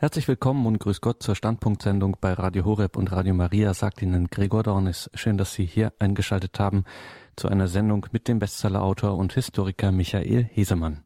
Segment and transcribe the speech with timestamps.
[0.00, 4.28] Herzlich willkommen und grüß Gott zur Standpunktsendung bei Radio Horeb und Radio Maria, sagt Ihnen
[4.28, 5.10] Gregor Dornis.
[5.12, 6.84] Schön, dass Sie hier eingeschaltet haben
[7.36, 11.04] zu einer Sendung mit dem Bestsellerautor und Historiker Michael Hesemann.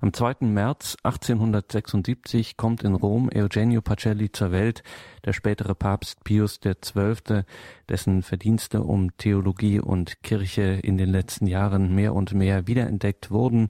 [0.00, 0.46] Am 2.
[0.46, 4.82] März 1876 kommt in Rom Eugenio Pacelli zur Welt,
[5.26, 7.42] der spätere Papst Pius XII.,
[7.90, 13.68] dessen Verdienste um Theologie und Kirche in den letzten Jahren mehr und mehr wiederentdeckt wurden.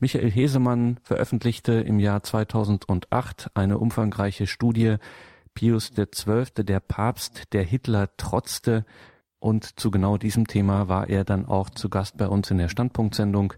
[0.00, 4.96] Michael Hesemann veröffentlichte im Jahr 2008 eine umfangreiche Studie
[5.54, 8.84] Pius XII., der Papst, der Hitler trotzte.
[9.40, 12.68] Und zu genau diesem Thema war er dann auch zu Gast bei uns in der
[12.68, 13.54] Standpunktsendung.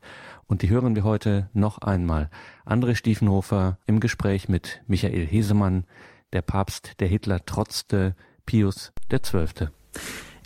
[0.46, 2.30] Und die hören wir heute noch einmal.
[2.64, 5.84] André Stiefenhofer im Gespräch mit Michael Hesemann,
[6.32, 9.68] der Papst, der Hitler trotzte, Pius XII.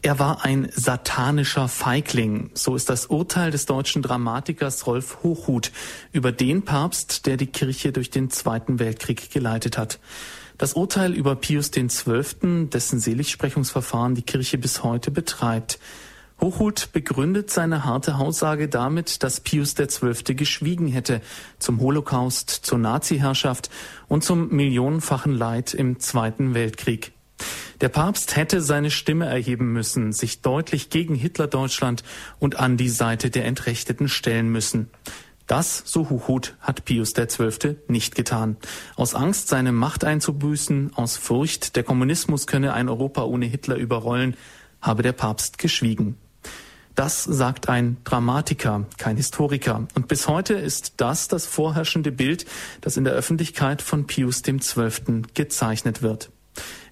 [0.04, 2.50] Er war ein satanischer Feigling.
[2.52, 5.72] So ist das Urteil des deutschen Dramatikers Rolf Hochhuth
[6.12, 9.98] über den Papst, der die Kirche durch den Zweiten Weltkrieg geleitet hat.
[10.58, 15.78] Das Urteil über Pius XII., dessen Seligsprechungsverfahren die Kirche bis heute betreibt.
[16.38, 20.36] Hochhuth begründet seine harte Aussage damit, dass Pius XII.
[20.36, 21.22] geschwiegen hätte
[21.58, 23.70] zum Holocaust, zur Nazi-Herrschaft
[24.08, 27.13] und zum millionenfachen Leid im Zweiten Weltkrieg.
[27.80, 32.02] Der Papst hätte seine Stimme erheben müssen, sich deutlich gegen Hitler-Deutschland
[32.38, 34.90] und an die Seite der Entrechteten stellen müssen.
[35.46, 37.76] Das, so Huchut, hat Pius XII.
[37.88, 38.56] nicht getan.
[38.96, 44.36] Aus Angst, seine Macht einzubüßen, aus Furcht, der Kommunismus könne ein Europa ohne Hitler überrollen,
[44.80, 46.16] habe der Papst geschwiegen.
[46.94, 49.86] Das sagt ein Dramatiker, kein Historiker.
[49.94, 52.46] Und bis heute ist das das vorherrschende Bild,
[52.80, 55.22] das in der Öffentlichkeit von Pius XII.
[55.34, 56.30] gezeichnet wird.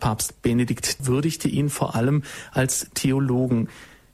[0.03, 3.69] Papst Benedikt würdigte ihn vor allem als Theologen.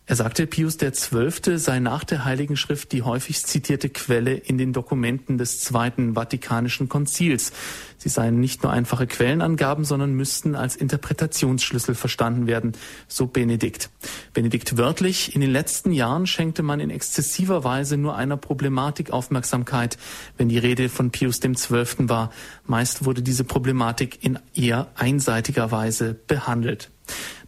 [0.09, 1.59] Er sagte, Pius XII.
[1.59, 6.89] sei nach der Heiligen Schrift die häufigst zitierte Quelle in den Dokumenten des Zweiten Vatikanischen
[6.89, 7.53] Konzils.
[7.99, 12.73] Sie seien nicht nur einfache Quellenangaben, sondern müssten als Interpretationsschlüssel verstanden werden,
[13.07, 13.91] so Benedikt.
[14.33, 19.99] Benedikt wörtlich, in den letzten Jahren schenkte man in exzessiver Weise nur einer Problematik Aufmerksamkeit,
[20.39, 22.09] wenn die Rede von Pius XII.
[22.09, 22.33] war.
[22.65, 26.89] Meist wurde diese Problematik in eher einseitiger Weise behandelt.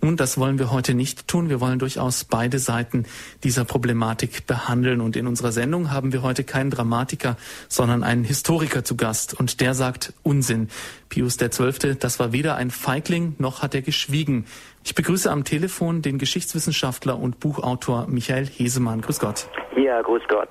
[0.00, 1.48] Nun, das wollen wir heute nicht tun.
[1.48, 3.04] Wir wollen durchaus beide Seiten
[3.44, 5.00] dieser Problematik behandeln.
[5.00, 7.36] Und in unserer Sendung haben wir heute keinen Dramatiker,
[7.68, 9.38] sondern einen Historiker zu Gast.
[9.38, 10.68] Und der sagt Unsinn.
[11.08, 14.46] Pius XII., das war weder ein Feigling, noch hat er geschwiegen.
[14.84, 19.00] Ich begrüße am Telefon den Geschichtswissenschaftler und Buchautor Michael Hesemann.
[19.02, 19.48] Grüß Gott.
[19.76, 20.48] Ja, grüß Gott.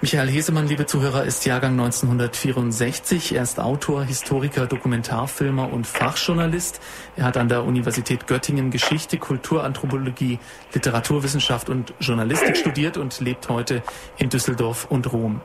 [0.00, 3.34] Michael Hesemann, liebe Zuhörer, ist Jahrgang 1964.
[3.36, 6.80] Er ist Autor, Historiker, Dokumentarfilmer und Fachjournalist.
[7.16, 10.38] Er hat an der Universität Göttingen Geschichte, Kulturanthropologie,
[10.74, 13.82] Literaturwissenschaft und Journalistik studiert und lebt heute
[14.18, 15.40] in Düsseldorf und Rom.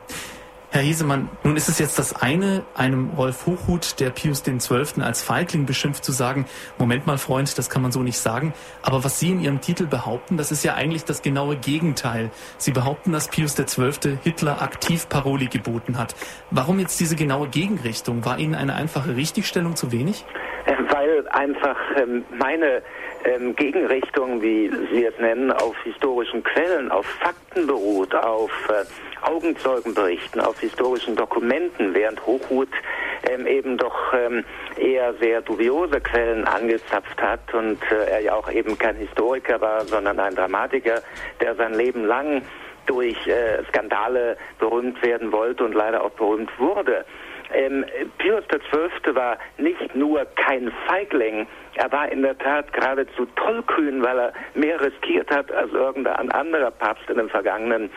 [0.71, 5.01] Herr Hesemann, nun ist es jetzt das eine, einem Rolf Hochhuth, der Pius XII.
[5.01, 6.45] als Feigling beschimpft, zu sagen,
[6.77, 8.53] Moment mal, Freund, das kann man so nicht sagen.
[8.83, 12.29] Aber was Sie in Ihrem Titel behaupten, das ist ja eigentlich das genaue Gegenteil.
[12.59, 14.19] Sie behaupten, dass Pius XII.
[14.21, 16.15] Hitler aktiv Paroli geboten hat.
[16.51, 18.23] Warum jetzt diese genaue Gegenrichtung?
[18.23, 20.23] War Ihnen eine einfache Richtigstellung zu wenig?
[20.65, 22.81] Äh, weil einfach ähm, meine
[23.23, 28.85] ähm, Gegenrichtung, wie Sie es nennen, auf historischen Quellen, auf Fakten beruht, auf äh,
[29.25, 32.69] Augenzeugenberichten, auf historischen Dokumenten, während Hochhuth
[33.29, 34.13] ähm, eben doch
[34.77, 39.85] eher sehr dubiose Quellen angezapft hat und äh, er ja auch eben kein Historiker war,
[39.85, 41.01] sondern ein Dramatiker,
[41.41, 42.41] der sein Leben lang
[42.85, 47.05] durch äh, Skandale berühmt werden wollte und leider auch berühmt wurde.
[47.53, 47.85] Ähm,
[48.17, 49.15] Pius XII.
[49.15, 54.81] war nicht nur kein Feigling, er war in der Tat geradezu tollkühn, weil er mehr
[54.81, 57.89] riskiert hat als irgendein anderer Papst in den vergangenen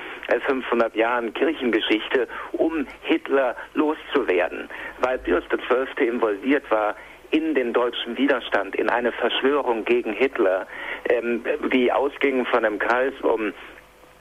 [0.46, 4.68] 500 äh, Jahren Kirchengeschichte, um Hitler loszuwerden.
[5.00, 6.06] Weil Pius XII.
[6.06, 6.94] involviert war
[7.32, 10.66] in den deutschen Widerstand, in eine Verschwörung gegen Hitler,
[11.08, 11.42] ähm,
[11.72, 13.52] die ausging von einem Kreis um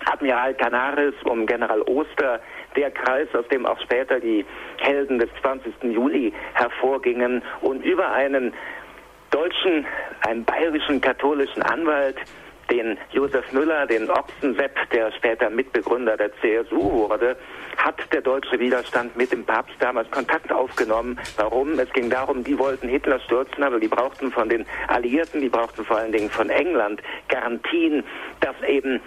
[0.05, 2.39] Admiral Canaris, um General Oster,
[2.75, 4.45] der Kreis, aus dem auch später die
[4.79, 5.73] Helden des 20.
[5.83, 8.53] Juli hervorgingen und über einen
[9.31, 9.85] deutschen,
[10.21, 12.17] einen bayerischen katholischen Anwalt,
[12.71, 17.35] den Josef Müller, den Ochsensepp, der später Mitbegründer der CSU wurde,
[17.77, 21.19] hat der deutsche Widerstand mit dem Papst damals Kontakt aufgenommen.
[21.35, 21.77] Warum?
[21.79, 25.83] Es ging darum, die wollten Hitler stürzen, aber die brauchten von den Alliierten, die brauchten
[25.83, 28.03] vor allen Dingen von England Garantien,
[28.39, 29.01] dass eben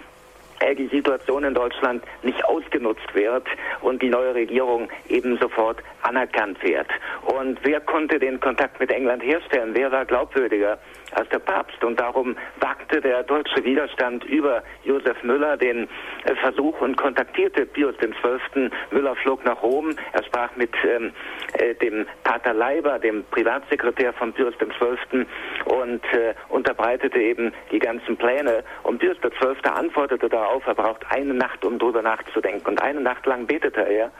[0.77, 3.47] die Situation in Deutschland nicht ausgenutzt wird
[3.81, 6.87] und die neue Regierung eben sofort anerkannt wird.
[7.25, 9.71] Und wer konnte den Kontakt mit England herstellen?
[9.73, 10.77] Wer war glaubwürdiger
[11.15, 11.83] als der Papst?
[11.83, 15.87] Und darum wagte der deutsche Widerstand über Josef Müller den
[16.25, 18.69] äh, Versuch und kontaktierte Pius XII.
[18.91, 19.95] Müller flog nach Rom.
[20.13, 21.11] Er sprach mit ähm,
[21.53, 25.25] äh, dem Pater Leiber, dem Privatsekretär von Pius XII.
[25.65, 28.63] und äh, unterbreitete eben die ganzen Pläne.
[28.83, 29.69] Und Pius XII.
[29.69, 32.67] antwortete darauf, er braucht eine Nacht, um darüber nachzudenken.
[32.67, 34.11] Und eine Nacht lang betete er.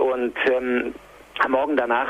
[0.00, 0.94] Und ähm,
[1.40, 2.08] am Morgen danach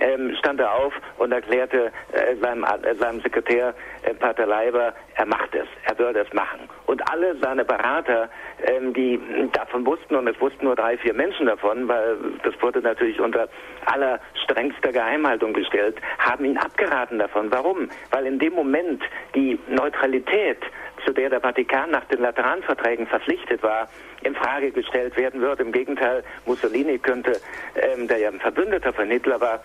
[0.00, 5.26] ähm, stand er auf und erklärte äh, seinem, äh, seinem Sekretär äh, Pater Leiber, er
[5.26, 6.68] macht es, er würde es machen.
[6.86, 8.28] Und alle seine Berater,
[8.64, 9.20] ähm, die
[9.52, 13.48] davon wussten, und es wussten nur drei, vier Menschen davon, weil das wurde natürlich unter
[13.86, 17.50] aller strengster Geheimhaltung gestellt, haben ihn abgeraten davon.
[17.50, 17.88] Warum?
[18.10, 19.02] Weil in dem Moment
[19.34, 20.58] die Neutralität,
[21.04, 23.88] zu der der Vatikan nach den Lateranverträgen verpflichtet war,
[24.22, 25.62] in Frage gestellt werden würde.
[25.62, 27.40] Im Gegenteil, Mussolini könnte,
[27.76, 29.62] ähm, der ja ein Verbündeter von Hitler war,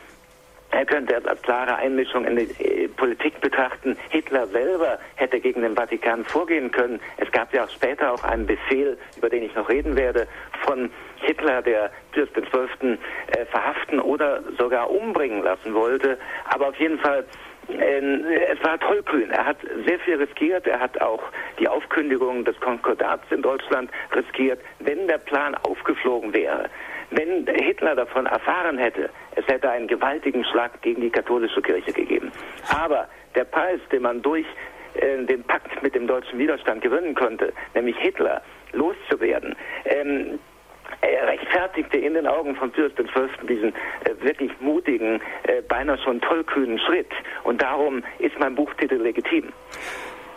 [0.74, 3.96] er könnte als klare Einmischung in die äh, Politik betrachten.
[4.10, 7.00] Hitler selber hätte gegen den Vatikan vorgehen können.
[7.18, 10.28] Es gab ja auch später auch einen Befehl, über den ich noch reden werde,
[10.66, 12.98] von Hitler, der Pius XII.
[13.28, 16.18] Äh, verhaften oder sogar umbringen lassen wollte.
[16.46, 17.24] Aber auf jeden Fall
[17.70, 19.30] ähm, es war tollkühn.
[19.32, 20.68] Er hat sehr viel riskiert.
[20.68, 21.22] Er hat auch
[21.60, 24.60] die Aufkündigung des Konkordats in Deutschland riskiert.
[24.80, 26.70] Wenn der Plan aufgeflogen wäre,
[27.16, 32.32] wenn Hitler davon erfahren hätte, es hätte einen gewaltigen Schlag gegen die katholische Kirche gegeben.
[32.70, 34.46] Aber der Preis, den man durch
[34.96, 39.56] äh, den Pakt mit dem deutschen Widerstand gewinnen konnte, nämlich Hitler loszuwerden,
[39.86, 40.40] ähm,
[41.02, 43.48] er rechtfertigte in den Augen von Pius XII.
[43.48, 47.12] diesen äh, wirklich mutigen, äh, beinahe schon tollkühnen Schritt.
[47.44, 49.52] Und darum ist mein Buchtitel legitim.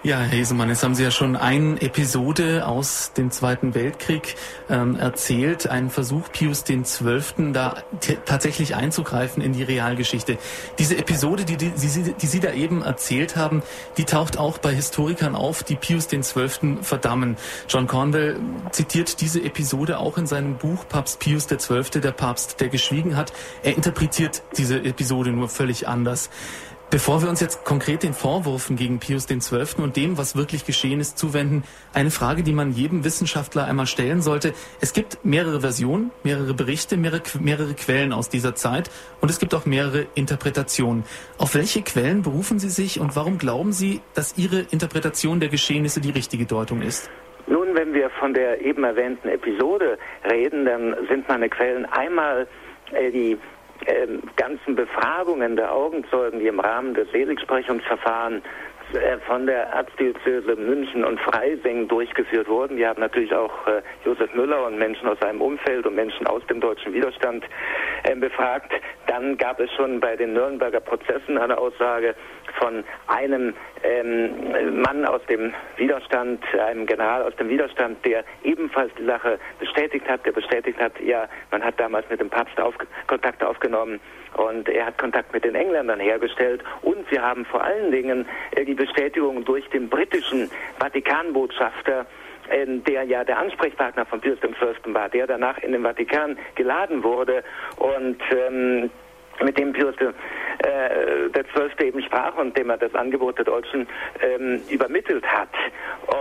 [0.06, 4.37] Ja, Herr Hesemann, jetzt haben Sie ja schon eine Episode aus dem Zweiten Weltkrieg
[4.70, 7.53] ähm, erzählt, einen Versuch Pius XII.
[7.53, 7.82] da
[8.25, 10.38] tatsächlich einzugreifen in die Realgeschichte.
[10.79, 13.64] Diese Episode, die, die, die, die, Sie da eben erzählt haben,
[13.97, 16.79] die taucht auch bei Historikern auf, die Pius XII.
[16.82, 17.37] verdammen.
[17.69, 18.38] John Cornwell
[18.70, 23.32] zitiert diese Episode auch in seinem Buch Papst Pius XII., der Papst, der geschwiegen hat.
[23.64, 26.31] Er interpretiert diese Episode nur völlig anders.
[26.88, 29.82] Bevor wir uns jetzt konkret den Vorwürfen gegen Pius XII.
[29.82, 34.22] und dem, was wirklich geschehen ist, zuwenden, eine Frage, die man jedem Wissenschaftler einmal stellen
[34.22, 34.52] sollte.
[34.80, 38.88] Es gibt mehrere Versionen, mehrere Berichte, mehrere, mehrere Quellen aus dieser Zeit
[39.20, 41.02] und es gibt auch mehrere Interpretationen.
[41.38, 46.00] Auf welche Quellen berufen Sie sich und warum glauben Sie, dass Ihre Interpretation der Geschehnisse
[46.00, 47.10] die richtige Deutung ist?
[47.48, 49.98] Nun, wenn wir von der eben erwähnten Episode
[50.30, 52.46] reden, dann sind meine Quellen einmal
[52.92, 53.38] äh, die
[53.86, 58.42] ähm, ganzen Befragungen der Augenzeugen, die im Rahmen des Seligsprechungsverfahrens
[58.92, 62.76] äh, von der Erzdiözese München und Freising durchgeführt wurden.
[62.76, 66.46] Wir haben natürlich auch äh, Josef Müller und Menschen aus seinem Umfeld und Menschen aus
[66.46, 67.44] dem deutschen Widerstand
[68.04, 68.72] äh, befragt.
[69.08, 72.14] Dann gab es schon bei den Nürnberger Prozessen eine Aussage
[72.60, 73.54] von einem
[73.86, 80.08] ähm, Mann aus dem Widerstand, einem General aus dem Widerstand, der ebenfalls die Sache bestätigt
[80.08, 82.74] hat, der bestätigt hat, ja, man hat damals mit dem Papst auf,
[83.06, 84.00] Kontakt aufgenommen
[84.36, 88.64] und er hat Kontakt mit den Engländern hergestellt und wir haben vor allen Dingen äh,
[88.64, 92.06] die Bestätigung durch den britischen Vatikanbotschafter,
[92.48, 94.94] äh, der ja der Ansprechpartner von Pius XII.
[94.94, 97.44] war, der danach in den Vatikan geladen wurde
[97.76, 98.90] und ähm,
[99.42, 103.86] mit dem Pius äh, der Zwölfte eben sprach und dem er das Angebot der Deutschen
[104.20, 105.50] ähm, übermittelt hat.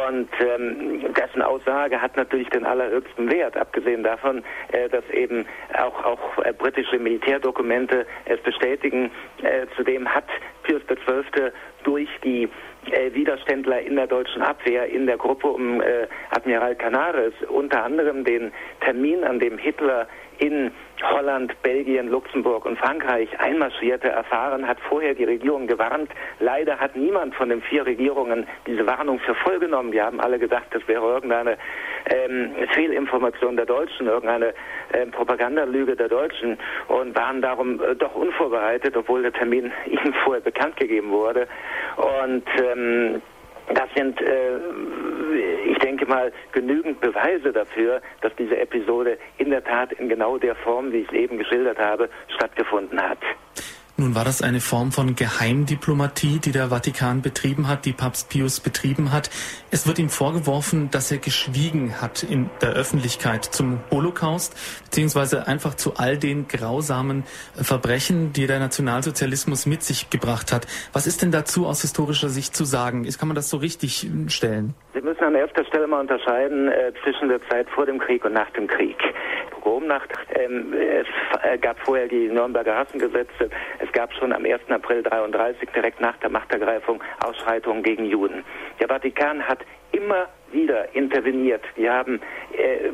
[0.07, 5.45] Und ähm, dessen Aussage hat natürlich den allerhöchsten Wert, abgesehen davon, äh, dass eben
[5.77, 9.12] auch, auch äh, britische Militärdokumente es bestätigen.
[9.41, 10.25] Äh, zudem hat
[10.63, 11.51] Pius XII.
[11.84, 12.50] durch die
[12.91, 18.24] äh, Widerständler in der deutschen Abwehr in der Gruppe um äh, Admiral Canaris unter anderem
[18.24, 20.07] den Termin, an dem Hitler
[20.39, 20.72] in
[21.04, 26.10] Holland, Belgien, Luxemburg und Frankreich einmarschierte, erfahren, hat vorher die Regierung gewarnt.
[26.40, 29.92] Leider hat niemand von den vier Regierungen diese Warnung für voll genommen.
[29.92, 31.58] Wir haben alle gedacht, das wäre irgendeine
[32.06, 34.54] ähm, Fehlinformation der Deutschen, irgendeine
[34.94, 40.42] ähm, Propagandalüge der Deutschen und waren darum äh, doch unvorbereitet, obwohl der Termin ihnen vorher
[40.42, 41.48] bekannt gegeben wurde.
[41.98, 43.22] Und ähm,
[43.74, 44.57] das sind, äh,
[45.67, 50.55] ich denke mal, genügend Beweise dafür, dass diese Episode in der Tat in genau der
[50.55, 53.19] Form, wie ich es eben geschildert habe, stattgefunden hat.
[53.98, 58.60] Nun war das eine Form von Geheimdiplomatie, die der Vatikan betrieben hat, die Papst Pius
[58.60, 59.30] betrieben hat.
[59.72, 65.75] Es wird ihm vorgeworfen, dass er geschwiegen hat in der Öffentlichkeit zum Holocaust, beziehungsweise einfach
[65.75, 67.24] zu all den grausamen
[67.54, 70.68] Verbrechen, die der Nationalsozialismus mit sich gebracht hat.
[70.92, 73.08] Was ist denn dazu aus historischer Sicht zu sagen?
[73.18, 74.74] Kann man das so richtig stellen?
[74.94, 78.34] Sie müssen an erster Stelle mal unterscheiden äh, zwischen der Zeit vor dem Krieg und
[78.34, 78.98] nach dem Krieg.
[79.65, 80.10] Pogromnacht.
[80.36, 81.07] Ähm, es
[81.43, 83.50] äh, gab vorher die Nürnberger Rassengesetze.
[83.79, 84.62] Es gab schon am 1.
[84.69, 88.43] April 33, direkt nach der Machtergreifung, Ausschreitungen gegen Juden.
[88.79, 89.60] Der Vatikan hat
[89.91, 91.63] immer wieder interveniert.
[91.75, 92.22] Wir haben
[92.55, 92.91] äh,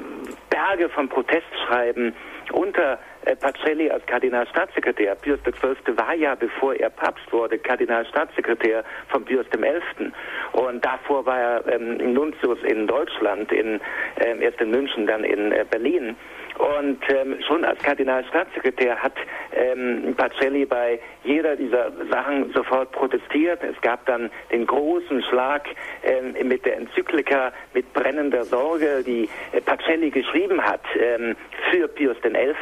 [0.49, 2.13] Berge von Protestschreiben
[2.53, 5.15] unter äh, Pacelli als Kardinalstaatssekretär.
[5.15, 5.97] Pius XII.
[5.97, 10.11] war ja, bevor er Papst wurde, Kardinalstaatssekretär von Pius XI.
[10.53, 13.81] Und davor war er ähm, Nuntius in Deutschland, in,
[14.15, 16.15] äh, erst in München, dann in äh, Berlin.
[16.57, 19.13] Und ähm, schon als Kardinalstaatssekretär hat
[19.53, 23.63] ähm, Pacelli bei jeder dieser Sachen sofort protestiert.
[23.63, 25.67] Es gab dann den großen Schlag
[26.03, 31.35] ähm, mit der Enzyklika mit brennender Sorge, die äh, Pacelli geschrieben hat ähm,
[31.71, 32.53] für Pius XI.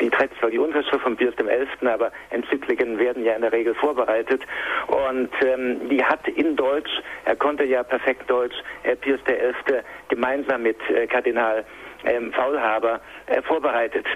[0.00, 3.74] Die trägt zwar die Unterschrift von Pius XI., aber Enzykliken werden ja in der Regel
[3.74, 4.42] vorbereitet.
[4.86, 6.90] Und ähm, die hat in Deutsch,
[7.24, 9.80] er konnte ja perfekt Deutsch, äh, Pius XI.
[10.08, 11.64] gemeinsam mit äh, Kardinal
[12.04, 14.06] ähm, Faulhaber äh, vorbereitet.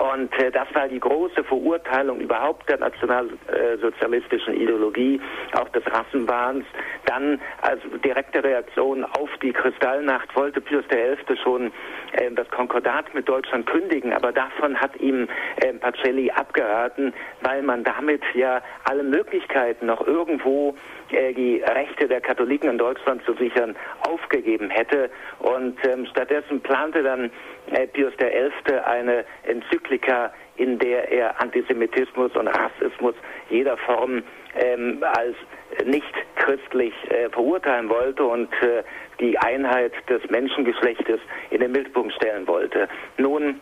[0.00, 5.20] Und äh, das war die große Verurteilung überhaupt der nationalsozialistischen Ideologie,
[5.52, 6.64] auch des Rassenwahns.
[7.06, 11.36] Dann als direkte Reaktion auf die Kristallnacht wollte Pius XI.
[11.42, 11.72] schon
[12.12, 17.84] äh, das Konkordat mit Deutschland kündigen, aber davon hat ihm äh, Pacelli abgeraten, weil man
[17.84, 20.74] damit ja alle Möglichkeiten noch irgendwo
[21.10, 23.76] äh, die Rechte der Katholiken in Deutschland zu sichern,
[24.08, 25.10] aufgegeben hätte.
[25.38, 27.30] Und ähm, stattdessen plante dann
[27.92, 28.74] Pius XI.
[28.84, 33.14] eine Enzyklika, in der er Antisemitismus und Rassismus
[33.50, 34.22] jeder Form
[34.56, 35.36] ähm, als
[35.86, 38.82] nicht christlich äh, verurteilen wollte und äh,
[39.20, 42.88] die Einheit des Menschengeschlechtes in den Mittelpunkt stellen wollte.
[43.16, 43.60] Nun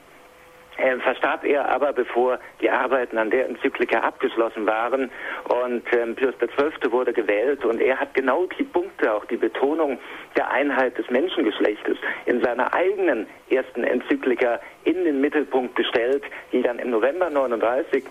[0.80, 5.10] äh, verstarb er aber, bevor die Arbeiten an der Enzyklika abgeschlossen waren.
[5.48, 6.92] Und ähm, Pius XII.
[6.92, 9.98] wurde gewählt und er hat genau die Punkte, auch die Betonung
[10.36, 11.96] der Einheit des Menschengeschlechtes
[12.26, 16.22] in seiner eigenen ersten Enzyklika in den Mittelpunkt gestellt,
[16.52, 18.04] die dann im November 39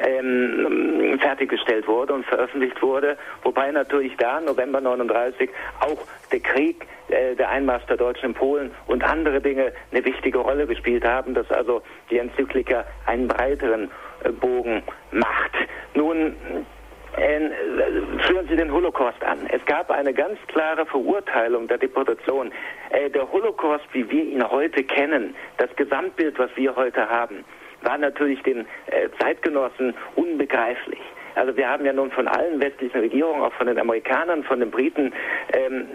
[0.00, 5.98] ähm, fertiggestellt wurde und veröffentlicht wurde, wobei natürlich da, November 39, auch
[6.30, 10.66] der Krieg, äh, der Einmarsch der Deutschen in Polen und andere Dinge eine wichtige Rolle
[10.66, 13.90] gespielt haben, dass also die Enzyklika einen breiteren
[14.24, 15.52] äh, Bogen macht.
[15.94, 16.36] Nun,
[17.16, 17.50] äh,
[18.26, 19.46] führen Sie den Holocaust an.
[19.50, 22.50] Es gab eine ganz klare Verurteilung der Deportation.
[22.90, 27.44] Äh, der Holocaust, wie wir ihn heute kennen, das Gesamtbild, was wir heute haben,
[27.82, 31.00] war natürlich den äh, Zeitgenossen unbegreiflich.
[31.34, 34.70] Also wir haben ja nun von allen westlichen Regierungen, auch von den Amerikanern, von den
[34.70, 35.12] Briten,
[35.52, 35.86] ähm,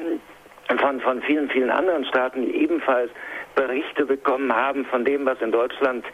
[0.80, 3.12] von, von vielen, vielen anderen Staaten, die ebenfalls
[3.56, 6.06] Berichte bekommen haben von dem, was in Deutschland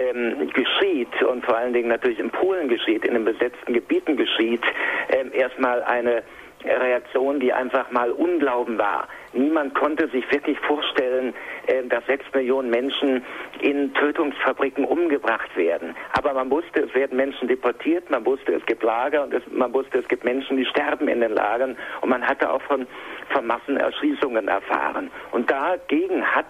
[0.00, 4.62] ähm, geschieht und vor allen Dingen natürlich in Polen geschieht, in den besetzten Gebieten geschieht,
[5.10, 6.22] ähm, erstmal eine
[6.64, 9.08] Reaktion, die einfach mal Unglauben war.
[9.32, 11.34] Niemand konnte sich wirklich vorstellen,
[11.66, 13.24] äh, dass sechs Millionen Menschen
[13.60, 15.94] in Tötungsfabriken umgebracht werden.
[16.12, 19.72] Aber man wusste, es werden Menschen deportiert, man wusste, es gibt Lager und es, man
[19.74, 22.86] wusste, es gibt Menschen, die sterben in den Lagern und man hatte auch von,
[23.30, 25.10] von Massenerschießungen erfahren.
[25.32, 26.46] Und dagegen hat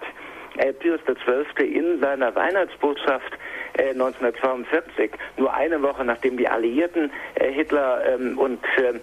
[0.57, 1.65] äh, Pius XII.
[1.65, 3.33] in seiner Weihnachtsbotschaft
[3.73, 8.99] äh, 1942, nur eine Woche nachdem die Alliierten äh, Hitler ähm, und äh,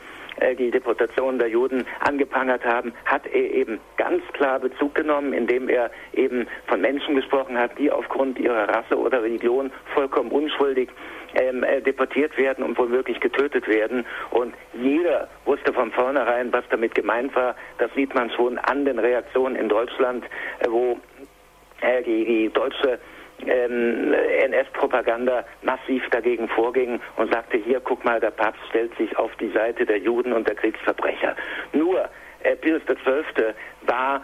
[0.58, 5.90] die Deportation der Juden angeprangert haben, hat er eben ganz klar Bezug genommen, indem er
[6.12, 10.90] eben von Menschen gesprochen hat, die aufgrund ihrer Rasse oder Religion vollkommen unschuldig
[11.34, 14.04] ähm, äh, deportiert werden und womöglich getötet werden.
[14.30, 17.54] Und jeder wusste von vornherein, was damit gemeint war.
[17.78, 20.24] Das sieht man schon an den Reaktionen in Deutschland,
[20.60, 20.98] äh, wo
[21.80, 22.98] äh, die, die deutsche
[23.46, 29.34] ähm, NS-Propaganda massiv dagegen vorging und sagte, hier, guck mal, der Papst stellt sich auf
[29.36, 31.36] die Seite der Juden und der Kriegsverbrecher.
[31.72, 32.08] Nur
[32.42, 33.54] äh, Pius XII.
[33.82, 34.22] war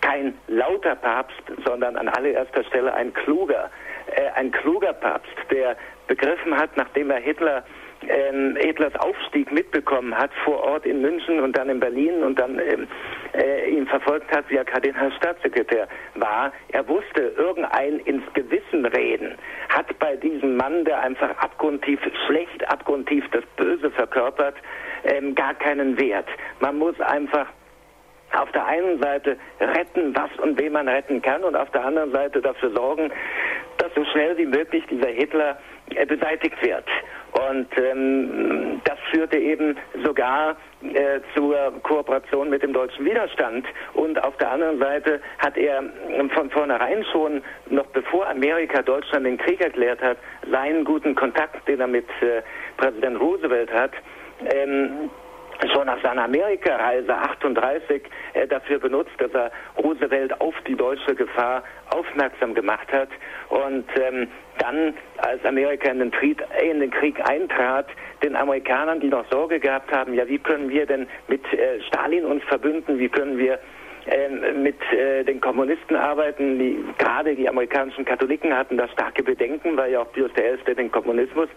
[0.00, 3.70] kein lauter Papst, sondern an allererster Stelle ein kluger,
[4.14, 7.64] äh, ein kluger Papst, der begriffen hat, nachdem er Hitler
[8.06, 12.58] ähm, Hitlers Aufstieg mitbekommen hat vor Ort in München und dann in Berlin und dann
[12.58, 12.86] ähm,
[13.34, 16.52] äh, ihn verfolgt hat, wie er Kardinalstaatssekretär war.
[16.68, 19.36] Er wusste, irgendein ins Gewissen reden
[19.68, 24.56] hat bei diesem Mann, der einfach abgrundtief schlecht, abgrundtief das Böse verkörpert,
[25.04, 26.28] ähm, gar keinen Wert.
[26.60, 27.46] Man muss einfach
[28.36, 32.12] auf der einen Seite retten, was und wen man retten kann und auf der anderen
[32.12, 33.10] Seite dafür sorgen,
[33.78, 35.58] dass so schnell wie möglich dieser Hitler
[36.06, 36.84] beseitigt wird.
[37.32, 43.66] Und ähm, das führte eben sogar äh, zur Kooperation mit dem deutschen Widerstand.
[43.94, 49.26] Und auf der anderen Seite hat er ähm, von vornherein schon, noch bevor Amerika Deutschland
[49.26, 50.16] den Krieg erklärt hat,
[50.50, 52.42] seinen guten Kontakt, den er mit äh,
[52.76, 53.92] Präsident Roosevelt hat,
[54.54, 55.10] ähm,
[55.72, 58.02] schon nach seiner Amerikareise 38
[58.34, 63.08] äh, dafür benutzt, dass er Roosevelt auf die deutsche Gefahr aufmerksam gemacht hat.
[63.48, 64.28] Und ähm,
[64.58, 67.86] dann, als Amerika in den, Krieg, in den, Krieg, eintrat,
[68.22, 72.24] den Amerikanern, die noch Sorge gehabt haben, ja, wie können wir denn mit äh, Stalin
[72.24, 73.58] uns verbünden, wie können wir
[74.10, 76.58] ähm, mit äh, den Kommunisten arbeiten.
[76.58, 80.74] Die, gerade die amerikanischen Katholiken hatten da starke Bedenken, weil ja auch Pius XI.
[80.74, 81.48] den Kommunismus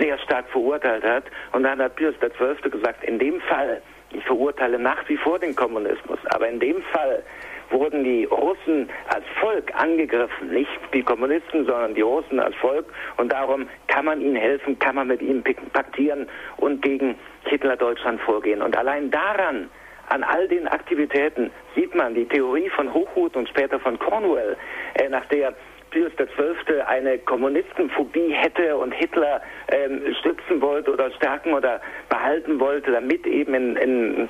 [0.00, 1.24] sehr stark verurteilt hat.
[1.52, 2.70] Und dann hat Pius XII.
[2.70, 7.22] gesagt, in dem Fall, ich verurteile nach wie vor den Kommunismus, aber in dem Fall
[7.70, 12.86] wurden die Russen als Volk angegriffen, nicht die Kommunisten, sondern die Russen als Volk.
[13.16, 18.62] Und darum kann man ihnen helfen, kann man mit ihnen paktieren und gegen Hitler-Deutschland vorgehen.
[18.62, 19.70] Und allein daran
[20.08, 24.56] an all den Aktivitäten sieht man die Theorie von Hochhuth und später von Cornwell,
[24.94, 25.54] äh, nach der
[25.90, 26.80] Pius XII.
[26.86, 33.54] eine Kommunistenphobie hätte und Hitler ähm, stützen wollte oder stärken oder behalten wollte, damit eben
[33.54, 34.28] in, in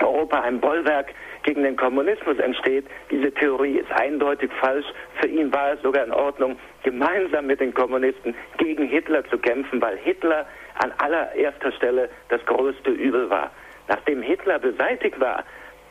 [0.00, 2.86] Europa ein Bollwerk gegen den Kommunismus entsteht.
[3.10, 4.86] Diese Theorie ist eindeutig falsch.
[5.20, 9.80] Für ihn war es sogar in Ordnung, gemeinsam mit den Kommunisten gegen Hitler zu kämpfen,
[9.80, 10.46] weil Hitler
[10.82, 13.50] an allererster Stelle das größte Übel war.
[13.88, 15.44] Nachdem Hitler beseitigt war,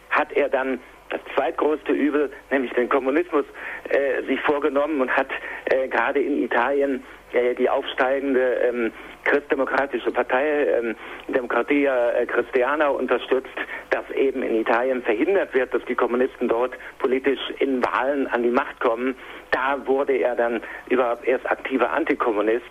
[0.10, 0.80] hat er dann
[1.10, 3.46] das zweitgrößte Übel, nämlich den Kommunismus,
[3.90, 5.28] äh, sich vorgenommen und hat
[5.66, 8.92] äh, gerade in Italien die aufsteigende ähm,
[9.24, 10.96] christdemokratische Partei ähm,
[11.28, 13.48] Demokratia äh, Christiana unterstützt,
[13.92, 18.50] dass eben in Italien verhindert wird, dass die Kommunisten dort politisch in Wahlen an die
[18.50, 19.16] Macht kommen.
[19.52, 22.70] Da wurde er dann überhaupt erst aktiver Antikommunist.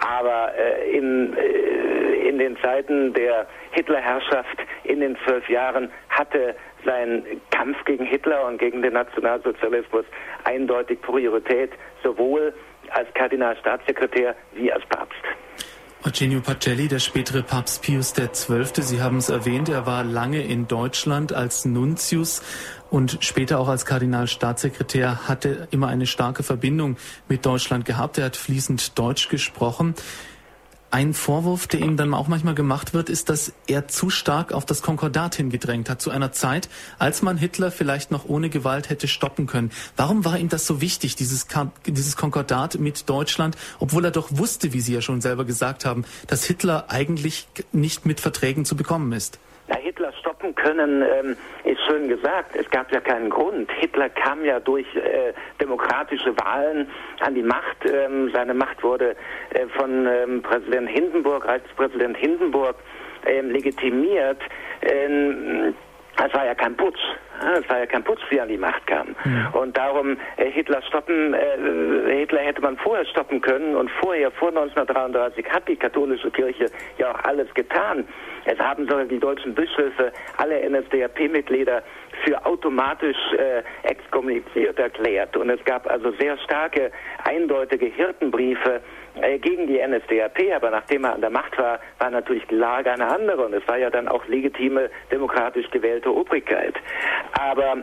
[0.00, 7.24] Aber äh, in, äh, in den Zeiten der Hitlerherrschaft in den zwölf Jahren hatte sein
[7.50, 10.04] Kampf gegen Hitler und gegen den Nationalsozialismus
[10.44, 11.72] eindeutig Priorität,
[12.02, 12.54] sowohl
[12.92, 15.22] als Kardinalstaatssekretär wie als Papst.
[16.04, 20.68] Eugenio Pacelli, der spätere Papst Pius XII., Sie haben es erwähnt, er war lange in
[20.68, 22.40] Deutschland als Nuntius
[22.88, 26.96] und später auch als Kardinalstaatssekretär, hatte immer eine starke Verbindung
[27.28, 28.16] mit Deutschland gehabt.
[28.16, 29.94] Er hat fließend Deutsch gesprochen.
[30.90, 34.64] Ein Vorwurf, der ihm dann auch manchmal gemacht wird, ist, dass er zu stark auf
[34.64, 39.06] das Konkordat hingedrängt hat, zu einer Zeit, als man Hitler vielleicht noch ohne Gewalt hätte
[39.06, 39.70] stoppen können.
[39.96, 41.46] Warum war ihm das so wichtig, dieses,
[41.86, 46.06] dieses Konkordat mit Deutschland, obwohl er doch wusste, wie Sie ja schon selber gesagt haben,
[46.26, 49.38] dass Hitler eigentlich nicht mit Verträgen zu bekommen ist?
[49.66, 52.54] Na, Hitler stoppen können, ähm, ist schön gesagt.
[52.54, 53.70] Es gab ja keinen Grund.
[53.72, 56.88] Hitler kam ja durch äh, demokratische Wahlen
[57.20, 57.84] an die Macht.
[57.84, 59.16] Ähm, seine Macht wurde
[59.50, 62.76] äh, von ähm, Präsident Hindenburg, Reichspräsident Hindenburg,
[63.26, 64.40] ähm, legitimiert.
[66.24, 67.00] Es war ja kein Putsch.
[67.56, 69.14] Es war ja kein Putsch, wie er an die Macht kam.
[69.24, 69.50] Ja.
[69.50, 74.48] Und darum äh, Hitler stoppen, äh, Hitler hätte man vorher stoppen können und vorher, vor
[74.48, 76.66] 1933, hat die katholische Kirche
[76.98, 78.08] ja auch alles getan.
[78.44, 81.82] Es haben sogar die deutschen Bischöfe alle NSDAP-Mitglieder
[82.24, 85.36] für automatisch äh, exkommuniziert erklärt.
[85.36, 86.90] Und es gab also sehr starke,
[87.24, 88.80] eindeutige Hirtenbriefe
[89.22, 92.90] äh, gegen die NSDAP, aber nachdem er an der Macht war, war natürlich die Lage
[92.90, 96.74] eine andere und es war ja dann auch legitime, demokratisch gewählte Obrigkeit.
[97.32, 97.76] Aber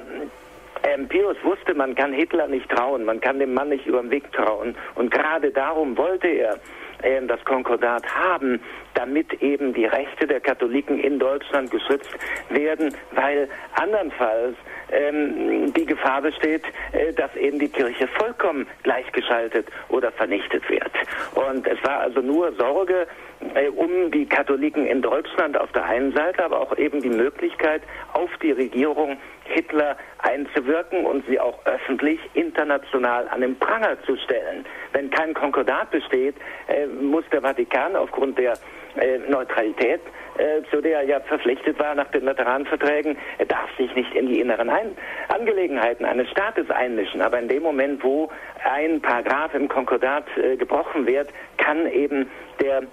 [0.83, 4.11] ähm, Pius wusste, man kann Hitler nicht trauen, man kann dem Mann nicht über den
[4.11, 6.59] Weg trauen und gerade darum wollte er
[7.01, 8.61] äh, das Konkordat haben,
[8.93, 12.15] damit eben die Rechte der Katholiken in Deutschland geschützt
[12.49, 13.49] werden, weil
[13.81, 14.55] andernfalls
[14.91, 20.91] ähm, die Gefahr besteht, äh, dass eben die Kirche vollkommen gleichgeschaltet oder vernichtet wird.
[21.35, 23.07] Und es war also nur Sorge
[23.53, 27.81] äh, um die Katholiken in Deutschland auf der einen Seite, aber auch eben die Möglichkeit,
[28.13, 34.65] auf die Regierung Hitler einzuwirken und sie auch öffentlich international an den Pranger zu stellen.
[34.91, 36.35] Wenn kein Konkordat besteht,
[36.67, 38.57] äh, muss der Vatikan aufgrund der
[38.97, 40.01] äh, Neutralität,
[40.37, 44.27] äh, zu der er ja verpflichtet war nach den Lateranverträgen, er darf sich nicht in
[44.27, 44.97] die inneren Ein
[45.29, 47.21] Angelegenheiten eines Staates einmischen.
[47.21, 48.29] Aber in dem Moment, wo
[48.63, 52.29] ein Paragraph im Konkordat äh, gebrochen wird, kann eben
[52.61, 52.83] der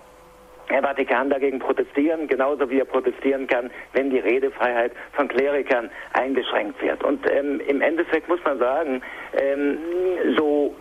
[0.70, 6.80] der Vatikan dagegen protestieren, genauso wie er protestieren kann, wenn die Redefreiheit von Klerikern eingeschränkt
[6.80, 7.02] wird.
[7.04, 9.02] Und ähm, im Endeffekt muss man sagen,
[9.34, 9.78] ähm,
[10.36, 10.74] so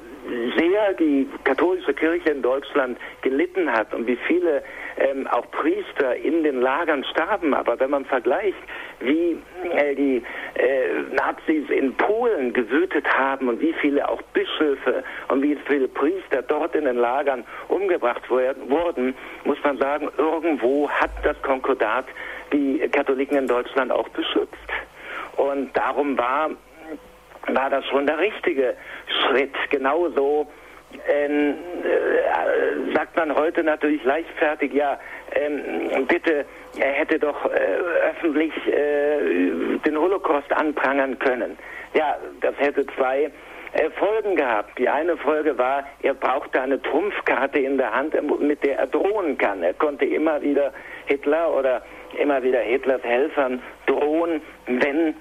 [0.58, 4.64] sehr die katholische Kirche in Deutschland gelitten hat und wie viele
[5.02, 7.54] ähm, auch Priester in den Lagern starben.
[7.54, 8.58] Aber wenn man vergleicht,
[9.00, 9.38] wie
[9.76, 10.24] äh, die
[10.56, 16.42] äh, Nazis in Polen gewütet haben und wie viele auch Bischöfe und wie viele Priester
[16.42, 22.06] dort in den Lagern umgebracht wurden, muss man sagen, irgendwo hat das Konkordat
[22.52, 24.56] die Katholiken in Deutschland auch beschützt.
[25.38, 26.52] Und darum war,
[27.48, 28.76] war das schon der richtige
[29.08, 29.54] Schritt.
[29.70, 30.48] Genauso
[31.08, 35.00] ähm, äh, sagt man heute natürlich leichtfertig, ja,
[35.34, 36.46] ähm, bitte,
[36.80, 37.50] er hätte doch äh,
[38.10, 41.58] öffentlich äh, den Holocaust anprangern können.
[41.94, 43.32] Ja, das hätte zwei
[43.74, 44.78] äh, Folgen gehabt.
[44.78, 49.38] Die eine Folge war, er brauchte eine Trumpfkarte in der Hand, mit der er drohen
[49.38, 49.64] kann.
[49.64, 50.74] Er konnte immer wieder
[51.06, 51.82] Hitler oder
[52.18, 55.16] immer wieder Hitlers Helfern drohen, wenn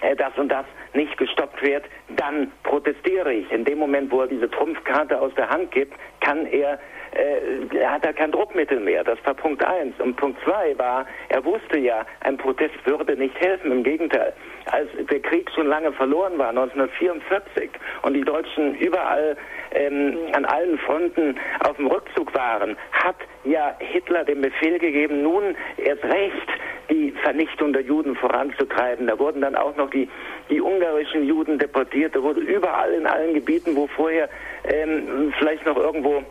[0.00, 1.84] äh, das und das nicht gestoppt wird,
[2.16, 3.50] dann protestiere ich.
[3.50, 6.78] In dem Moment, wo er diese Trumpfkarte aus der Hand gibt, kann er
[7.12, 9.04] äh, hat er kein Druckmittel mehr.
[9.04, 9.94] Das war Punkt eins.
[10.00, 13.70] Und Punkt zwei war, er wusste ja, ein Protest würde nicht helfen.
[13.70, 14.32] Im Gegenteil,
[14.66, 17.70] als der Krieg schon lange verloren war, 1944,
[18.02, 19.36] und die Deutschen überall
[19.72, 25.56] ähm, an allen Fronten auf dem Rückzug waren, hat ja Hitler den Befehl gegeben, nun
[25.76, 26.48] erst recht
[26.90, 29.06] die Vernichtung der Juden voranzutreiben.
[29.06, 30.08] Da wurden dann auch noch die,
[30.50, 32.14] die ungarischen Juden deportiert.
[32.14, 34.28] Da wurde überall in allen Gebieten, wo vorher
[34.64, 36.22] ähm, vielleicht noch irgendwo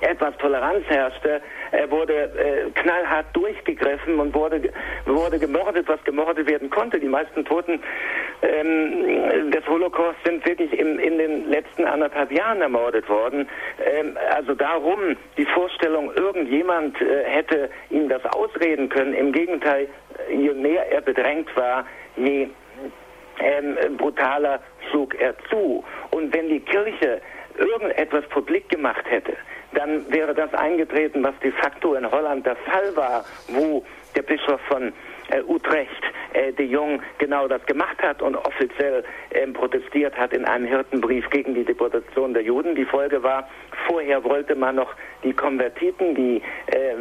[0.00, 1.40] etwas Toleranz herrschte,
[1.72, 4.72] er wurde äh, knallhart durchgegriffen und wurde,
[5.06, 6.98] wurde gemordet, was gemordet werden konnte.
[6.98, 7.80] Die meisten Toten
[8.42, 13.48] ähm, des Holocaust sind wirklich im, in den letzten anderthalb Jahren ermordet worden.
[13.84, 19.14] Ähm, also darum die Vorstellung, irgendjemand äh, hätte ihm das ausreden können.
[19.14, 19.88] Im Gegenteil,
[20.30, 21.86] je mehr er bedrängt war,
[22.16, 22.48] je
[23.40, 24.60] ähm, brutaler
[24.90, 25.84] schlug er zu.
[26.10, 27.20] Und wenn die Kirche
[27.56, 29.36] irgendetwas publik gemacht hätte,
[29.80, 33.82] dann wäre das eingetreten, was de facto in Holland der Fall war, wo
[34.14, 34.92] der Bischof von
[35.30, 36.02] äh, Utrecht
[36.34, 41.30] äh, de Jong genau das gemacht hat und offiziell äh, protestiert hat in einem Hirtenbrief
[41.30, 42.74] gegen die Deportation der Juden.
[42.74, 43.48] Die Folge war,
[43.86, 44.92] vorher wollte man noch
[45.24, 46.94] die Konvertiten, die äh,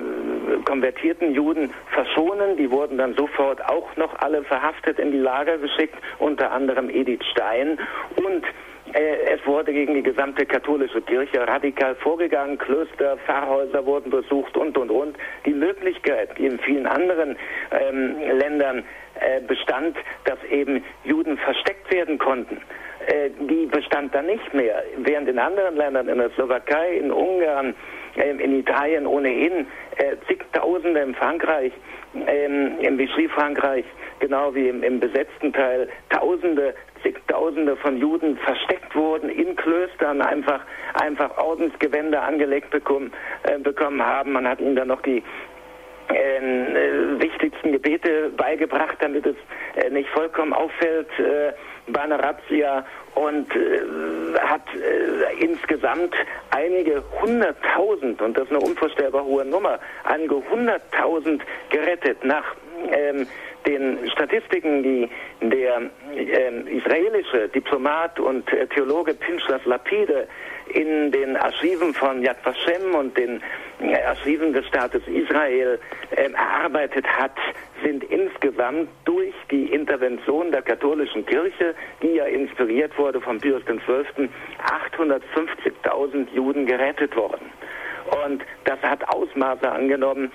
[0.64, 2.56] konvertierten Juden verschonen.
[2.56, 7.26] Die wurden dann sofort auch noch alle verhaftet in die Lager geschickt, unter anderem Edith
[7.32, 7.78] Stein
[8.16, 8.46] und
[8.94, 12.58] es wurde gegen die gesamte katholische Kirche radikal vorgegangen.
[12.58, 15.16] Klöster, Pfarrhäuser wurden besucht und, und, und.
[15.46, 17.38] Die Möglichkeit, die in vielen anderen
[17.72, 18.84] ähm, Ländern
[19.20, 22.58] äh, bestand, dass eben Juden versteckt werden konnten,
[23.08, 24.84] äh, die bestand dann nicht mehr.
[24.98, 27.76] Während in anderen Ländern, in der Slowakei, in Ungarn,
[28.16, 31.74] äh, in Italien ohnehin äh, zigtausende in Frankreich,
[32.28, 33.86] ähm, im Vichy-Frankreich,
[34.20, 40.62] genau wie im, im besetzten Teil, Tausende zigtausende von Juden versteckt wurden in Klöstern, einfach,
[40.94, 43.12] einfach Ordensgewänder angelegt bekommen,
[43.44, 44.34] äh, bekommen haben.
[44.34, 45.24] Man hat ihnen dann noch die
[46.10, 49.36] ähm, äh, wichtigsten Gebete beigebracht, damit es
[49.76, 51.54] äh, nicht vollkommen auffällt äh,
[51.88, 52.86] bei einer Razzia
[53.16, 56.16] und äh, hat äh, insgesamt
[56.52, 62.56] einige hunderttausend, und das ist eine unvorstellbar hohe Nummer, einige hunderttausend gerettet nach
[62.92, 63.28] ähm,
[63.66, 65.10] den Statistiken, die
[65.42, 65.82] der
[66.16, 70.28] äh, israelische Diplomat und äh, Theologe Pinchas Lapide
[70.74, 73.42] in den Archiven von Yad Vashem und den
[73.82, 75.80] äh, Archiven des Staates Israel
[76.12, 77.36] äh, erarbeitet hat,
[77.84, 84.30] sind insgesamt durch die Intervention der katholischen Kirche, die ja inspiriert wurde von Pius XII.,
[84.98, 87.52] 850.000 Juden gerettet worden.
[88.26, 90.32] Und das hat Ausmaße angenommen,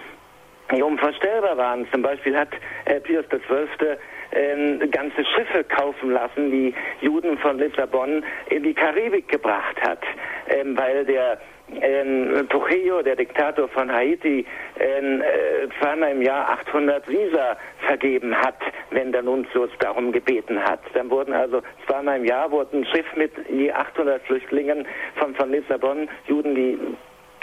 [0.72, 1.86] die unvorstellbar waren.
[1.92, 2.50] Zum Beispiel hat
[2.86, 3.96] äh, Pius XII.
[4.32, 10.00] Ähm, ganze Schiffe kaufen lassen, die Juden von Lissabon in die Karibik gebracht hat,
[10.48, 11.38] ähm, weil der
[11.80, 14.44] ähm, Trujillo, der Diktator von Haiti,
[14.78, 18.58] ähm, äh, zweimal im Jahr 800 Visa vergeben hat,
[18.90, 20.80] wenn der Nuntius darum gebeten hat.
[20.94, 25.50] Dann wurden also zweimal im Jahr wurde ein Schiff mit je 800 Flüchtlingen von, von
[25.50, 26.78] Lissabon, Juden, die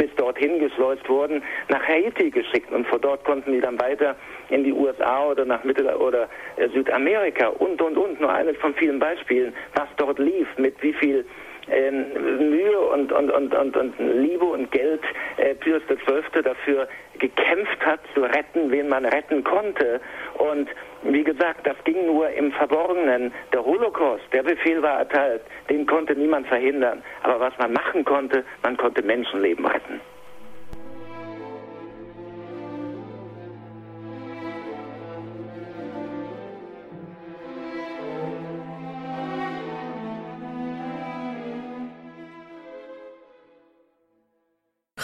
[0.02, 4.16] bis dorthin geschleust wurden, nach Haiti geschickt und von dort konnten die dann weiter
[4.50, 8.20] in die USA oder nach Mittel- oder äh, Südamerika und, und, und.
[8.20, 11.24] Nur eines von vielen Beispielen, was dort lief, mit wie viel
[11.72, 12.06] ähm,
[12.50, 15.02] Mühe und, und, und, und, und Liebe und Geld
[15.38, 16.44] äh, Pius XII.
[16.44, 16.88] dafür
[17.20, 20.02] gekämpft hat, zu retten, wen man retten konnte.
[20.36, 20.70] Und
[21.04, 23.32] wie gesagt, das ging nur im Verborgenen.
[23.54, 27.04] Der Holocaust, der Befehl war erteilt, den konnte niemand verhindern.
[27.24, 30.02] Aber was man machen konnte, man konnte Menschenleben retten.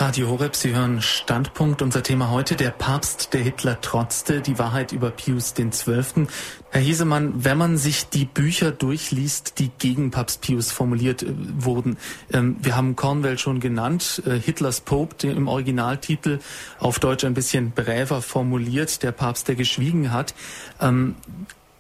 [0.08, 1.82] Radio Horeb, Sie hören Standpunkt.
[1.82, 6.28] Unser Thema heute, der Papst, der Hitler trotzte, die Wahrheit über Pius XII.
[6.70, 11.98] Herr Hiesemann, wenn man sich die Bücher durchliest, die gegen Papst Pius formuliert äh, wurden,
[12.32, 16.40] ähm, wir haben Cornwell schon genannt, äh, Hitlers Pope, im Originaltitel
[16.80, 20.34] auf Deutsch ein bisschen bräver formuliert, der Papst, der geschwiegen hat.
[20.80, 21.16] Ähm,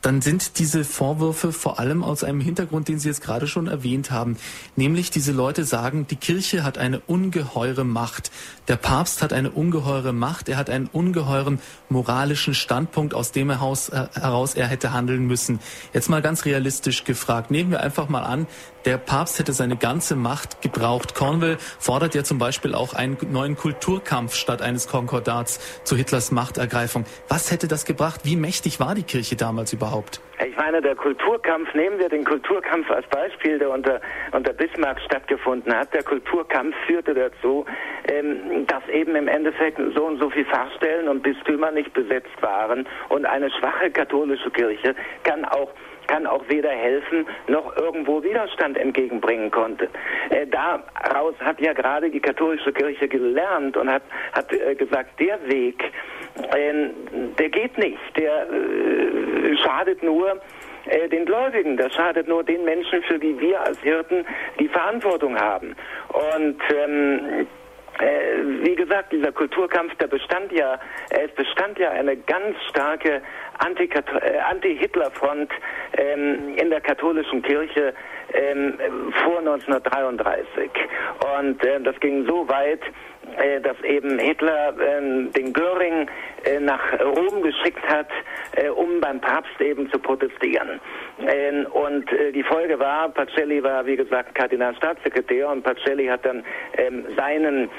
[0.07, 4.09] dann sind diese Vorwürfe vor allem aus einem Hintergrund, den Sie jetzt gerade schon erwähnt
[4.09, 4.37] haben.
[4.77, 8.31] Nämlich diese Leute sagen, die Kirche hat eine ungeheure Macht.
[8.69, 10.47] Der Papst hat eine ungeheure Macht.
[10.47, 15.59] Er hat einen ungeheuren moralischen Standpunkt, aus dem heraus, äh, heraus er hätte handeln müssen.
[15.93, 17.51] Jetzt mal ganz realistisch gefragt.
[17.51, 18.47] Nehmen wir einfach mal an,
[18.87, 21.13] der Papst hätte seine ganze Macht gebraucht.
[21.13, 27.03] Cornwall fordert ja zum Beispiel auch einen neuen Kulturkampf statt eines Konkordats zu Hitlers Machtergreifung.
[27.27, 28.21] Was hätte das gebracht?
[28.23, 30.21] Wie mächtig war die Kirche damals überhaupt?
[30.47, 33.99] Ich meine, der Kulturkampf, nehmen wir den Kulturkampf als Beispiel, der unter,
[34.31, 35.93] unter Bismarck stattgefunden hat.
[35.93, 37.65] Der Kulturkampf führte dazu,
[38.07, 42.87] ähm, dass eben im Endeffekt so und so viele Pfarrstellen und Bistümer nicht besetzt waren
[43.09, 45.71] und eine schwache katholische Kirche kann auch
[46.07, 49.89] kann auch weder helfen noch irgendwo Widerstand entgegenbringen konnte.
[50.29, 55.39] Äh, daraus hat ja gerade die katholische Kirche gelernt und hat, hat äh, gesagt, der
[55.47, 55.83] Weg,
[56.51, 56.89] äh,
[57.37, 60.39] der geht nicht, der äh, schadet nur
[60.85, 64.25] äh, den Gläubigen, das schadet nur den Menschen, für die wir als Hirten
[64.59, 65.75] die Verantwortung haben.
[66.09, 67.45] Und ähm, äh,
[67.99, 70.79] wie gesagt, dieser Kulturkampf, der bestand ja,
[71.09, 75.51] es bestand ja eine ganz starke äh, Anti-Hitler-Front
[75.97, 77.93] ähm, in der katholischen Kirche
[78.33, 78.77] ähm,
[79.23, 80.69] vor 1933.
[81.39, 82.81] Und äh, das ging so weit,
[83.37, 88.07] äh, dass eben Hitler äh, den Göring äh, nach Rom geschickt hat,
[88.53, 90.79] äh, um beim Papst eben zu protestieren.
[91.19, 96.43] Ähm, und äh, die Folge war, Pacelli war wie gesagt Kardinalstaatssekretär und Pacelli hat dann
[96.77, 97.69] ähm, seinen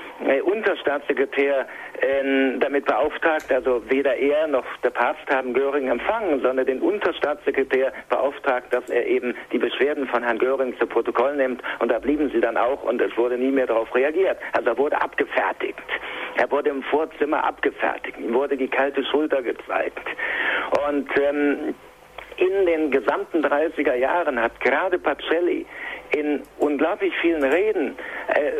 [0.44, 1.66] Unterstaatssekretär
[2.00, 7.92] ähm, damit beauftragt, also weder er noch der Papst haben Göring empfangen, sondern den Unterstaatssekretär
[8.08, 12.30] beauftragt, dass er eben die Beschwerden von Herrn Göring zu Protokoll nimmt und da blieben
[12.30, 14.38] sie dann auch und es wurde nie mehr darauf reagiert.
[14.52, 15.78] Also er wurde abgefertigt.
[16.38, 18.16] Er wurde im Vorzimmer abgefertigt.
[18.18, 20.06] Ihm wurde die kalte Schulter gezeigt.
[20.88, 21.74] Und ähm,
[22.36, 25.66] in den gesamten 30er Jahren hat gerade Pacelli
[26.16, 27.96] in unglaublich vielen Reden,
[28.28, 28.52] äh,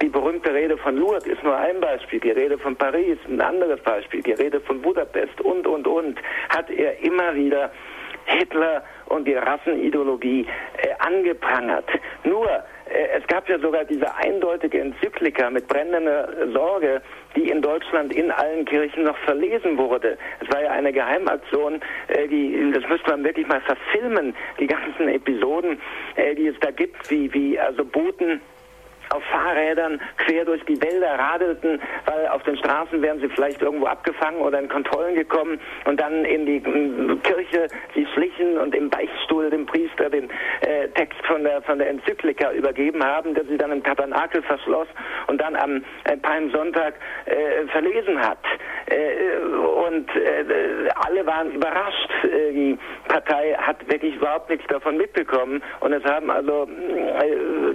[0.00, 3.80] die berühmte Rede von Lourdes ist nur ein Beispiel, die Rede von Paris ein anderes
[3.80, 6.18] Beispiel, die Rede von Budapest und, und, und,
[6.48, 7.70] hat er immer wieder
[8.24, 10.46] Hitler und die Rassenideologie
[10.78, 11.88] äh, angeprangert.
[12.24, 12.48] Nur,
[12.88, 17.02] es gab ja sogar diese eindeutige Enzyklika mit brennender Sorge,
[17.34, 20.16] die in Deutschland in allen Kirchen noch verlesen wurde.
[20.40, 25.08] Es war ja eine Geheimaktion, äh, die, das müsste man wirklich mal verfilmen, die ganzen
[25.08, 25.80] Episoden,
[26.14, 28.40] äh, die es da gibt, wie, wie also Boten
[29.10, 33.86] auf Fahrrädern quer durch die Wälder radelten, weil auf den Straßen wären sie vielleicht irgendwo
[33.86, 36.60] abgefangen oder in Kontrollen gekommen und dann in die
[37.22, 40.28] Kirche sie schlichen und im Beichtstuhl dem Priester den
[40.60, 44.88] äh, Text von der von der Enzyklika übergeben haben, der sie dann im Tabernakel verschloss
[45.28, 46.94] und dann am äh, Palmsonntag
[47.26, 48.38] äh, verlesen hat.
[48.86, 52.10] Äh, und äh, alle waren überrascht.
[52.24, 56.68] Äh, die Partei hat wirklich überhaupt nichts davon mitbekommen und es haben also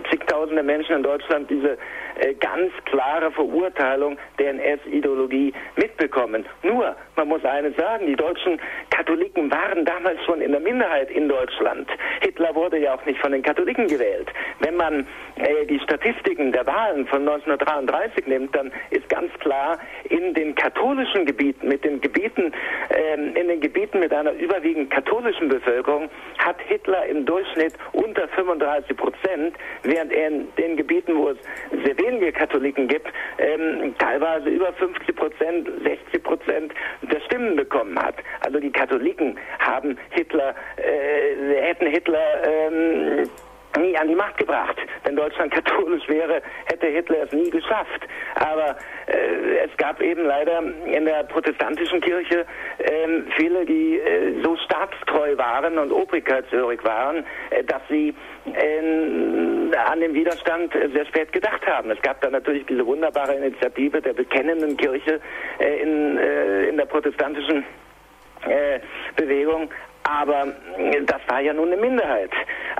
[0.09, 1.77] zigtausende Menschen in Deutschland Deutschland diese
[2.19, 6.45] äh, ganz klare Verurteilung der NS-Ideologie mitbekommen.
[6.63, 11.29] Nur, man muss eines sagen, die deutschen Katholiken waren damals schon in der Minderheit in
[11.29, 11.87] Deutschland.
[12.21, 14.27] Hitler wurde ja auch nicht von den Katholiken gewählt.
[14.59, 19.79] Wenn man äh, die Statistiken der Wahlen von 1933 nimmt, dann ist ganz klar,
[20.09, 22.51] in den katholischen Gebieten, mit den Gebieten,
[22.89, 28.97] ähm, in den Gebieten mit einer überwiegend katholischen Bevölkerung, hat Hitler im Durchschnitt unter 35
[28.97, 31.37] Prozent, während er in den Gebieten, wo es
[31.83, 38.15] sehr wenige Katholiken gibt, ähm, teilweise über 50 Prozent, 60 Prozent der Stimmen bekommen hat.
[38.41, 43.29] Also die Katholiken haben Hitler, äh, hätten Hitler ähm,
[43.77, 44.77] nie an die Macht gebracht.
[45.03, 48.07] Wenn Deutschland katholisch wäre, hätte Hitler es nie geschafft.
[48.35, 52.45] Aber äh, es gab eben leider in der protestantischen Kirche
[52.79, 58.13] äh, viele, die äh, so staatstreu waren und obrigkeitshörig waren, äh, dass sie
[58.45, 61.91] ähm, an den Widerstand sehr spät gedacht haben.
[61.91, 65.19] Es gab da natürlich diese wunderbare Initiative der bekennenden Kirche
[65.59, 67.63] äh, in, äh, in der protestantischen
[69.17, 69.69] Bewegung,
[70.03, 70.53] aber
[71.05, 72.31] das war ja nun eine Minderheit.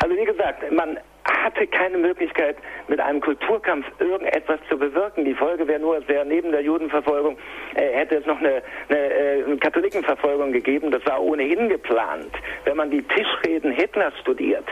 [0.01, 2.57] Also wie gesagt, man hatte keine Möglichkeit,
[2.87, 5.25] mit einem Kulturkampf irgendetwas zu bewirken.
[5.25, 7.37] Die Folge wäre nur, es wäre neben der Judenverfolgung,
[7.75, 10.91] äh, hätte es noch eine, eine äh, Katholikenverfolgung gegeben.
[10.91, 12.31] Das war ohnehin geplant.
[12.65, 14.65] Wenn man die Tischreden Hitlers studiert,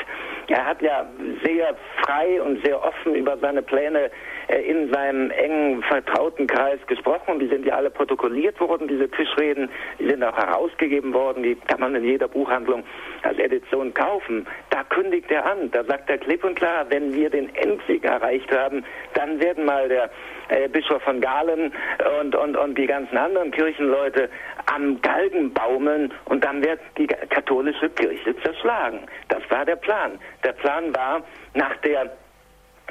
[0.49, 1.05] er hat ja
[1.43, 4.11] sehr frei und sehr offen über seine Pläne
[4.47, 7.39] äh, in seinem engen vertrauten Kreis gesprochen.
[7.39, 9.69] Die sind ja alle protokolliert worden, diese Tischreden.
[9.99, 11.43] Die sind auch herausgegeben worden.
[11.43, 12.83] Die kann man in jeder Buchhandlung
[13.23, 14.47] als Edition kaufen.
[14.69, 15.71] Da kündigt er an.
[15.71, 18.83] Da sagt er klipp und klar, wenn wir den Endsieg erreicht haben,
[19.13, 20.09] dann werden mal der
[20.49, 21.71] äh, Bischof von Galen
[22.19, 24.29] und, und, und die ganzen anderen Kirchenleute
[24.65, 28.99] am Galgen baumeln und dann wird die katholische Kirche zerschlagen.
[29.29, 30.19] Das war der Plan.
[30.43, 32.11] Der Plan war, nach der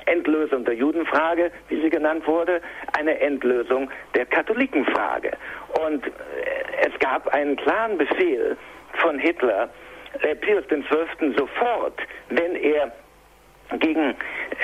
[0.07, 2.61] Endlösung der Judenfrage, wie sie genannt wurde,
[2.97, 5.33] eine Endlösung der Katholikenfrage.
[5.85, 6.11] Und äh,
[6.87, 8.57] es gab einen klaren Befehl
[8.95, 9.69] von Hitler,
[10.23, 11.35] äh, Pius XII.
[11.37, 12.93] sofort, wenn er
[13.79, 14.15] gegen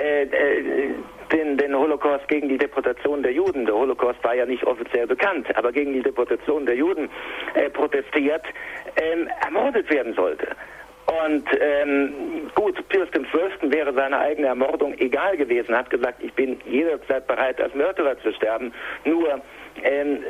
[0.03, 0.95] äh, äh,
[1.33, 5.47] den, den Holocaust, gegen die Deportation der Juden, der Holocaust war ja nicht offiziell bekannt,
[5.57, 7.09] aber gegen die Deportation der Juden
[7.55, 8.43] äh, protestiert,
[8.97, 10.49] ähm, ermordet werden sollte.
[11.07, 13.71] Und ähm, gut, Pius XII.
[13.71, 18.33] wäre seine eigene Ermordung egal gewesen, hat gesagt, ich bin jederzeit bereit, als Mörderer zu
[18.33, 18.73] sterben.
[19.05, 19.41] Nur
[19.83, 20.25] ähm,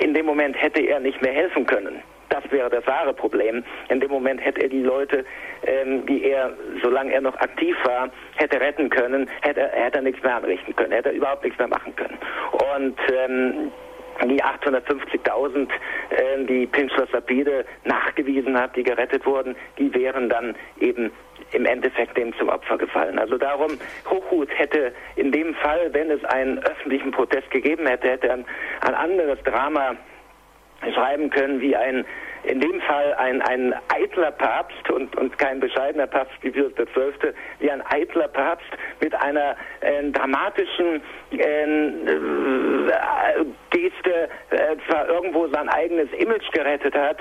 [0.00, 2.02] in dem Moment hätte er nicht mehr helfen können.
[2.28, 3.64] Das wäre das wahre Problem.
[3.88, 5.24] In dem Moment hätte er die Leute,
[5.66, 10.22] ähm, die er, solange er noch aktiv war, hätte retten können, hätte, hätte er nichts
[10.22, 12.18] mehr anrichten können, hätte er überhaupt nichts mehr machen können.
[12.52, 13.72] Und ähm,
[14.22, 15.68] die 850.000,
[16.10, 21.10] äh, die Pinchler Sapide nachgewiesen hat, die gerettet wurden, die wären dann eben
[21.52, 23.18] im Endeffekt dem zum Opfer gefallen.
[23.18, 28.32] Also darum, Hochhut hätte in dem Fall, wenn es einen öffentlichen Protest gegeben hätte, hätte
[28.32, 28.44] ein,
[28.80, 29.96] ein anderes Drama
[30.92, 32.04] schreiben können wie ein
[32.44, 37.32] in dem Fall ein, ein eitler Papst und, und kein bescheidener Papst wie Pius XII.,
[37.58, 38.68] wie ein eitler Papst
[39.00, 42.06] mit einer äh, dramatischen ähm,
[42.88, 47.16] äh, Geste äh, zwar irgendwo sein eigenes Image gerettet hat,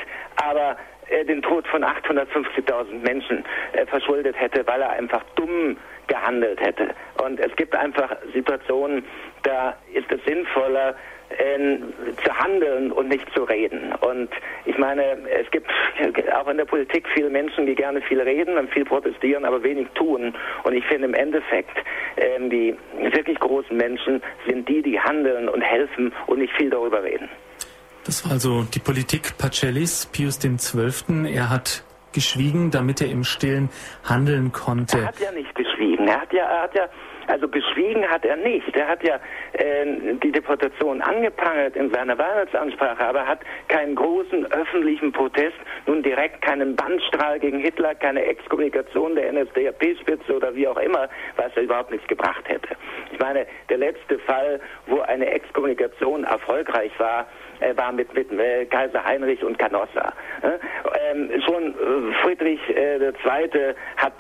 [0.46, 0.76] aber
[1.08, 6.90] äh, den Tod von 850.000 Menschen äh, verschuldet hätte, weil er einfach dumm gehandelt hätte.
[7.24, 9.06] Und es gibt einfach Situationen,
[9.44, 10.96] da ist es sinnvoller,
[11.38, 11.80] äh,
[12.24, 13.94] zu handeln und nicht zu reden.
[14.02, 14.30] Und
[14.66, 15.70] ich meine, es gibt
[16.34, 19.88] auch in der Politik viele Menschen, die gerne viel reden und viel protestieren, aber wenig
[19.96, 20.34] tun.
[20.64, 21.78] Und ich finde im Endeffekt,
[22.16, 22.76] äh, die
[23.12, 27.30] wirklich großen Menschen sind die, die handeln und helfen und nicht viel darüber reden.
[28.06, 31.34] Das war also die Politik Pacellis, Pius XII.
[31.34, 33.70] Er hat geschwiegen, damit er im Stillen
[34.04, 35.00] handeln konnte.
[35.00, 36.08] Er hat ja nicht geschwiegen.
[36.08, 36.88] Er hat ja, er hat ja
[37.28, 38.76] also geschwiegen hat er nicht.
[38.76, 39.20] Er hat ja
[39.54, 46.42] äh, die Deportation angeprangert in seiner Wahrheitsansprache, aber hat keinen großen öffentlichen Protest, nun direkt
[46.42, 51.92] keinen Bandstrahl gegen Hitler, keine Exkommunikation der NSDAP-Spitze oder wie auch immer, was er überhaupt
[51.92, 52.76] nichts gebracht hätte.
[53.12, 57.28] Ich meine, der letzte Fall, wo eine Exkommunikation erfolgreich war,
[57.64, 60.14] äh, war mit, mit äh, Kaiser Heinrich und Canossa.
[60.44, 63.76] Ähm, schon äh, Friedrich II.
[63.98, 64.14] hat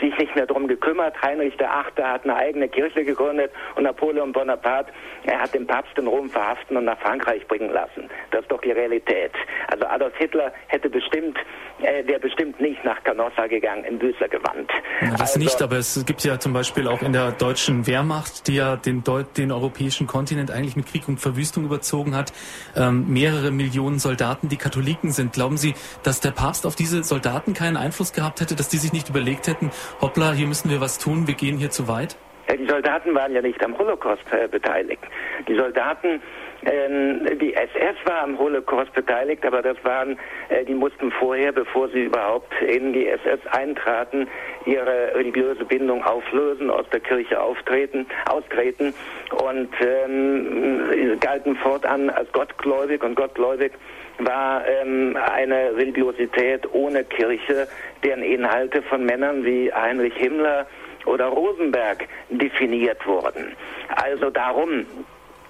[0.00, 1.20] sich nicht mehr darum gekümmert.
[1.22, 2.04] Heinrich VIII.
[2.04, 4.92] hat eine eigene Kirche gegründet und Napoleon Bonaparte
[5.26, 8.08] er hat den Papst in Rom verhaften und nach Frankreich bringen lassen.
[8.30, 9.32] Das ist doch die Realität.
[9.68, 11.36] Also Adolf Hitler hätte bestimmt,
[11.80, 14.70] äh, wäre bestimmt nicht nach Canossa gegangen, in Büßergewand.
[15.00, 18.46] Ja, das also, nicht, aber es gibt ja zum Beispiel auch in der deutschen Wehrmacht,
[18.46, 19.02] die ja den,
[19.36, 22.32] den europäischen Kontinent eigentlich mit Krieg und Verwüstung überzogen hat,
[22.76, 25.32] ähm, mehrere Millionen Soldaten, die Katholiken sind.
[25.32, 28.92] Glauben Sie, dass der Papst auf diese Soldaten keinen Einfluss gehabt hätte, dass die sich
[28.92, 32.16] nicht überlegt hätten, hoppla, hier müssen wir was tun, wir gehen hier zu weit?
[32.48, 35.02] Die Soldaten waren ja nicht am Holocaust äh, beteiligt.
[35.48, 36.22] Die Soldaten,
[36.66, 41.88] äh, die SS war am Holocaust beteiligt, aber das waren, äh, die mussten vorher, bevor
[41.88, 44.28] sie überhaupt in die SS eintraten,
[44.64, 48.94] ihre religiöse Bindung auflösen, aus der Kirche auftreten, austreten
[49.30, 53.72] und ähm, galten fortan als gottgläubig und gottgläubig
[54.18, 57.68] war ähm, eine Religiosität ohne Kirche,
[58.02, 60.66] deren Inhalte von Männern wie Heinrich Himmler
[61.04, 63.52] oder Rosenberg definiert wurden.
[63.94, 64.86] Also darum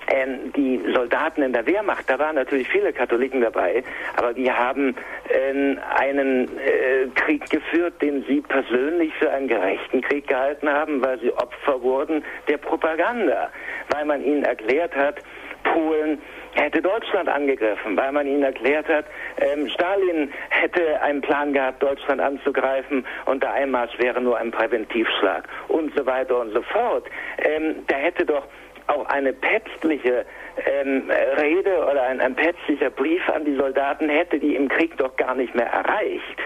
[0.08, 3.82] ähm, die Soldaten in der Wehrmacht, da waren natürlich viele Katholiken dabei,
[4.16, 4.94] aber die haben
[5.28, 11.18] äh, einen äh, Krieg geführt, den sie persönlich für einen gerechten Krieg gehalten haben, weil
[11.20, 13.50] sie Opfer wurden der Propaganda,
[13.90, 15.16] weil man ihnen erklärt hat,
[15.64, 16.20] Polen
[16.52, 19.04] hätte Deutschland angegriffen, weil man ihnen erklärt hat,
[19.38, 25.48] ähm, Stalin hätte einen Plan gehabt, Deutschland anzugreifen und der Einmarsch wäre nur ein Präventivschlag
[25.68, 27.04] und so weiter und so fort.
[27.38, 28.46] Ähm, da hätte doch
[28.88, 30.24] auch eine päpstliche
[30.64, 35.16] ähm, Rede oder ein, ein päpstlicher Brief an die Soldaten hätte die im Krieg doch
[35.16, 36.40] gar nicht mehr erreicht.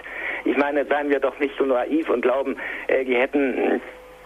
[0.45, 2.57] Ich meine, seien wir doch nicht so naiv und glauben,
[2.89, 3.81] äh, die hätten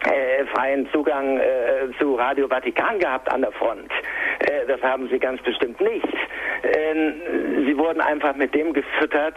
[0.05, 3.91] äh, freien Zugang äh, zu Radio Vatikan gehabt an der Front.
[4.41, 6.07] Äh, das haben sie ganz bestimmt nicht.
[6.63, 7.15] Ähm,
[7.67, 9.37] sie wurden einfach mit dem gefüttert,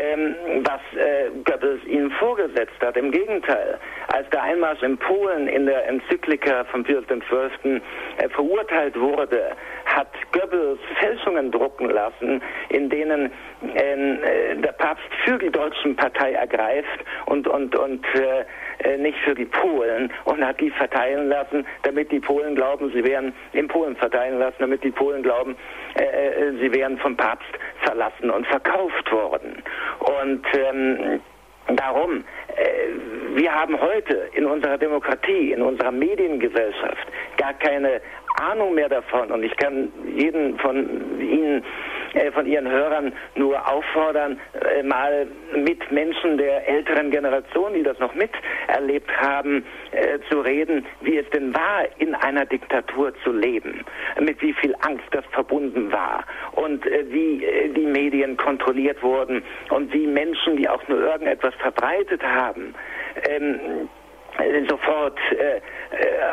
[0.00, 2.96] ähm, was äh, Goebbels ihnen vorgesetzt hat.
[2.96, 3.78] Im Gegenteil,
[4.08, 7.80] als der Einmarsch in Polen in der Enzyklika Pius XII.
[8.18, 9.52] Äh, verurteilt wurde,
[9.84, 13.30] hat Goebbels Fälschungen drucken lassen, in denen
[13.74, 18.44] ähm, äh, der Papst für die deutschen Partei ergreift und, und, und äh,
[18.78, 23.04] äh, nicht für die Polen und hat die verteilen lassen, damit die Polen glauben, sie
[23.04, 25.56] wären in Polen verteilen lassen, damit die Polen glauben,
[25.98, 27.48] äh, äh, sie wären vom Papst
[27.86, 29.62] verlassen und verkauft worden.
[30.00, 31.20] Und ähm,
[31.74, 32.24] darum,
[32.56, 37.06] äh, wir haben heute in unserer Demokratie, in unserer Mediengesellschaft
[37.36, 38.00] gar keine
[38.40, 39.30] Ahnung mehr davon.
[39.30, 41.64] Und ich kann jeden von Ihnen
[42.32, 48.14] von Ihren Hörern nur auffordern, äh, mal mit Menschen der älteren Generation, die das noch
[48.14, 53.84] miterlebt haben, äh, zu reden, wie es denn war, in einer Diktatur zu leben,
[54.20, 60.06] mit wie viel Angst das verbunden war und wie die Medien kontrolliert wurden und wie
[60.06, 62.74] Menschen, die auch nur irgendetwas verbreitet haben,
[63.28, 63.88] ähm,
[64.68, 65.60] sofort äh,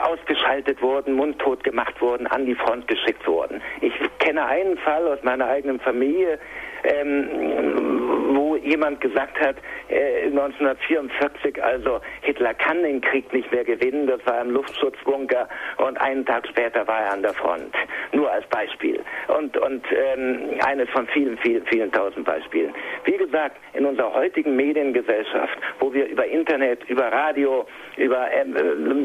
[0.04, 3.62] ausgeschaltet wurden, mundtot gemacht wurden, an die Front geschickt wurden.
[3.82, 6.40] Ich kenne einen Fall aus meiner eigenen Familie,
[6.84, 9.56] ähm, wo jemand gesagt hat,
[9.90, 16.00] äh, 1944, also Hitler kann den Krieg nicht mehr gewinnen, das war im Luftschutzbunker und
[16.00, 17.74] einen Tag später war er an der Front.
[18.12, 19.00] Nur als Beispiel.
[19.28, 22.74] Und, und ähm, eines von vielen, vielen, vielen tausend Beispielen.
[23.06, 27.66] Wie gesagt, in unserer heutigen Mediengesellschaft, wo wir über Internet, über Radio,
[27.98, 28.56] über ähm,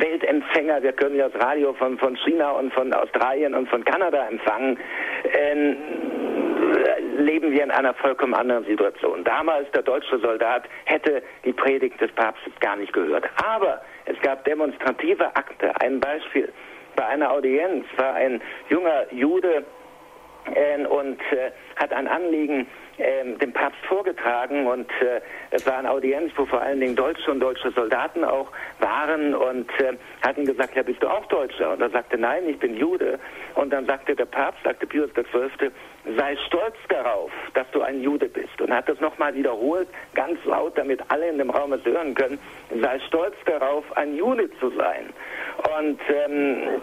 [0.00, 4.26] Weltempfänger, wir können ja das Radio von, von China und von Australien und von Kanada
[4.28, 4.78] empfangen,
[5.38, 5.76] ähm,
[7.18, 9.24] leben wir in einer vollkommen anderen Situation.
[9.24, 13.24] Damals, der deutsche Soldat hätte die Predigt des Papstes gar nicht gehört.
[13.44, 15.72] Aber es gab demonstrative Akte.
[15.80, 16.52] Ein Beispiel.
[16.96, 19.64] Bei einer Audienz war ein junger Jude
[20.54, 22.66] äh, und äh, hat ein Anliegen
[22.98, 25.20] äh, dem Papst vorgetragen und äh,
[25.50, 29.70] es war eine Audienz, wo vor allen Dingen Deutsche und deutsche Soldaten auch waren und
[29.80, 29.96] äh,
[30.26, 31.72] hat ihm gesagt, ja bist du auch Deutscher?
[31.72, 33.18] Und er sagte, nein, ich bin Jude.
[33.54, 35.70] Und dann sagte der Papst, sagte Pius XII.,
[36.16, 38.60] sei stolz darauf, dass du ein Jude bist.
[38.60, 42.38] Und hat das nochmal wiederholt, ganz laut, damit alle in dem Raum es hören können,
[42.80, 45.10] sei stolz darauf, ein Jude zu sein.
[45.78, 46.80] Und ähm,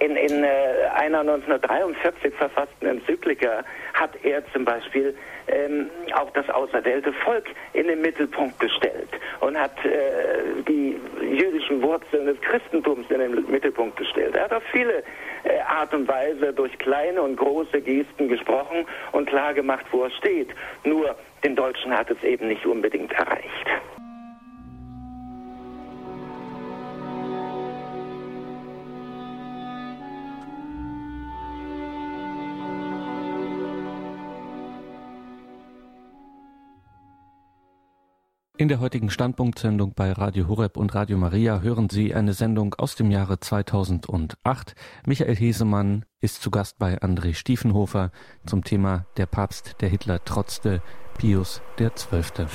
[0.00, 0.48] in, in äh,
[0.94, 5.16] einer 1943 verfassten Enzyklika hat er zum Beispiel
[5.48, 9.08] ähm, auch das auserwählte Volk in den Mittelpunkt gestellt
[9.40, 14.34] und hat äh, die jüdischen Wurzeln des Christentums in den Mittelpunkt gestellt.
[14.36, 15.02] Er hat auf viele
[15.44, 20.10] äh, Art und Weise durch kleine und große Gesten gesprochen und klar gemacht, wo er
[20.10, 20.50] steht.
[20.84, 23.66] Nur den Deutschen hat es eben nicht unbedingt erreicht.
[38.60, 42.96] In der heutigen Standpunktsendung bei Radio Horeb und Radio Maria hören Sie eine Sendung aus
[42.96, 44.74] dem Jahre 2008.
[45.06, 48.10] Michael Hesemann ist zu Gast bei André Stiefenhofer
[48.44, 50.82] zum Thema Der Papst, der Hitler trotzte,
[51.16, 52.46] Pius XII.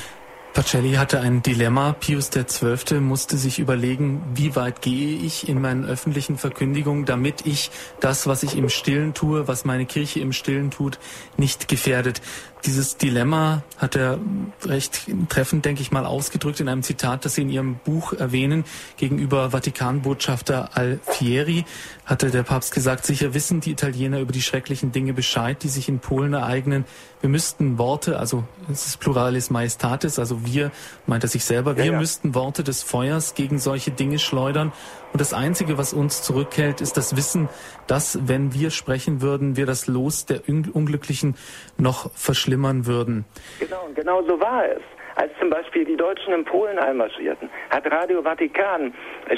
[0.54, 1.93] Pacelli hatte ein Dilemma.
[1.93, 2.99] Pius XII.
[2.99, 8.43] musste sich überlegen, wie weit gehe ich in meinen öffentlichen Verkündigungen, damit ich das, was
[8.43, 10.99] ich im Stillen tue, was meine Kirche im Stillen tut,
[11.38, 12.22] nicht gefährdet.
[12.66, 14.20] Dieses Dilemma hat er
[14.66, 18.64] recht treffend, denke ich mal, ausgedrückt in einem Zitat, das Sie in Ihrem Buch erwähnen.
[18.95, 21.66] Gegenüber Vatikanbotschafter Alfieri
[22.05, 25.89] hatte der Papst gesagt, sicher wissen die Italiener über die schrecklichen Dinge Bescheid, die sich
[25.89, 26.86] in Polen ereignen.
[27.20, 30.72] Wir müssten Worte, also es ist Pluralis Majestatis, also wir,
[31.05, 31.99] meint er sich selber, wir ja, ja.
[31.99, 34.72] müssten Worte des Feuers gegen solche Dinge schleudern
[35.14, 37.47] und das Einzige, was uns zurückhält, ist das Wissen,
[37.88, 41.36] dass, wenn wir sprechen würden, wir das Los der Unglücklichen
[41.78, 43.26] noch verschlimmern würden.
[43.59, 44.82] Genau, genau so war es
[45.16, 48.93] als zum Beispiel die Deutschen in Polen einmarschierten, hat Radio Vatikan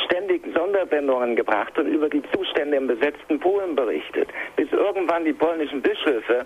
[0.05, 5.81] ständig Sondersendungen gebracht und über die Zustände im besetzten Polen berichtet, bis irgendwann die polnischen
[5.81, 6.45] Bischöfe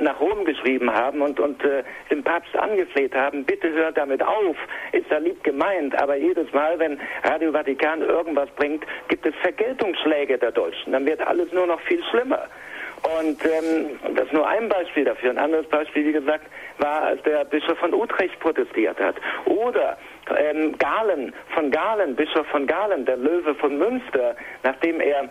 [0.00, 4.56] nach Rom geschrieben haben und, und äh, den Papst angefleht haben, bitte hört damit auf,
[4.92, 10.38] ist da lieb gemeint, aber jedes Mal, wenn Radio Vatikan irgendwas bringt, gibt es Vergeltungsschläge
[10.38, 12.48] der Deutschen, dann wird alles nur noch viel schlimmer.
[13.20, 15.30] Und ähm, das ist nur ein Beispiel dafür.
[15.30, 16.46] Ein anderes Beispiel, wie gesagt,
[16.78, 19.16] war, als der Bischof von Utrecht protestiert hat.
[19.44, 19.96] Oder
[20.36, 25.28] ähm, Galen, von Galen, Bischof von Galen, der Löwe von Münster, nachdem er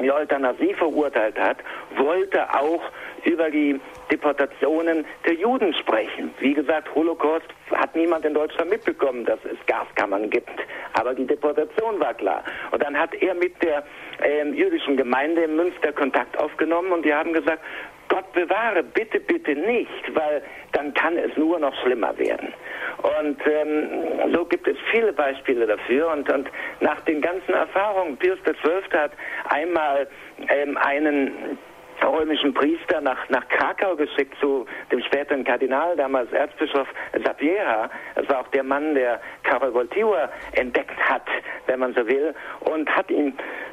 [0.00, 1.58] die Euthanasie verurteilt hat,
[1.96, 2.82] wollte auch
[3.28, 3.78] über die
[4.10, 6.32] Deportationen der Juden sprechen.
[6.40, 10.50] Wie gesagt, Holocaust hat niemand in Deutschland mitbekommen, dass es Gaskammern gibt.
[10.94, 12.42] Aber die Deportation war klar.
[12.70, 13.84] Und dann hat er mit der
[14.22, 17.62] ähm, jüdischen Gemeinde in Münster Kontakt aufgenommen und die haben gesagt,
[18.08, 22.54] Gott bewahre, bitte, bitte nicht, weil dann kann es nur noch schlimmer werden.
[23.02, 26.10] Und ähm, so gibt es viele Beispiele dafür.
[26.12, 26.48] Und, und
[26.80, 28.98] nach den ganzen Erfahrungen, Pius XII.
[28.98, 29.12] hat
[29.50, 30.08] einmal
[30.48, 31.58] ähm, einen
[32.02, 36.88] römischen Priester nach, nach Krakau geschickt zu dem späteren Kardinal, damals Erzbischof
[37.24, 37.90] Sapieha.
[38.14, 41.26] Das war auch der Mann, der Karol Wojtyła entdeckt hat,
[41.66, 43.32] wenn man so will, und hat ihm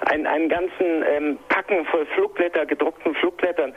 [0.09, 3.73] einen, einen ganzen ähm, Packen voll Flugblätter, gedruckten Flugblättern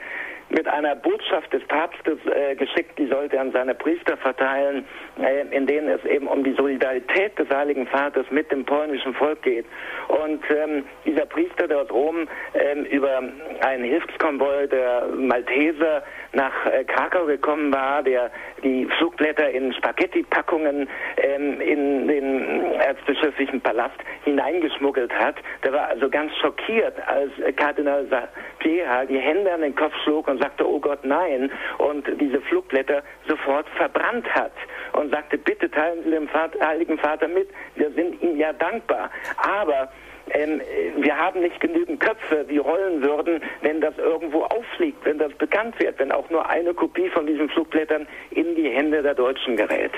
[0.49, 4.85] mit einer Botschaft des Papstes äh, geschickt, die sollte an seine Priester verteilen,
[5.21, 9.41] äh, in denen es eben um die Solidarität des Heiligen Vaters mit dem polnischen Volk
[9.43, 9.65] geht.
[10.07, 13.21] Und ähm, dieser Priester, aus Rom ähm, über
[13.61, 16.03] einen Hilfskonvoi der Malteser
[16.33, 18.31] nach äh, Krakau gekommen war, der
[18.63, 26.31] die Flugblätter in Spaghetti-Packungen ähm, in den erzbischöflichen Palast hineingeschmuggelt hat, der war also ganz
[26.37, 31.51] schockiert, als Kardinal Sapieha die Hände an den Kopf schlug und sagte, oh Gott, nein,
[31.77, 34.53] und diese Flugblätter sofort verbrannt hat
[34.93, 39.09] und sagte, bitte teilen Sie dem Vater, Heiligen Vater mit, wir sind ihm ja dankbar.
[39.37, 39.89] Aber
[40.33, 40.61] ähm,
[40.97, 45.79] wir haben nicht genügend Köpfe, die rollen würden, wenn das irgendwo auffliegt, wenn das bekannt
[45.79, 49.91] wird, wenn auch nur eine Kopie von diesen Flugblättern in die Hände der Deutschen gerät.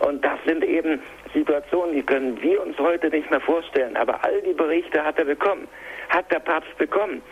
[0.00, 1.02] Und das sind eben
[1.34, 3.96] Situationen, die können wir uns heute nicht mehr vorstellen.
[3.96, 5.68] Aber all die Berichte hat er bekommen,
[6.08, 7.22] hat der Papst bekommen.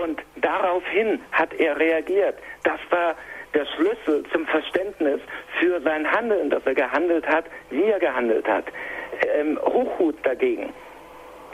[0.00, 2.36] Und daraufhin hat er reagiert.
[2.64, 3.14] Das war
[3.54, 5.20] der Schlüssel zum Verständnis
[5.60, 8.64] für sein Handeln, dass er gehandelt hat, wie er gehandelt hat.
[9.38, 10.72] Ähm, Hochhut dagegen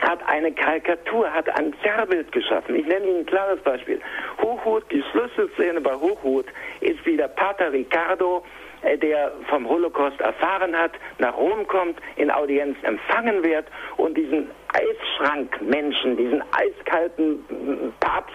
[0.03, 2.75] hat eine Karikatur, hat ein Zerrbild geschaffen.
[2.75, 4.01] Ich nenne Ihnen ein klares Beispiel.
[4.41, 6.47] Hochhut, die Schlüsselszene bei Hochhut
[6.81, 8.45] ist wie der Pater Ricardo
[8.83, 13.67] der vom Holocaust erfahren hat, nach Rom kommt, in Audienz empfangen wird
[13.97, 17.45] und diesen Eisschrankmenschen, diesen eiskalten
[18.01, 18.33] Papst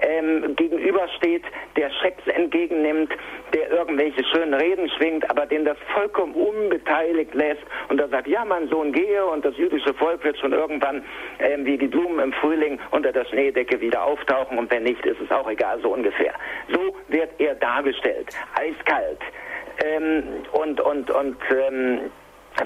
[0.00, 1.42] ähm, gegenübersteht,
[1.76, 3.12] der Schecks entgegennimmt,
[3.52, 8.44] der irgendwelche schönen Reden schwingt, aber den das vollkommen unbeteiligt lässt und er sagt, ja,
[8.44, 11.04] mein Sohn gehe und das jüdische Volk wird schon irgendwann
[11.38, 15.20] ähm, wie die Blumen im Frühling unter der Schneedecke wieder auftauchen und wenn nicht, ist
[15.20, 16.34] es auch egal, so ungefähr.
[16.68, 19.20] So wird er dargestellt, eiskalt
[19.84, 22.10] ähm, und, und, und ähm,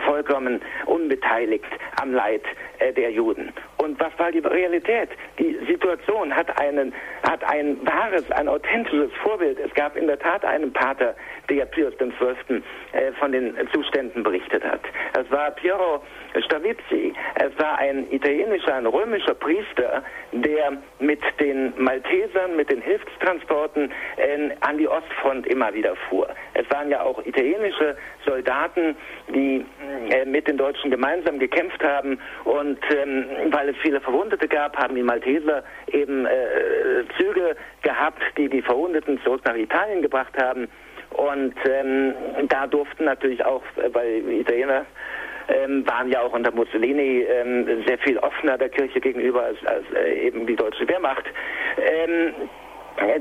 [0.05, 1.65] vollkommen unbeteiligt
[2.01, 2.43] am Leid
[2.79, 3.53] äh, der Juden.
[3.79, 5.11] Und was war die Realität?
[5.39, 6.93] Die Situation hat, einen,
[7.29, 9.59] hat ein wahres, ein authentisches Vorbild.
[9.59, 11.15] Es gab in der Tat einen Pater,
[11.49, 12.63] der Pius XII.
[12.93, 14.81] Äh, von den Zuständen berichtet hat.
[15.19, 16.03] Es war Piero
[16.43, 17.15] Stavizzi.
[17.35, 24.51] Es war ein italienischer, ein römischer Priester, der mit den Maltesern, mit den Hilfstransporten äh,
[24.61, 26.29] an die Ostfront immer wieder fuhr.
[26.55, 28.97] Es waren ja auch italienische Soldaten,
[29.35, 29.65] die
[30.11, 34.95] äh, mit den Deutschen gemeinsam gekämpft haben und ähm, weil es viele Verwundete gab, haben
[34.95, 35.63] die Malteser
[35.93, 36.31] eben äh,
[37.19, 40.69] Züge gehabt, die die Verwundeten zurück nach Italien gebracht haben
[41.11, 42.15] und ähm,
[42.49, 44.87] da durften natürlich auch, äh, weil Italiener
[45.49, 49.85] ähm, waren ja auch unter Mussolini ähm, sehr viel offener der Kirche gegenüber als, als
[49.95, 51.25] äh, eben die deutsche Wehrmacht.
[51.79, 52.33] Ähm, äh,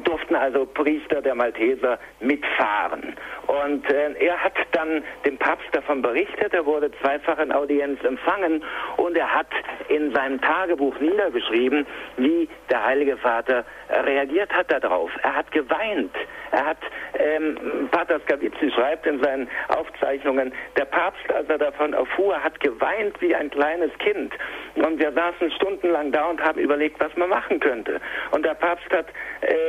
[0.03, 3.15] durften also Priester der Malteser mitfahren.
[3.47, 8.63] Und äh, er hat dann dem Papst davon berichtet, er wurde zweifach in Audienz empfangen
[8.97, 9.49] und er hat
[9.89, 11.85] in seinem Tagebuch niedergeschrieben,
[12.17, 15.11] wie der Heilige Vater reagiert hat darauf.
[15.23, 16.15] Er hat geweint.
[16.51, 16.77] Er hat,
[17.19, 23.19] ähm, Pater Skavizzi schreibt in seinen Aufzeichnungen, der Papst, als er davon erfuhr, hat geweint
[23.21, 24.33] wie ein kleines Kind.
[24.75, 27.99] Und wir saßen stundenlang da und haben überlegt, was man machen könnte.
[28.31, 29.07] Und der Papst hat
[29.41, 29.64] äh,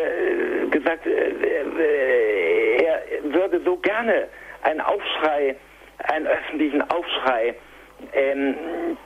[0.71, 4.29] gesagt, äh, äh, er würde so gerne
[4.63, 5.57] einen Aufschrei,
[5.99, 7.55] einen öffentlichen Aufschrei
[8.13, 8.97] ähm, äh,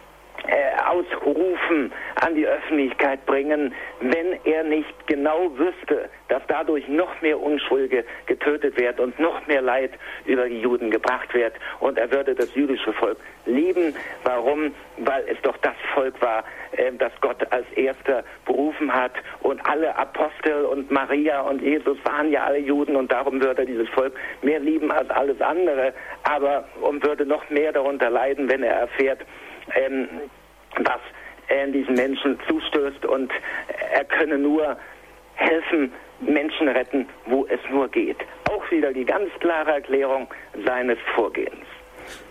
[0.90, 8.04] ausrufen, an die Öffentlichkeit bringen, wenn er nicht genau wüsste, dass dadurch noch mehr Unschuldige
[8.26, 9.92] getötet werden und noch mehr Leid
[10.24, 11.54] über die Juden gebracht wird.
[11.80, 13.94] Und er würde das jüdische Volk lieben.
[14.24, 14.74] Warum?
[14.98, 19.12] Weil es doch das Volk war, äh, das Gott als erster berufen hat.
[19.40, 23.66] Und alle Apostel und Maria und Jesus waren ja alle Juden und darum würde er
[23.66, 25.92] dieses Volk mehr lieben als alles andere.
[26.24, 29.20] Aber und würde noch mehr darunter leiden, wenn er erfährt,
[29.74, 30.08] ähm,
[30.76, 31.00] was
[31.48, 33.32] er diesen Menschen zustößt und
[33.92, 34.76] er könne nur
[35.34, 38.18] helfen, Menschen retten, wo es nur geht.
[38.50, 40.28] Auch wieder die ganz klare Erklärung
[40.64, 41.66] seines Vorgehens.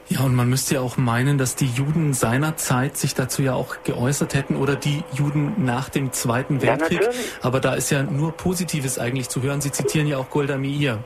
[0.07, 3.83] Ja, und man müsste ja auch meinen, dass die Juden seinerzeit sich dazu ja auch
[3.83, 7.01] geäußert hätten oder die Juden nach dem Zweiten Weltkrieg.
[7.01, 7.09] Ja,
[7.43, 9.61] Aber da ist ja nur Positives eigentlich zu hören.
[9.61, 11.03] Sie zitieren ja auch Golda Meir.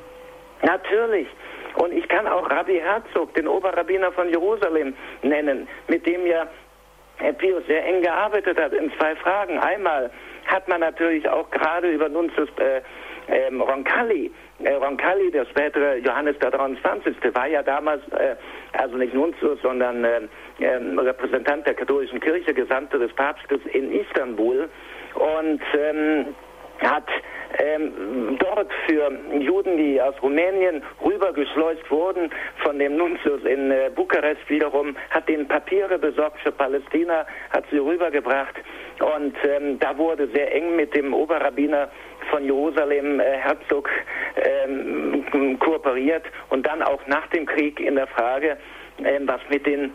[0.61, 1.27] Natürlich.
[1.75, 6.47] Und ich kann auch Rabbi Herzog, den Oberrabbiner von Jerusalem, nennen, mit dem ja
[7.17, 9.59] Herr Pius sehr eng gearbeitet hat in zwei Fragen.
[9.59, 10.11] Einmal
[10.45, 12.81] hat man natürlich auch gerade über Nunzius äh,
[13.27, 14.31] ähm, Roncalli,
[14.63, 18.35] äh, Roncalli, der spätere Johannes der 23., war ja damals äh,
[18.73, 20.21] also nicht Nuntius, sondern äh,
[20.59, 24.69] Repräsentant der katholischen Kirche, Gesandter des Papstes in Istanbul
[25.15, 26.35] und ähm,
[26.79, 27.07] hat
[27.59, 32.31] ähm, dort für Juden, die aus Rumänien rübergeschleust wurden,
[32.63, 37.77] von dem Nuntius in äh, Bukarest wiederum, hat den Papiere besorgt für Palästina, hat sie
[37.77, 38.55] rübergebracht.
[38.99, 41.89] Und ähm, da wurde sehr eng mit dem Oberrabbiner
[42.29, 43.89] von Jerusalem, äh, Herzog,
[44.35, 46.25] ähm, kooperiert.
[46.49, 48.57] Und dann auch nach dem Krieg in der Frage,
[49.03, 49.91] ähm, was mit den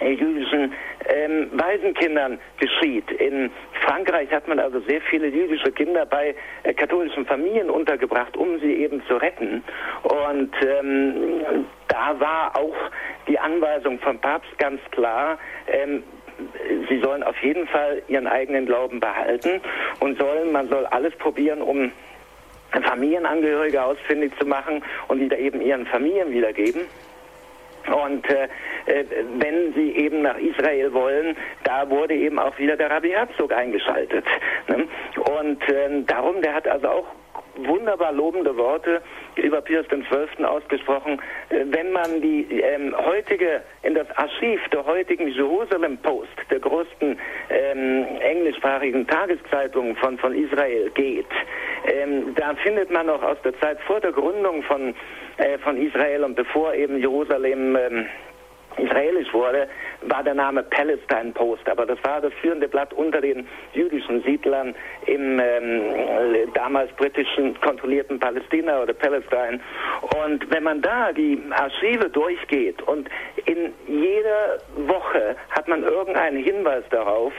[0.00, 0.72] jüdischen
[1.08, 3.10] ähm, Waisenkindern geschieht.
[3.12, 3.50] In
[3.84, 8.74] Frankreich hat man also sehr viele jüdische Kinder bei äh, katholischen Familien untergebracht, um sie
[8.74, 9.62] eben zu retten.
[10.02, 12.76] Und ähm, da war auch
[13.28, 16.02] die Anweisung vom Papst ganz klar, ähm,
[16.88, 19.60] sie sollen auf jeden Fall ihren eigenen Glauben behalten
[20.00, 21.92] und sollen, man soll alles probieren, um
[22.80, 26.82] Familienangehörige ausfindig zu machen und die da eben ihren Familien wiedergeben.
[27.90, 28.48] Und äh,
[28.86, 29.04] äh,
[29.38, 34.24] wenn sie eben nach Israel wollen, da wurde eben auch wieder der Rabbi Herzog eingeschaltet.
[34.68, 34.86] Ne?
[35.38, 37.06] Und äh, darum, der hat also auch
[37.56, 39.02] wunderbar lobende Worte
[39.36, 40.44] über Pius XII.
[40.44, 41.20] ausgesprochen.
[41.50, 47.18] Äh, wenn man die ähm, heutige, in das Archiv der heutigen Jerusalem Post, der größten
[47.50, 51.26] ähm, englischsprachigen Tageszeitung von, von Israel geht,
[51.86, 54.94] ähm, da findet man noch aus der Zeit vor der Gründung von,
[55.38, 58.06] äh, von Israel und bevor eben Jerusalem ähm,
[58.78, 59.68] israelisch wurde,
[60.02, 61.68] war der Name Palestine Post.
[61.68, 64.74] Aber das war das führende Blatt unter den jüdischen Siedlern
[65.06, 65.82] im ähm,
[66.54, 69.60] damals britischen kontrollierten Palästina oder Palestine.
[70.24, 73.08] Und wenn man da die Archive durchgeht und
[73.44, 77.32] in jeder Woche hat man irgendeinen Hinweis darauf,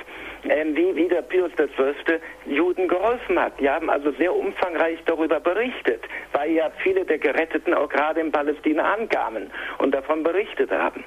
[0.49, 2.19] ähm, wie, wie der Pius XII.
[2.45, 3.59] Juden geholfen hat.
[3.59, 8.31] Die haben also sehr umfangreich darüber berichtet, weil ja viele der Geretteten auch gerade in
[8.31, 11.03] Palästina ankamen und davon berichtet haben.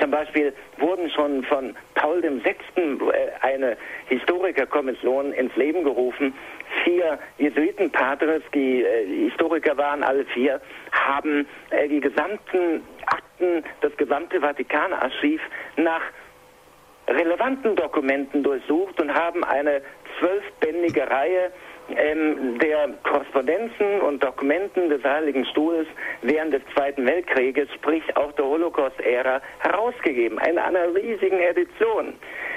[0.00, 2.54] Zum Beispiel wurden schon von Paul VI.
[2.76, 3.76] Äh, eine
[4.08, 6.34] Historikerkommission ins Leben gerufen.
[6.84, 10.60] Vier Jesuitenpatres, die äh, Historiker waren, alle vier,
[10.92, 15.40] haben äh, die gesamten Akten, das gesamte Vatikanarchiv
[15.76, 16.02] nach
[17.08, 19.82] relevanten Dokumenten durchsucht und haben eine
[20.18, 21.52] zwölfbändige Reihe
[21.88, 25.86] ähm, der Korrespondenzen und Dokumenten des Heiligen Stuhls
[26.22, 30.38] während des Zweiten Weltkrieges, sprich auch der Holocaust-Ära, herausgegeben.
[30.48, 32.14] In einer riesigen Edition.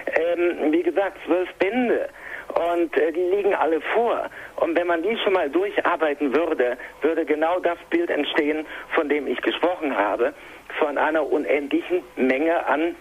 [0.08, 2.10] Ähm, wie gesagt, zwölf Bände.
[2.54, 4.30] Und äh, die liegen alle vor.
[4.58, 9.28] Und wenn man die schon mal durcharbeiten würde, würde genau das Bild entstehen, von dem
[9.28, 10.34] ich gesprochen habe,
[10.80, 12.96] von einer unendlichen Menge an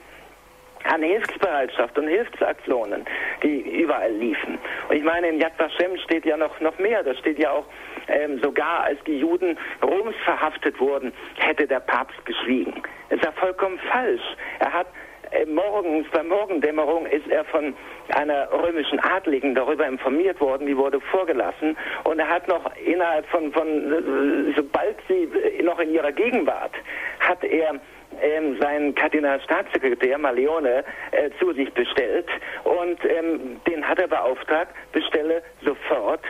[0.85, 3.05] an Hilfsbereitschaft und Hilfsaktionen,
[3.43, 4.59] die überall liefen.
[4.89, 7.03] Und ich meine, in Yad Vashem steht ja noch, noch mehr.
[7.03, 7.67] Da steht ja auch,
[8.09, 12.83] ähm, sogar als die Juden Roms verhaftet wurden, hätte der Papst geschwiegen.
[13.09, 14.23] Das ist ja vollkommen falsch.
[14.59, 14.87] Er hat
[15.31, 17.75] äh, morgens, bei Morgendämmerung ist er von
[18.15, 23.53] einer römischen Adligen darüber informiert worden, die wurde vorgelassen und er hat noch innerhalb von,
[23.53, 25.29] von äh, sobald sie
[25.63, 26.73] noch in ihrer Gegenwart,
[27.21, 27.81] hat er
[28.23, 32.29] ähm, seinen Kardinalstaatssekretär Maleone äh, zu sich bestellt.
[32.65, 36.21] Und ähm, den hat er beauftragt, bestelle sofort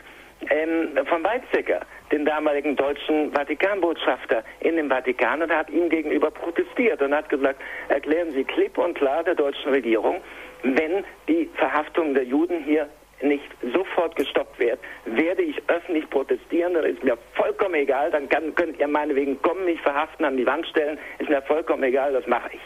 [0.50, 1.80] ähm, von Weizsäcker,
[2.12, 7.60] den damaligen deutschen Vatikanbotschafter in dem Vatikan und hat ihm gegenüber protestiert und hat gesagt,
[7.88, 10.20] erklären Sie klipp und klar der deutschen Regierung,
[10.62, 12.88] wenn die Verhaftung der Juden hier
[13.24, 18.54] nicht sofort gestoppt wird, werde ich öffentlich protestieren, dann ist mir vollkommen egal, dann kann,
[18.54, 22.26] könnt ihr meinetwegen kommen, mich verhaften, an die Wand stellen, ist mir vollkommen egal, das
[22.26, 22.60] mache ich.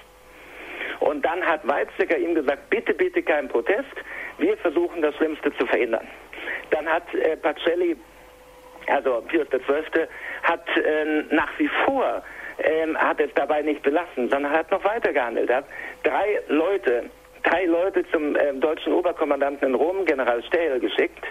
[1.01, 3.95] Und dann hat Weizsäcker ihm gesagt, bitte, bitte kein Protest,
[4.39, 6.07] wir versuchen das Schlimmste zu verhindern.
[6.71, 7.97] Dann hat äh, Pacelli,
[8.87, 10.07] also Pius XII.,
[10.43, 12.23] hat äh, nach wie vor
[12.59, 15.51] ähm, hat es dabei nicht belassen, sondern hat noch weiter gehandelt.
[15.51, 15.67] Er hat
[16.03, 17.11] drei Leute
[17.43, 21.25] drei Leute zum äh, deutschen Oberkommandanten in Rom, General Stähl, geschickt.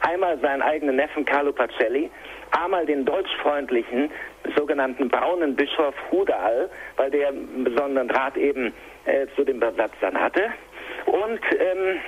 [0.00, 2.10] Einmal seinen eigenen Neffen Carlo Pacelli,
[2.58, 4.10] einmal den deutschfreundlichen
[4.56, 8.72] sogenannten braunen Bischof Hudal, weil der einen besonderen Draht eben
[9.04, 10.44] äh, zu dem Besatzern hatte.
[11.06, 12.00] Und ähm,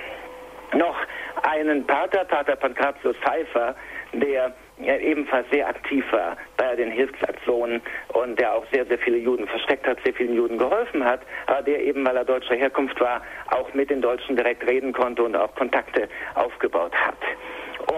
[0.79, 0.95] noch
[1.43, 3.75] einen Pater, Pater Pankratius Pfeiffer,
[4.13, 9.47] der ebenfalls sehr aktiv war bei den Hilfsaktionen und der auch sehr, sehr viele Juden
[9.47, 13.21] versteckt hat, sehr vielen Juden geholfen hat, aber der eben, weil er deutscher Herkunft war,
[13.49, 17.17] auch mit den Deutschen direkt reden konnte und auch Kontakte aufgebaut hat.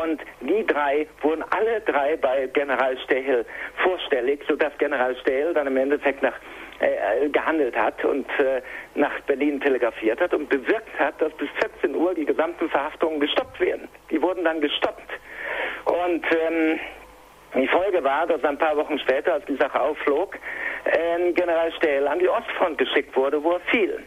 [0.01, 3.45] Und die drei wurden alle drei bei General Stehel
[3.84, 6.34] vorstellig, sodass General Stehel dann im Endeffekt nach
[6.80, 8.61] äh, gehandelt hat und äh,
[8.95, 11.49] nach Berlin telegrafiert hat und bewirkt hat, dass bis
[11.82, 13.88] 14 Uhr die gesamten Verhaftungen gestoppt werden.
[14.11, 15.09] Die wurden dann gestoppt.
[15.86, 16.80] Und ähm,
[17.56, 20.38] die Folge war, dass ein paar Wochen später, als die Sache aufflog,
[20.86, 24.03] äh, General Stähl an die Ostfront geschickt wurde, wo er fiel.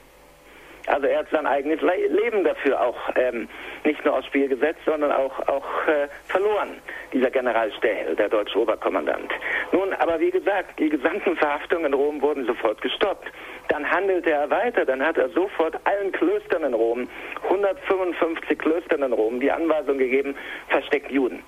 [0.88, 3.48] Also er hat sein eigenes Leben dafür auch ähm,
[3.84, 6.80] nicht nur aufs Spiel gesetzt, sondern auch, auch äh, verloren,
[7.12, 9.30] dieser General Stähl, der deutsche Oberkommandant.
[9.72, 13.30] Nun, aber wie gesagt, die gesamten Verhaftungen in Rom wurden sofort gestoppt.
[13.68, 17.08] Dann handelte er weiter, dann hat er sofort allen Klöstern in Rom,
[17.44, 20.34] 155 Klöstern in Rom, die Anweisung gegeben,
[20.68, 21.42] versteckt Juden.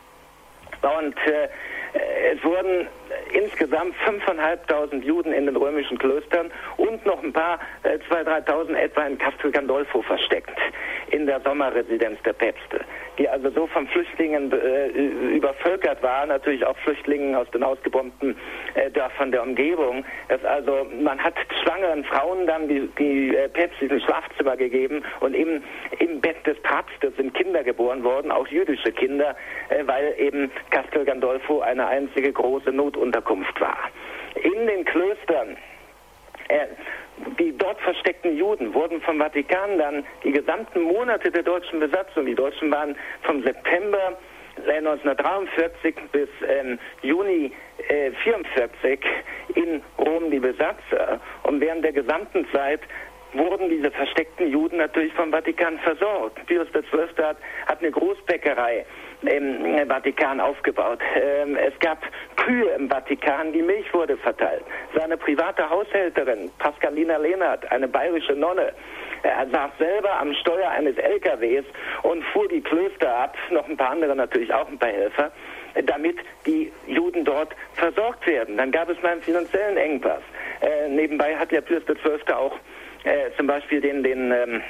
[0.82, 1.48] Und äh,
[2.32, 2.86] es wurden
[3.32, 9.02] insgesamt 5.500 Juden in den römischen Klöstern und noch ein paar, äh, 2.000, 3.000 etwa
[9.06, 10.58] in Castel Gandolfo versteckt,
[11.11, 12.80] in der Sommerresidenz der Päpste,
[13.18, 14.88] die also so von Flüchtlingen äh,
[15.34, 18.36] übervölkert war, natürlich auch Flüchtlingen aus den ausgebombten
[18.74, 20.04] äh, Dörfern der Umgebung.
[20.28, 25.62] Es also, man hat schwangeren Frauen dann die, die äh, päpstlichen Schlafzimmer gegeben und im,
[25.98, 29.36] im Bett des Papstes sind Kinder geboren worden, auch jüdische Kinder,
[29.68, 33.78] äh, weil eben Castel Gandolfo eine einzige große Notunterkunft war.
[34.34, 35.57] In den Klöstern
[36.48, 36.66] äh,
[37.38, 42.34] die dort versteckten Juden wurden vom Vatikan dann die gesamten Monate der deutschen Besatzung, die
[42.34, 44.16] Deutschen waren vom September
[44.57, 47.53] 1943 bis ähm, Juni
[47.88, 49.01] äh, 44
[49.55, 52.80] in Rom die Besatzer und während der gesamten Zeit
[53.32, 56.44] wurden diese versteckten Juden natürlich vom Vatikan versorgt.
[56.46, 57.24] Pius XII.
[57.24, 57.36] hat,
[57.66, 58.84] hat eine Großbäckerei
[59.22, 60.98] im Vatikan aufgebaut.
[61.14, 61.98] Ähm, es gab
[62.36, 64.64] Kühe im Vatikan, die Milch wurde verteilt.
[64.94, 68.72] Seine private Haushälterin, Pascalina Lehnert, eine bayerische Nonne,
[69.22, 71.64] er saß selber am Steuer eines LKWs
[72.02, 75.30] und fuhr die Klöster ab, noch ein paar andere natürlich auch ein paar Helfer,
[75.84, 76.16] damit
[76.46, 78.56] die Juden dort versorgt werden.
[78.56, 80.22] Dann gab es mal einen finanziellen Engpass.
[80.60, 82.34] Äh, nebenbei hat ja Pius XII.
[82.34, 82.56] auch
[83.04, 84.62] äh, zum Beispiel den, den ähm,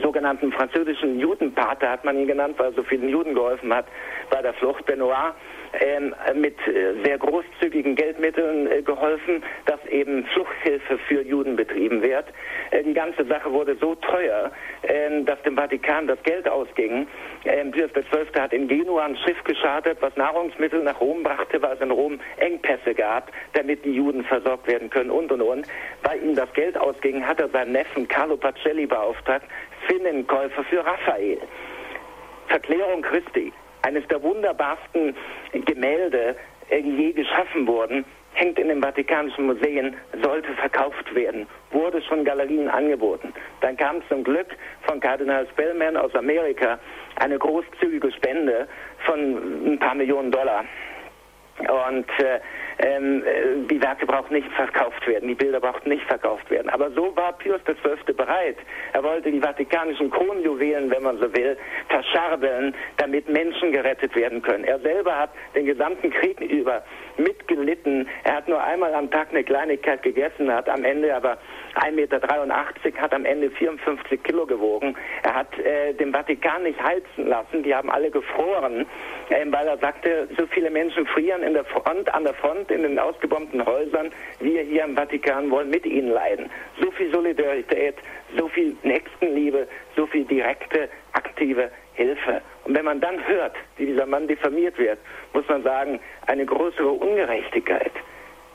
[0.00, 3.86] sogenannten französischen Judenpater hat man ihn genannt, weil er so vielen Juden geholfen hat
[4.30, 4.86] bei der Flucht.
[4.86, 5.34] Benoit
[5.80, 12.26] ähm, mit äh, sehr großzügigen Geldmitteln äh, geholfen, dass eben Fluchthilfe für Juden betrieben wird.
[12.70, 14.50] Äh, die ganze Sache wurde so teuer,
[14.82, 17.06] ähm, dass dem Vatikan das Geld ausging.
[17.44, 18.40] Ähm, Pius XII.
[18.40, 22.20] hat in Genua ein Schiff geschartet, was Nahrungsmittel nach Rom brachte, weil es in Rom
[22.36, 25.66] Engpässe gab, damit die Juden versorgt werden können und und und.
[26.02, 29.46] Weil ihm das Geld ausging, hat er seinen Neffen Carlo Pacelli beauftragt,
[29.86, 31.38] Finnenkäufer für Raphael.
[32.48, 33.52] Verklärung Christi
[33.82, 35.16] eines der wunderbarsten
[35.52, 36.36] Gemälde,
[36.70, 38.04] die je geschaffen wurden,
[38.34, 43.32] hängt in den Vatikanischen Museen, sollte verkauft werden, wurde schon Galerien angeboten.
[43.60, 44.48] Dann kam zum Glück
[44.82, 46.78] von Kardinal Spellman aus Amerika
[47.16, 48.66] eine großzügige Spende
[49.04, 50.64] von ein paar Millionen Dollar.
[51.58, 52.40] Und äh,
[52.78, 56.68] ähm, äh, die Werke brauchten nicht verkauft werden, die Bilder brauchten nicht verkauft werden.
[56.70, 58.14] Aber so war Pius XII.
[58.14, 58.56] bereit.
[58.94, 61.56] Er wollte die vatikanischen Kronjuwelen, wenn man so will,
[61.88, 64.64] verscharbeln, damit Menschen gerettet werden können.
[64.64, 66.40] Er selber hat den gesamten Krieg
[67.18, 68.08] mitgelitten.
[68.24, 71.38] Er hat nur einmal am Tag eine Kleinigkeit gegessen, hat am Ende aber
[71.74, 72.20] 1,83 Meter,
[73.00, 74.96] hat am Ende 54 Kilo gewogen.
[75.22, 78.86] Er hat äh, den Vatikan nicht heizen lassen, die haben alle gefroren,
[79.30, 82.82] äh, weil er sagte, so viele Menschen frieren in der Front, an der Front in
[82.82, 84.10] den ausgebombten Häusern.
[84.40, 86.50] Wir hier im Vatikan wollen mit ihnen leiden.
[86.80, 87.96] So viel Solidarität,
[88.36, 89.66] so viel Nächstenliebe,
[89.96, 92.42] so viel direkte, aktive Hilfe.
[92.64, 94.98] Und wenn man dann hört, wie dieser Mann diffamiert wird,
[95.32, 97.92] muss man sagen, eine größere Ungerechtigkeit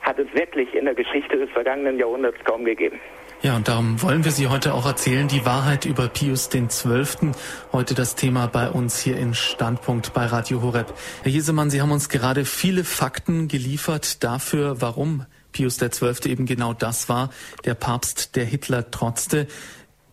[0.08, 2.98] hat es wirklich in der Geschichte des vergangenen Jahrhunderts kaum gegeben.
[3.42, 7.32] Ja, und darum wollen wir Sie heute auch erzählen, die Wahrheit über Pius XII.
[7.72, 10.94] Heute das Thema bei uns hier in Standpunkt bei Radio Horeb.
[11.22, 16.32] Herr Jesemann, Sie haben uns gerade viele Fakten geliefert dafür, warum Pius XII.
[16.32, 17.28] eben genau das war,
[17.66, 19.46] der Papst, der Hitler trotzte.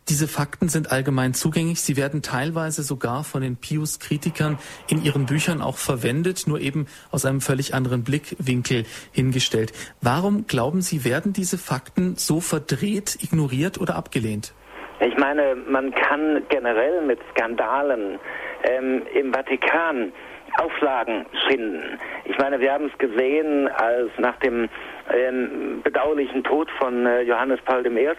[0.07, 1.81] Diese Fakten sind allgemein zugänglich.
[1.81, 7.25] Sie werden teilweise sogar von den Pius-Kritikern in ihren Büchern auch verwendet, nur eben aus
[7.25, 9.73] einem völlig anderen Blickwinkel hingestellt.
[10.01, 14.53] Warum glauben Sie, werden diese Fakten so verdreht, ignoriert oder abgelehnt?
[14.99, 18.19] Ich meine, man kann generell mit Skandalen
[18.63, 20.13] ähm, im Vatikan
[20.57, 21.99] Auflagen schinden.
[22.25, 24.69] Ich meine, wir haben es gesehen, als nach dem
[25.13, 28.09] ähm, bedauerlichen Tod von äh, Johannes Paul I.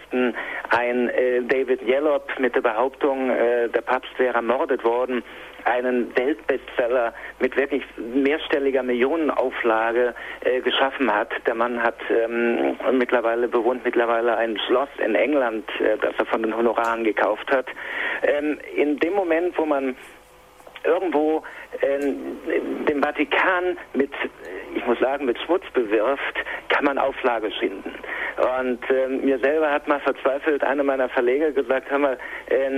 [0.70, 5.22] ein äh, David Yellop mit der Behauptung, äh, der Papst wäre ermordet worden,
[5.64, 11.30] einen Weltbestseller mit wirklich mehrstelliger Millionenauflage äh, geschaffen hat.
[11.47, 16.43] Der Mann hat ähm, mittlerweile bewohnt mittlerweile ein Schloss in England, äh, das er von
[16.43, 17.66] den Honoraren gekauft hat.
[18.22, 19.97] Ähm, in dem Moment, wo man
[20.84, 21.43] irgendwo
[21.83, 24.11] den Vatikan mit,
[24.74, 26.35] ich muss sagen, mit Schmutz bewirft,
[26.68, 27.93] kann man Auflage schinden.
[28.61, 32.18] Und äh, mir selber hat mal verzweifelt einer meiner Verleger gesagt, hör mal,
[32.49, 32.68] äh,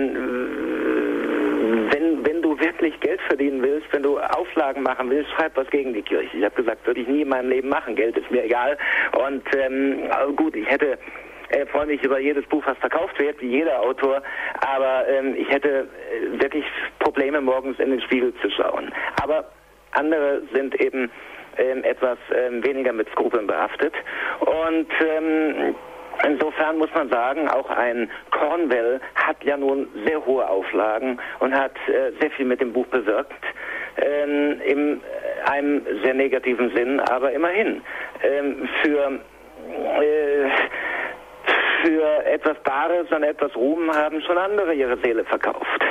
[1.90, 5.92] wenn, wenn du wirklich Geld verdienen willst, wenn du Auflagen machen willst, schreib was gegen
[5.92, 6.36] die Kirche.
[6.36, 7.96] Ich habe gesagt, würde ich nie in meinem Leben machen.
[7.96, 8.78] Geld ist mir egal.
[9.12, 10.99] Und ähm, gut, ich hätte
[11.51, 14.22] äh, freue mich über jedes Buch, was verkauft wird, wie jeder Autor,
[14.61, 16.64] aber ähm, ich hätte äh, wirklich
[16.99, 18.92] Probleme, morgens in den Spiegel zu schauen.
[19.22, 19.44] Aber
[19.92, 21.11] andere sind eben
[21.57, 23.94] ähm, etwas ähm, weniger mit Skrupeln behaftet.
[24.40, 25.74] Und ähm,
[26.26, 31.76] Insofern muss man sagen, auch ein Cornwell hat ja nun sehr hohe Auflagen und hat
[31.86, 33.32] äh, sehr viel mit dem Buch bewirkt.
[33.96, 35.01] Ähm, in
[35.49, 37.82] einem sehr negativen Sinn, aber immerhin.
[38.22, 39.20] Ähm, für
[40.03, 40.49] äh,
[41.82, 45.84] für etwas Bares und etwas Ruhm haben schon andere ihre Seele verkauft.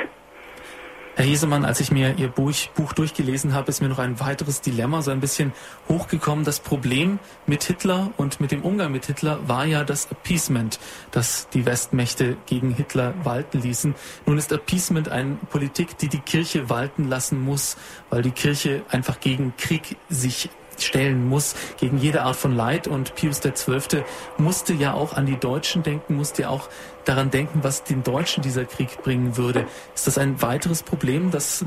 [1.18, 4.60] Herr Hesemann, als ich mir Ihr Buch, Buch, durchgelesen habe, ist mir noch ein weiteres
[4.60, 5.52] Dilemma so ein bisschen
[5.88, 6.44] hochgekommen.
[6.44, 10.78] Das Problem mit Hitler und mit dem Umgang mit Hitler war ja das Appeasement,
[11.10, 13.96] das die Westmächte gegen Hitler walten ließen.
[14.26, 17.76] Nun ist Appeasement eine Politik, die die Kirche walten lassen muss,
[18.10, 20.50] weil die Kirche einfach gegen Krieg sich
[20.82, 22.86] stellen muss gegen jede Art von Leid.
[22.86, 24.02] Und Pius XII.
[24.36, 26.68] musste ja auch an die Deutschen denken, musste ja auch
[27.04, 29.66] daran denken, was den Deutschen dieser Krieg bringen würde.
[29.94, 31.64] Ist das ein weiteres Problem, das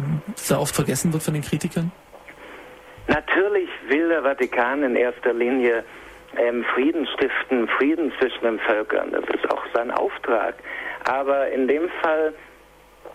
[0.49, 1.91] da oft vergessen wird von den Kritikern?
[3.07, 5.83] Natürlich will der Vatikan in erster Linie
[6.37, 9.11] ähm, Frieden stiften, Frieden zwischen den Völkern.
[9.11, 10.55] Das ist auch sein Auftrag.
[11.05, 12.33] Aber in dem Fall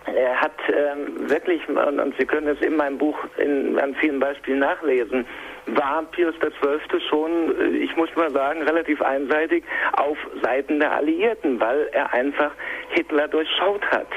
[0.05, 4.19] er hat ähm, wirklich, und, und, Sie können es in meinem Buch in, an vielen
[4.19, 5.25] Beispielen nachlesen,
[5.67, 7.01] war Pius XII.
[7.09, 9.63] schon, äh, ich muss mal sagen, relativ einseitig
[9.93, 12.51] auf Seiten der Alliierten, weil er einfach
[12.89, 14.07] Hitler durchschaut hat.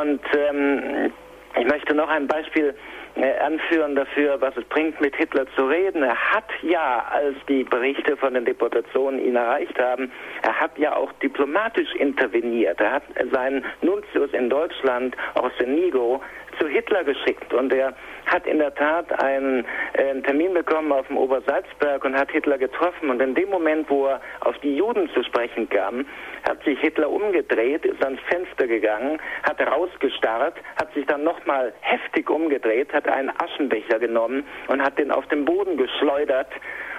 [0.00, 1.12] Und ähm,
[1.58, 2.74] ich möchte noch ein Beispiel
[3.14, 6.02] äh, anführen dafür, was es bringt, mit Hitler zu reden.
[6.02, 10.10] Er hat ja, als die Berichte von den Deportationen ihn erreicht haben,
[10.42, 12.80] er hat ja auch diplomatisch interveniert.
[12.80, 13.02] Er hat
[13.32, 16.22] seinen Nuntius in Deutschland, Orsenigo,
[16.58, 17.52] zu Hitler geschickt.
[17.52, 17.94] Und er
[18.26, 22.58] hat in der Tat einen, äh, einen, Termin bekommen auf dem Obersalzberg und hat Hitler
[22.58, 23.10] getroffen.
[23.10, 26.06] Und in dem Moment, wo er auf die Juden zu sprechen kam,
[26.48, 32.30] hat sich Hitler umgedreht, ist ans Fenster gegangen, hat rausgestarrt, hat sich dann nochmal heftig
[32.30, 36.48] umgedreht, hat einen Aschenbecher genommen und hat den auf den Boden geschleudert.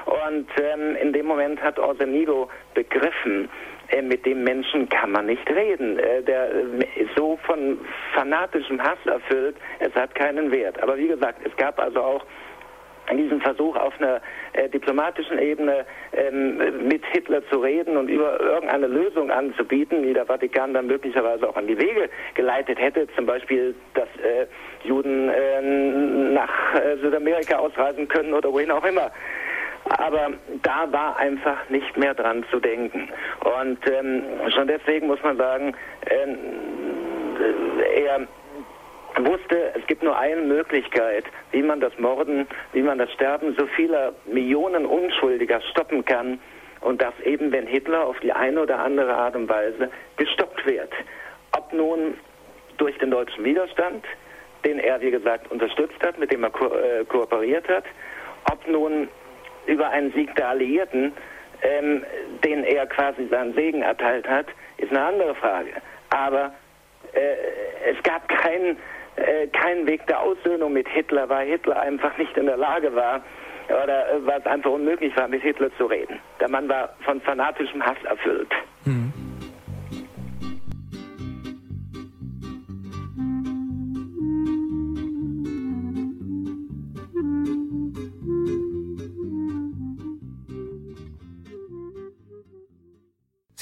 [0.06, 3.50] Und ähm, in dem Moment hat Orsenigo begriffen,
[4.02, 6.00] mit dem Menschen kann man nicht reden.
[6.00, 7.80] Äh, der ist äh, so von
[8.14, 10.82] fanatischem Hass erfüllt, es hat keinen Wert.
[10.82, 12.26] Aber wie gesagt, es gab also auch
[13.18, 14.22] diesen Versuch auf einer
[14.54, 20.26] äh, diplomatischen Ebene ähm, mit Hitler zu reden und über irgendeine Lösung anzubieten, die der
[20.26, 24.48] Vatikan dann möglicherweise auch an die Wege geleitet hätte, zum Beispiel, dass äh,
[24.88, 26.50] Juden äh, nach
[27.02, 29.12] Südamerika ausreisen können oder wohin auch immer.
[29.90, 30.32] Aber
[30.62, 33.10] da war einfach nicht mehr dran zu denken.
[33.44, 35.76] Und ähm, schon deswegen muss man sagen,
[36.06, 36.28] äh,
[37.96, 38.28] er
[39.18, 43.68] wusste, es gibt nur eine Möglichkeit, wie man das Morden, wie man das Sterben so
[43.68, 46.40] vieler Millionen Unschuldiger stoppen kann.
[46.82, 50.92] Und das eben, wenn Hitler auf die eine oder andere Art und Weise gestoppt wird.
[51.56, 52.16] Ob nun
[52.78, 54.04] durch den deutschen Widerstand,
[54.66, 57.86] den er, wie gesagt, unterstützt hat, mit dem er ko äh, kooperiert hat,
[58.52, 59.08] ob nun
[59.68, 61.14] über einen Sieg der Alliierten,
[61.62, 62.04] ähm,
[62.44, 64.48] den er quasi seinen Segen erteilt hat,
[64.78, 65.72] ist eine andere Frage.
[66.10, 66.54] Aber
[67.14, 68.78] äh, es gab keinen
[69.16, 73.22] äh, keinen Weg der Aussöhnung mit Hitler, weil Hitler einfach nicht in der Lage war,
[73.70, 76.20] oder äh, weil es einfach unmöglich war, mit Hitler zu reden.
[76.40, 78.52] Der Mann war von fanatischem Hass erfüllt.
[78.86, 79.14] Mhm.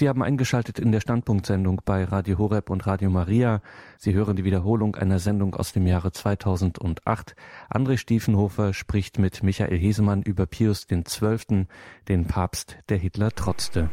[0.01, 3.61] Sie haben eingeschaltet in der Standpunktsendung bei Radio Horeb und Radio Maria.
[3.99, 7.35] Sie hören die Wiederholung einer Sendung aus dem Jahre 2008.
[7.71, 11.67] André Stiefenhofer spricht mit Michael Hesemann über Pius XII.,
[12.07, 13.91] den Papst, der Hitler trotzte.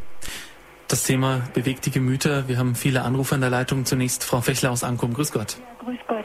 [0.88, 2.48] Das Thema bewegt die Gemüter.
[2.48, 3.84] Wir haben viele Anrufe an der Leitung.
[3.84, 5.12] Zunächst Frau Fechler aus Ankum.
[5.12, 5.58] Grüß Gott.
[5.60, 6.24] Ja, grüß Gott.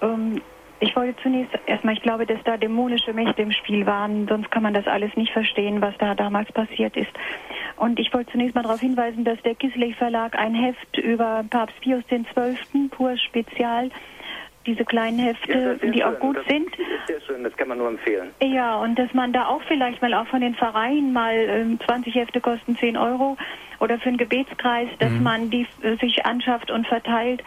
[0.00, 0.40] Ähm,
[0.82, 4.64] ich wollte zunächst erstmal, ich glaube, dass da dämonische Mächte im Spiel waren, sonst kann
[4.64, 7.12] man das alles nicht verstehen, was da damals passiert ist.
[7.76, 11.80] Und ich wollte zunächst mal darauf hinweisen, dass der Kislev Verlag ein Heft über Papst
[11.80, 12.88] Pius XII.
[12.90, 13.90] pur Spezial
[14.66, 16.68] diese kleinen Hefte, ja, die auch gut das sind.
[16.68, 18.30] Ist sehr schön, das kann man nur empfehlen.
[18.40, 22.14] Ja, und dass man da auch vielleicht mal auch von den Vereinen mal äh, 20
[22.14, 23.36] Hefte kosten 10 Euro
[23.80, 25.22] oder für einen Gebetskreis, dass mhm.
[25.22, 27.42] man die äh, sich anschafft und verteilt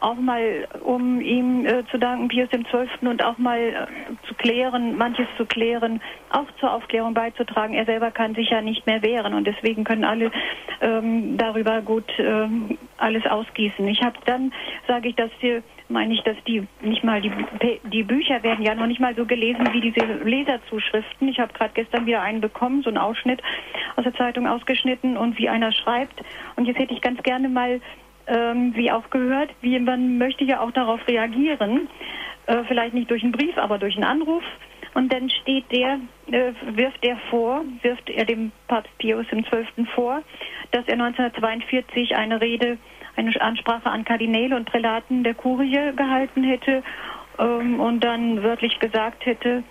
[0.00, 4.96] auch mal, um ihm äh, zu danken, Pius Zwölften und auch mal äh, zu klären,
[4.96, 7.74] manches zu klären, auch zur Aufklärung beizutragen.
[7.74, 10.30] Er selber kann sich ja nicht mehr wehren und deswegen können alle
[10.80, 13.86] ähm, darüber gut ähm, alles ausgießen.
[13.88, 14.52] Ich habe dann,
[14.86, 17.32] sage ich, dass die, meine ich, dass die nicht mal die,
[17.84, 21.28] die Bücher werden ja noch nicht mal so gelesen wie diese Leserzuschriften.
[21.28, 23.42] Ich habe gerade gestern wieder einen bekommen, so einen Ausschnitt
[23.96, 26.20] aus der Zeitung ausgeschnitten und wie einer schreibt.
[26.56, 27.80] Und jetzt hätte ich ganz gerne mal
[28.28, 31.88] ähm, wie auch gehört, wie man möchte ja auch darauf reagieren,
[32.46, 34.44] äh, vielleicht nicht durch einen Brief, aber durch einen Anruf.
[34.94, 36.00] Und dann steht der,
[36.30, 39.86] äh, wirft er vor, wirft er dem Papst Pius XII.
[39.94, 40.22] vor,
[40.70, 42.78] dass er 1942 eine Rede,
[43.16, 46.82] eine Ansprache an Kardinäle und Prälaten der Kurie gehalten hätte
[47.38, 49.62] ähm, und dann wörtlich gesagt hätte,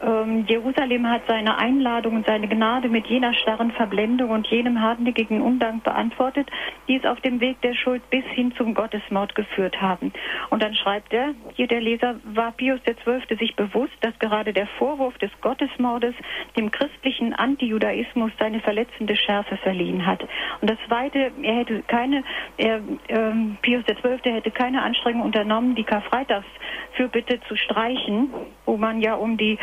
[0.00, 5.40] ähm, Jerusalem hat seine Einladung und seine Gnade mit jener starren Verblendung und jenem hartnäckigen
[5.40, 6.48] Undank beantwortet,
[6.86, 10.12] die es auf dem Weg der Schuld bis hin zum Gottesmord geführt haben.
[10.50, 13.36] Und dann schreibt er, hier der Leser, war Pius XII.
[13.38, 16.14] sich bewusst, dass gerade der Vorwurf des Gottesmordes
[16.56, 20.22] dem christlichen Antijudaismus seine verletzende Schärfe verliehen hat.
[20.60, 22.22] Und das Zweite, er hätte keine,
[22.56, 24.32] er, ähm, Pius XII.
[24.32, 28.30] hätte keine Anstrengung unternommen, die Karfreitagsfürbitte zu streichen,
[28.64, 29.58] wo man ja um die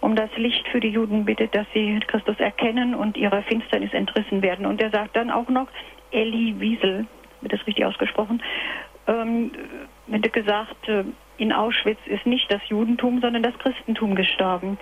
[0.00, 4.42] um das Licht für die Juden bittet, dass sie Christus erkennen und ihrer Finsternis entrissen
[4.42, 4.66] werden.
[4.66, 5.68] Und er sagt dann auch noch,
[6.10, 7.06] Eli Wiesel,
[7.40, 8.42] wird das richtig ausgesprochen,
[9.06, 9.50] ähm,
[10.06, 11.04] wird gesagt, äh,
[11.38, 14.76] in Auschwitz ist nicht das Judentum, sondern das Christentum gestorben.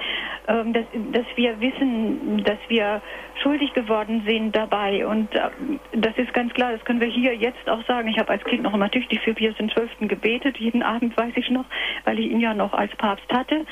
[0.49, 3.03] Ähm, dass, dass, wir wissen, dass wir
[3.43, 5.07] schuldig geworden sind dabei.
[5.07, 5.51] Und äh,
[5.93, 8.09] das ist ganz klar, das können wir hier jetzt auch sagen.
[8.09, 10.09] Ich habe als Kind noch immer tüchtig für Pius XII.
[10.09, 11.67] gebetet, jeden Abend weiß ich noch,
[12.05, 13.67] weil ich ihn ja noch als Papst hatte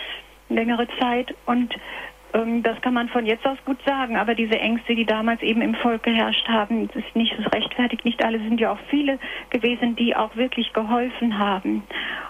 [0.48, 1.74] längere Zeit und
[2.34, 5.62] ähm, das kann man von jetzt aus gut sagen, aber diese Ängste, die damals eben
[5.62, 8.04] im Volk geherrscht haben, das ist nicht das rechtfertigt.
[8.04, 9.18] Nicht alle sind ja auch viele
[9.50, 11.84] gewesen, die auch wirklich geholfen haben.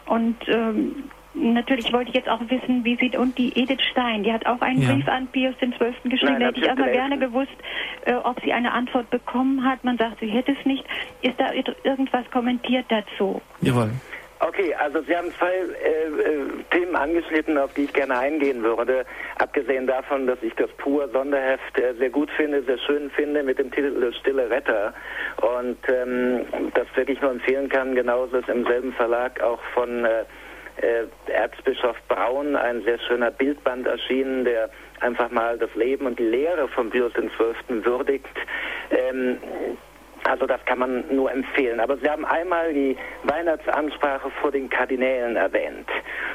[0.05, 4.33] Und ähm, natürlich wollte ich jetzt auch wissen, wie sieht und die Edith Stein, die
[4.33, 4.93] hat auch einen ja.
[4.93, 5.71] Brief an Pius XII.
[6.05, 6.33] geschrieben.
[6.33, 7.57] Nein, da hätte ich aber gerne gewusst,
[8.05, 9.85] äh, ob sie eine Antwort bekommen hat.
[9.85, 10.85] Man sagt, sie hätte es nicht.
[11.23, 11.51] Ist da
[11.83, 13.41] irgendwas kommentiert dazu?
[13.63, 13.93] Jawohl.
[14.41, 19.07] Okay, also Sie haben zwei äh, äh, Themen angeschnitten, auf die ich gerne eingehen würde.
[19.39, 23.59] Abgesehen davon, dass ich das pur Sonderheft äh, sehr gut finde, sehr schön finde mit
[23.59, 24.93] dem Titel Stille Retter
[25.41, 27.95] und ähm, das wirklich nur empfehlen kann.
[27.95, 30.25] Genauso ist im selben Verlag auch von äh,
[30.77, 34.69] äh, Erzbischof Braun ein sehr schöner Bildband erschienen, der
[35.01, 37.85] einfach mal das Leben und die Lehre von Pius XII.
[37.85, 38.37] würdigt.
[38.91, 39.39] Ähm,
[40.25, 41.81] also das kann man nur empfehlen.
[41.81, 45.89] Aber Sie haben einmal die Weihnachtsansprache vor den Kardinälen erwähnt.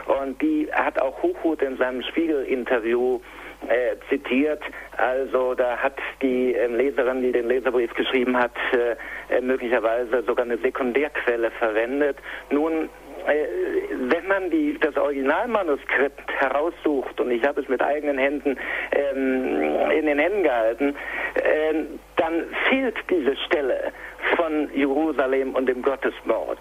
[0.06, 3.20] Und die hat auch Hochhut in seinem Spiegel-Interview
[3.68, 4.62] äh, zitiert.
[4.98, 10.46] Also da hat die äh, Leserin, die den Leserbrief geschrieben hat, äh, äh möglicherweise sogar
[10.46, 12.18] eine Sekundärquelle verwendet.
[12.52, 12.90] Nun
[13.30, 18.58] wenn man die, das Originalmanuskript heraussucht, und ich habe es mit eigenen Händen
[18.92, 20.96] ähm, in den Händen gehalten,
[21.36, 21.74] äh,
[22.16, 23.92] dann fehlt diese Stelle
[24.36, 26.60] von Jerusalem und dem Gottesmord.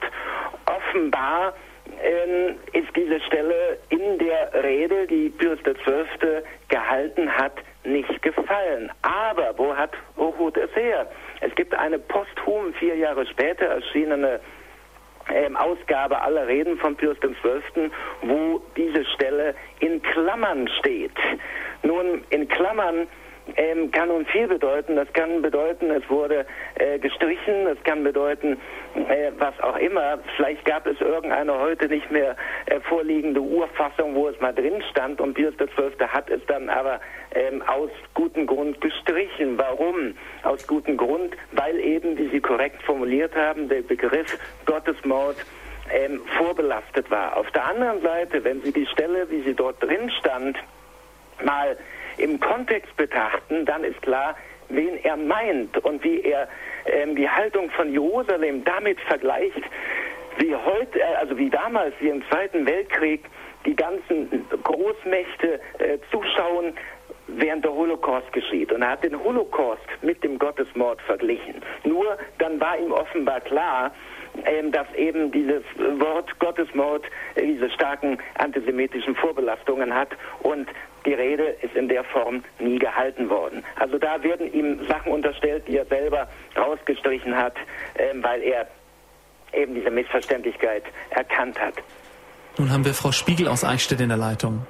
[0.66, 1.54] Offenbar
[2.02, 6.42] äh, ist diese Stelle in der Rede, die Pius XII.
[6.68, 7.54] gehalten hat,
[7.84, 8.90] nicht gefallen.
[9.02, 11.06] Aber wo hat Hochhut es her?
[11.40, 14.40] Es gibt eine posthum, vier Jahre später erschienene
[15.34, 17.90] ähm, Ausgabe aller Reden von Pius XII.,
[18.22, 21.12] wo diese Stelle in Klammern steht.
[21.82, 23.06] Nun, in Klammern
[23.56, 24.96] ähm, kann nun viel bedeuten.
[24.96, 26.46] Das kann bedeuten, es wurde
[26.76, 28.58] äh, gestrichen, es kann bedeuten,
[28.94, 30.18] äh, was auch immer.
[30.36, 32.36] Vielleicht gab es irgendeine heute nicht mehr
[32.66, 36.06] äh, vorliegende Urfassung, wo es mal drin stand und Pius XII.
[36.08, 37.00] hat es dann aber
[37.34, 39.58] ähm, aus gutem Grund gestrichen.
[39.58, 40.14] Warum?
[40.42, 45.36] Aus gutem Grund, weil eben, wie Sie korrekt formuliert haben, der Begriff Gottesmord
[45.90, 47.36] ähm, vorbelastet war.
[47.36, 50.58] Auf der anderen Seite, wenn Sie die Stelle, wie sie dort drin stand,
[51.44, 51.76] mal
[52.18, 54.36] im Kontext betrachten, dann ist klar,
[54.68, 56.48] wen er meint und wie er
[56.86, 59.62] ähm, die Haltung von Jerusalem damit vergleicht,
[60.38, 63.24] wie heute, äh, also wie damals, wie im Zweiten Weltkrieg,
[63.66, 66.74] die ganzen Großmächte äh, zuschauen,
[67.28, 68.72] während der Holocaust geschieht.
[68.72, 71.56] Und er hat den Holocaust mit dem Gottesmord verglichen.
[71.84, 73.92] Nur dann war ihm offenbar klar,
[74.44, 77.04] ähm, dass eben dieses Wort Gottesmord
[77.34, 80.10] äh, diese starken antisemitischen Vorbelastungen hat
[80.42, 80.68] und
[81.08, 83.64] die Rede ist in der Form nie gehalten worden.
[83.76, 87.54] Also da werden ihm Sachen unterstellt, die er selber rausgestrichen hat,
[87.96, 88.66] ähm, weil er
[89.54, 91.74] eben diese Missverständlichkeit erkannt hat.
[92.58, 94.66] Nun haben wir Frau Spiegel aus Eichstätt in der Leitung.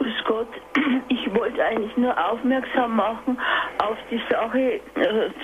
[0.00, 0.48] Grüß Gott.
[1.08, 3.38] Ich wollte eigentlich nur aufmerksam machen
[3.78, 4.80] auf die Sache äh,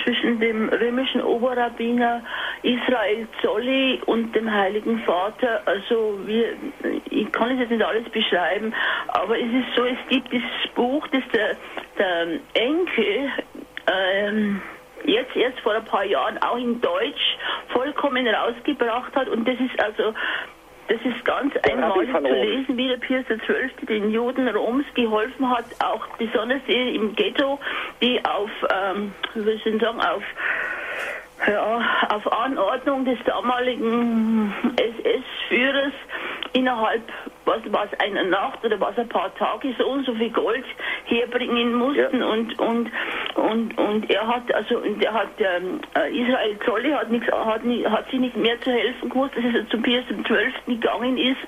[0.02, 2.22] zwischen dem römischen Oberrabbiner
[2.62, 5.60] Israel Zolli und dem Heiligen Vater.
[5.66, 6.54] Also wir,
[7.10, 8.72] ich kann es jetzt nicht alles beschreiben,
[9.08, 11.56] aber es ist so, es gibt dieses Buch, das der,
[11.98, 13.30] der Enkel
[13.92, 14.62] ähm,
[15.04, 17.36] jetzt erst vor ein paar Jahren auch in Deutsch
[17.68, 20.14] vollkommen rausgebracht hat und das ist also
[20.88, 23.86] das ist ganz einmalig zu lesen, wie der Pius XII.
[23.86, 27.58] den Juden Roms geholfen hat, auch besonders im Ghetto,
[28.00, 30.22] die auf, ähm, wie soll ich sagen, auf
[31.46, 35.92] ja, auf Anordnung des damaligen SS-Führers
[36.54, 37.02] innerhalb,
[37.46, 40.64] was war es, einer Nacht oder was ein paar Tage so und so viel Gold
[41.04, 42.26] herbringen mussten ja.
[42.26, 42.90] und, und,
[43.34, 47.62] und, und er hat, also, und er hat, ähm, äh, Israel Zolli hat nichts, hat,
[47.62, 50.52] hat sich nicht mehr zu helfen gewusst, dass er zum Pius zum 12.
[50.66, 51.40] gegangen ist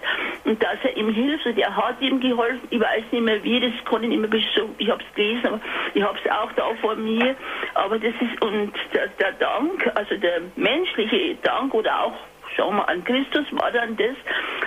[0.45, 3.61] und dass er ihm hilft und er hat ihm geholfen, ich weiß nicht mehr wie,
[3.61, 5.61] das kann ich nicht mehr so, ich habe es gelesen, aber
[5.95, 7.35] ich habe es auch da vor mir,
[7.75, 12.15] aber das ist, und der, der Dank, also der menschliche Dank oder auch
[12.59, 14.17] schauen wir an Christus war dann das,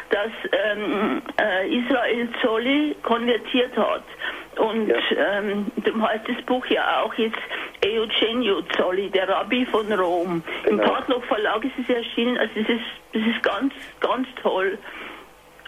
[0.09, 4.03] dass ähm, äh, Israel Zolli konvertiert hat.
[4.57, 4.97] Und ja.
[5.39, 7.37] ähm, darum heißt das Buch ja auch jetzt
[7.85, 10.43] Eugenio Zolli, der Rabbi von Rom.
[10.63, 10.83] Genau.
[10.83, 14.77] Im Partloch Verlag ist es erschienen, also das ist, das ist ganz, ganz toll.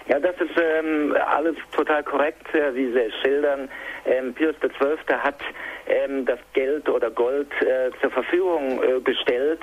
[0.07, 3.69] Ja, das ist ähm, alles total korrekt, äh, wie Sie es schildern.
[4.05, 4.97] Ähm, Pius XII.
[5.17, 5.39] hat
[5.87, 9.61] ähm, das Geld oder Gold äh, zur Verfügung äh, gestellt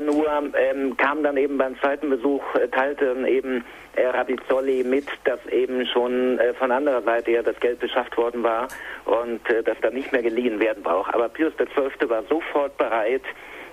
[0.00, 3.64] nur ähm, kam dann eben beim zweiten Besuch, äh, teilte eben
[3.94, 8.16] äh, Rabbi Zolli mit, dass eben schon äh, von anderer Seite ja das Geld beschafft
[8.16, 8.68] worden war
[9.04, 11.14] und äh, dass da nicht mehr geliehen werden braucht.
[11.14, 12.08] Aber Pius XII.
[12.08, 13.22] war sofort bereit,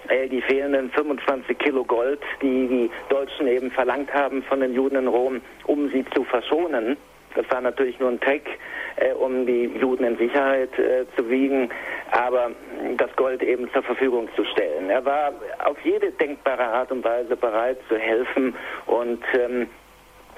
[0.10, 4.98] äh, die fehlenden 25 Kilo Gold, die die Deutschen eben verlangt haben von den Juden
[4.98, 6.98] in Rom, um sie zu verschonen,
[7.36, 8.48] das war natürlich nur ein Trick,
[8.96, 11.70] äh, um die Juden in Sicherheit äh, zu wiegen,
[12.12, 12.52] aber
[12.98, 14.90] das Gold eben zur Verfügung zu stellen.
[14.90, 15.34] Er war
[15.64, 18.56] auf jede denkbare Art und Weise bereit zu helfen
[18.86, 19.68] und ähm,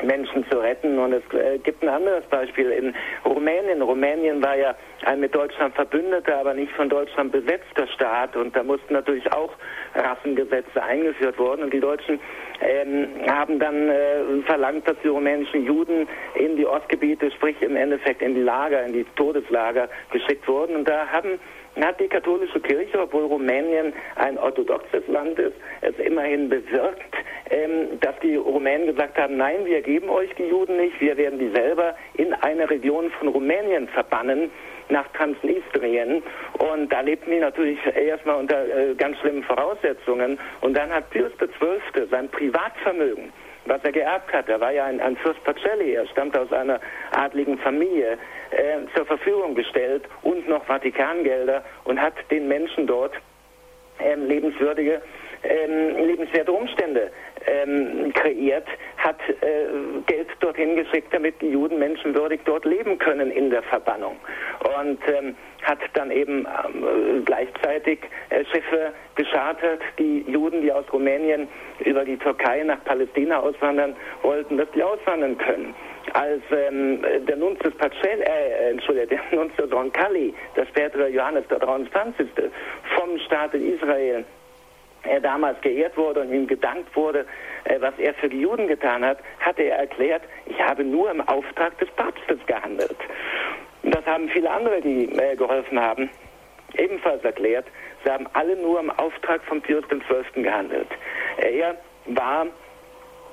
[0.03, 0.99] Menschen zu retten.
[0.99, 2.93] Und es äh, gibt ein anderes Beispiel in
[3.25, 3.81] Rumänien.
[3.81, 4.75] Rumänien war ja
[5.05, 8.35] ein mit Deutschland verbündeter, aber nicht von Deutschland besetzter Staat.
[8.35, 9.53] Und da mussten natürlich auch
[9.95, 11.63] Rassengesetze eingeführt worden.
[11.63, 12.19] Und die Deutschen
[12.61, 18.21] ähm, haben dann äh, verlangt, dass die rumänischen Juden in die Ostgebiete, sprich im Endeffekt
[18.21, 20.75] in die Lager, in die Todeslager geschickt wurden.
[20.75, 21.39] Und da haben
[21.85, 27.15] hat die katholische Kirche, obwohl Rumänien ein orthodoxes Land ist, es immerhin bewirkt,
[27.49, 31.39] ähm, dass die Rumänen gesagt haben, nein, wir geben euch die Juden nicht, wir werden
[31.39, 34.51] die selber in eine Region von Rumänien verbannen
[34.89, 36.23] nach Transnistrien.
[36.57, 40.39] Und da lebten die natürlich erstmal unter äh, ganz schlimmen Voraussetzungen.
[40.61, 42.07] Und dann hat Pius XII.
[42.09, 43.31] sein Privatvermögen
[43.67, 44.47] was er geerbt hat.
[44.49, 46.79] Er war ja ein, ein Fürst Pacelli, er stammte aus einer
[47.11, 48.17] adligen Familie,
[48.51, 53.13] äh, zur Verfügung gestellt und noch Vatikangelder und hat den Menschen dort
[53.99, 55.01] ähm, lebenswürdige,
[55.43, 57.11] ähm, lebenswerte Umstände
[57.45, 58.67] ähm, kreiert,
[58.97, 64.17] hat äh, Geld dorthin geschickt, damit die Juden menschenwürdig dort leben können in der Verbannung.
[64.79, 71.47] Und ähm, hat dann eben äh, gleichzeitig äh, Schiffe geschartert, die Juden, die aus Rumänien
[71.79, 75.73] über die Türkei nach Palästina auswandern wollten, dass die auswandern können.
[76.13, 82.27] Als ähm, der Nunzius Pacelli, äh, Entschuldigung, der Nunzius Roncalli, der spätere Johannes der 23.
[82.95, 84.23] vom Staate Israel
[85.07, 87.25] er damals geehrt wurde und ihm gedankt wurde,
[87.65, 91.21] äh, was er für die Juden getan hat, hatte er erklärt, ich habe nur im
[91.21, 92.97] Auftrag des Papstes gehandelt.
[93.83, 96.09] Das haben viele andere, die äh, geholfen haben,
[96.75, 97.65] ebenfalls erklärt.
[98.03, 100.43] Sie haben alle nur im Auftrag von Pius XII.
[100.43, 100.87] gehandelt.
[101.37, 102.47] Er war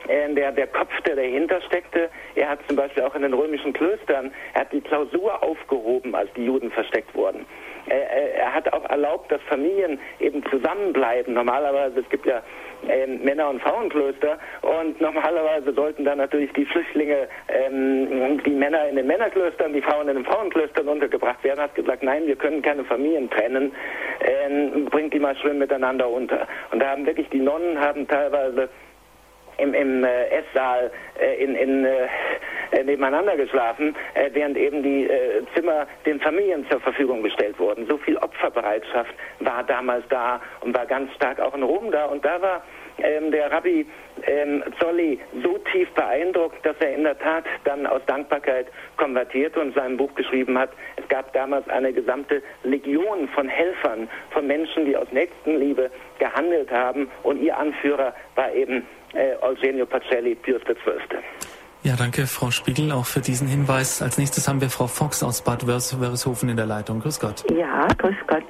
[0.09, 2.11] äh, der, der Kopf, der dahinter steckte.
[2.35, 6.33] Er hat zum Beispiel auch in den römischen Klöstern, er hat die Klausur aufgehoben, als
[6.35, 7.47] die Juden versteckt wurden.
[7.87, 11.35] Er, hat auch erlaubt, dass Familien eben zusammenbleiben.
[11.35, 12.43] Normalerweise, es gibt ja
[12.89, 18.97] ähm, Männer- und Frauenklöster und normalerweise sollten dann natürlich die Flüchtlinge, ähm, die Männer in
[18.97, 21.59] den Männerklöstern, die Frauen in den Frauenklöstern untergebracht werden.
[21.59, 23.73] Er hat gesagt, nein, wir können keine Familien trennen,
[24.21, 26.47] ähm, bringt die mal schön miteinander unter.
[26.71, 28.69] Und da haben wirklich die Nonnen haben teilweise
[29.59, 30.91] im, im äh, Esssaal
[31.21, 32.09] äh, in, in, äh,
[32.85, 37.87] nebeneinander geschlafen, äh, während eben die äh, Zimmer den Familien zur Verfügung gestellt wurden.
[37.89, 42.07] So viel Opferbereitschaft war damals da und war ganz stark auch in Rom da.
[42.07, 42.63] Und da war
[42.99, 43.87] ähm, der Rabbi
[44.27, 49.75] ähm, Zolli so tief beeindruckt, dass er in der Tat dann aus Dankbarkeit konvertierte und
[49.75, 50.71] sein Buch geschrieben hat.
[50.97, 57.11] Es gab damals eine gesamte Legion von Helfern, von Menschen, die aus Nächstenliebe gehandelt haben
[57.23, 61.19] und ihr Anführer war eben äh, Eugenio Pacelli, Pius XII.
[61.83, 64.01] Ja, danke, Frau Spiegel, auch für diesen Hinweis.
[64.01, 67.01] Als nächstes haben wir Frau Fox aus Bad Wörishofen in der Leitung.
[67.01, 67.45] Grüß Gott.
[67.51, 68.45] Ja, grüß Gott.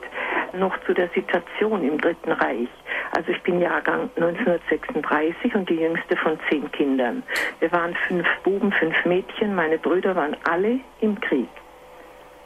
[0.56, 2.68] Noch zu der Situation im Dritten Reich.
[3.10, 7.24] Also ich bin Jahrgang 1936 und die jüngste von zehn Kindern.
[7.58, 9.54] Wir waren fünf Buben, fünf Mädchen.
[9.54, 11.48] Meine Brüder waren alle im Krieg.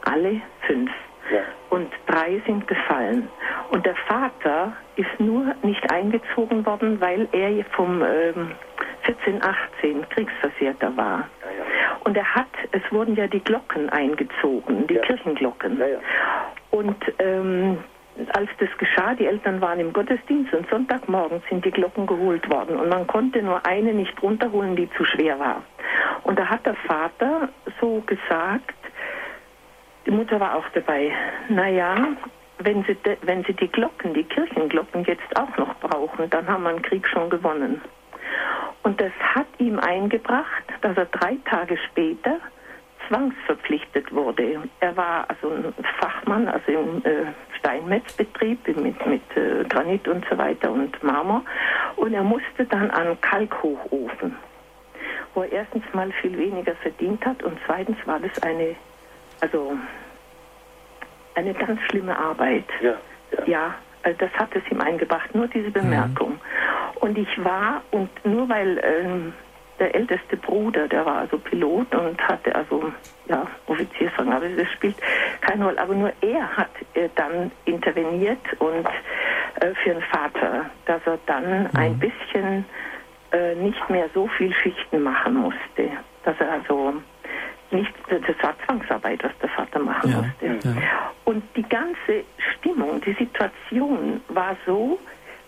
[0.05, 0.89] Alle fünf.
[1.31, 1.41] Ja.
[1.69, 3.29] Und drei sind gefallen.
[3.69, 8.51] Und der Vater ist nur nicht eingezogen worden, weil er vom ähm,
[9.03, 11.29] 14, 18 Kriegsversehrter war.
[12.03, 15.01] Und er hat, es wurden ja die Glocken eingezogen, die ja.
[15.01, 15.81] Kirchenglocken.
[16.71, 17.77] Und ähm,
[18.33, 22.77] als das geschah, die Eltern waren im Gottesdienst und Sonntagmorgen sind die Glocken geholt worden
[22.77, 25.63] und man konnte nur eine nicht runterholen, die zu schwer war.
[26.23, 27.49] Und da hat der Vater
[27.79, 28.75] so gesagt,
[30.09, 31.11] die Mutter war auch dabei,
[31.49, 31.95] naja,
[32.57, 36.63] wenn sie, de, wenn sie die Glocken, die Kirchenglocken jetzt auch noch brauchen, dann haben
[36.63, 37.79] wir einen Krieg schon gewonnen.
[38.81, 42.37] Und das hat ihm eingebracht, dass er drei Tage später
[43.07, 44.63] zwangsverpflichtet wurde.
[44.79, 47.25] Er war also ein Fachmann, also im äh,
[47.59, 51.43] Steinmetzbetrieb mit, mit äh, Granit und so weiter und Marmor.
[51.97, 54.35] Und er musste dann an Kalkhochofen,
[55.35, 58.75] wo er erstens mal viel weniger verdient hat und zweitens war das eine,
[59.39, 59.77] also
[61.35, 62.65] eine ganz schlimme Arbeit.
[62.81, 62.93] Ja,
[63.31, 63.45] ja.
[63.45, 66.31] ja also das hat es ihm eingebracht, nur diese Bemerkung.
[66.31, 66.97] Mhm.
[67.01, 69.33] Und ich war, und nur weil ähm,
[69.79, 72.91] der älteste Bruder, der war also Pilot und hatte also
[73.27, 74.95] ja, Offiziersrang, aber das spielt
[75.41, 75.81] keine Rolle.
[75.81, 78.85] Aber nur er hat äh, dann interveniert und
[79.61, 81.69] äh, für den Vater, dass er dann mhm.
[81.75, 82.65] ein bisschen
[83.31, 85.89] äh, nicht mehr so viel Schichten machen musste.
[86.23, 86.95] Dass er also
[87.71, 90.67] nicht, das war Zwangsarbeit, was der Vater machen ja, musste.
[90.67, 90.75] Ja.
[91.25, 92.23] Und die ganze
[92.55, 94.99] Stimmung, die Situation war so,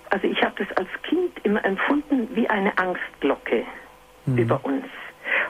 [0.09, 3.63] also ich habe das als Kind immer empfunden wie eine Angstglocke
[4.25, 4.37] mhm.
[4.37, 4.85] über uns.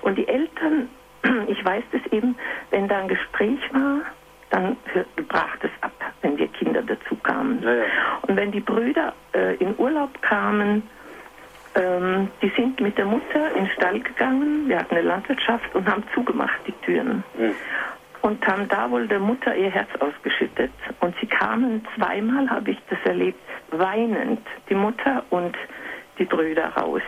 [0.02, 0.90] Und die Eltern,
[1.48, 2.36] ich weiß das eben,
[2.70, 4.02] wenn da ein Gespräch war,
[4.52, 4.78] dann
[5.28, 7.62] brach das ab, wenn wir Kinder dazu kamen.
[7.64, 7.84] Ja, ja.
[8.24, 10.84] Und wenn die Brüder äh, in Urlaub kamen,
[11.76, 15.88] ähm, die sind mit der Mutter in den Stall gegangen, wir hatten eine Landwirtschaft und
[15.88, 17.24] haben zugemacht die Türen.
[17.38, 17.56] Mhm.
[18.22, 20.72] Und haben da wohl der Mutter ihr Herz ausgeschüttet.
[21.00, 23.42] Und sie kamen zweimal, habe ich das erlebt,
[23.72, 25.58] weinend, die Mutter und
[26.20, 27.02] die Brüder raus.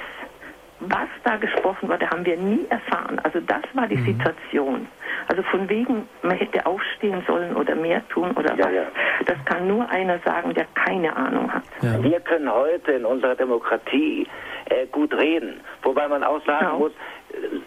[0.80, 3.20] Was da gesprochen wurde, haben wir nie erfahren.
[3.20, 4.06] Also das war die mhm.
[4.06, 4.88] Situation.
[5.28, 8.74] Also von wegen, man hätte aufstehen sollen oder mehr tun oder ja, was.
[8.74, 8.84] Ja.
[9.26, 11.64] Das kann nur einer sagen, der keine Ahnung hat.
[11.82, 12.04] Ja.
[12.04, 14.28] Wir können heute in unserer Demokratie
[14.66, 15.60] äh, gut reden.
[15.82, 16.80] Wobei man auch sagen genau.
[16.80, 16.92] muss,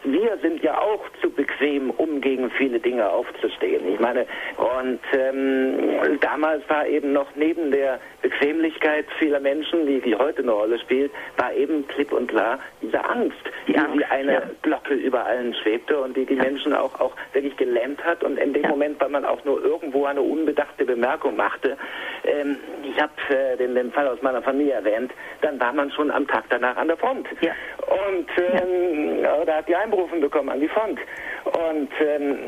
[0.05, 3.86] wir sind ja auch zu bequem, um gegen viele Dinge aufzustehen.
[3.93, 10.14] Ich meine, und ähm, damals war eben noch neben der Bequemlichkeit vieler Menschen, die, die
[10.14, 13.36] heute eine Rolle spielt, war eben klipp und klar diese Angst,
[13.66, 14.43] die, die wie eine ja.
[14.62, 16.44] Glocke über allen schwebte und die die ja.
[16.44, 18.25] Menschen auch, auch wirklich gelähmt hat.
[18.25, 18.69] Und in dem ja.
[18.71, 21.77] Moment, weil man auch nur irgendwo eine unbedachte Bemerkung machte,
[22.25, 26.11] ähm, ich habe äh, den, den Fall aus meiner Familie erwähnt, dann war man schon
[26.11, 27.29] am Tag danach an der Front.
[27.31, 30.99] Und ähm, oder hat die Einberufung bekommen an die Front.
[31.45, 32.39] Und ähm,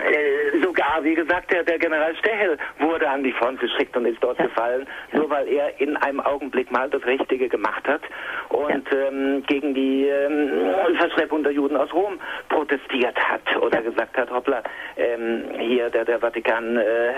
[0.00, 4.22] äh, sogar, wie gesagt, der, der General Stechel wurde an die Front geschickt und ist
[4.22, 4.46] dort ja.
[4.46, 5.18] gefallen, ja.
[5.18, 8.02] nur weil er in einem Augenblick mal das Richtige gemacht hat
[8.48, 9.08] und ja.
[9.08, 10.50] ähm, gegen die ähm,
[10.98, 12.18] Verschleppung der Juden aus Rom
[12.48, 14.62] protestiert hat oder gesagt hat, hoppla,
[14.96, 17.12] ähm, hier der, der Vatikan äh,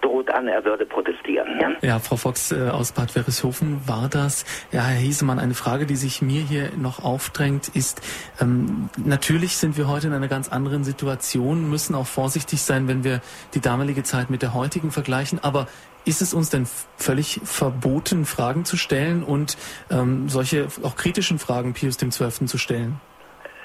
[0.00, 1.76] droht an, er würde protestieren.
[1.82, 4.44] Ja, Frau Fox äh, aus Bad Wörishofen war das.
[4.72, 8.02] Ja, Herr Hiesemann, eine Frage, die sich mir hier noch aufdrängt, ist,
[8.40, 12.88] ähm, natürlich sind wir heute in einer ganz anderen Situation, müssen auch vor vorsichtig sein,
[12.88, 13.20] wenn wir
[13.54, 15.38] die damalige Zeit mit der heutigen vergleichen.
[15.44, 15.68] Aber
[16.04, 16.66] ist es uns denn
[16.96, 19.56] völlig verboten, Fragen zu stellen und
[19.92, 22.46] ähm, solche auch kritischen Fragen Pius XII.
[22.46, 23.00] zu stellen?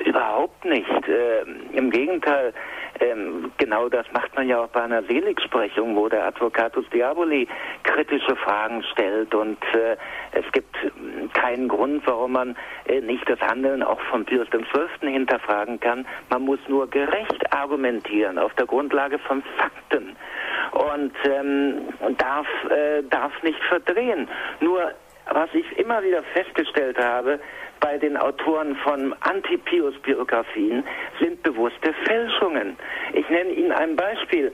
[0.06, 1.08] Überhaupt nicht.
[1.08, 2.54] Äh, Im Gegenteil,
[3.02, 7.48] ähm, genau das macht man ja auch bei einer Seligsprechung, wo der Advocatus Diaboli
[7.84, 9.98] kritische Fragen stellt und äh,
[10.32, 10.76] es gibt
[11.34, 12.56] keinen Grund, warum man
[12.86, 15.12] äh, nicht das Handeln auch von Pius XII.
[15.12, 16.06] hinterfragen kann.
[16.30, 20.16] Man muss nur gerecht argumentieren auf der Grundlage von Fakten
[20.72, 21.82] und ähm,
[22.18, 24.28] darf, äh, darf nicht verdrehen.
[24.60, 24.92] Nur
[25.34, 27.40] was ich immer wieder festgestellt habe,
[27.80, 30.84] bei den Autoren von Anti-Pius-Biografien
[31.20, 32.78] sind bewusste Fälschungen.
[33.14, 34.52] Ich nenne Ihnen ein Beispiel.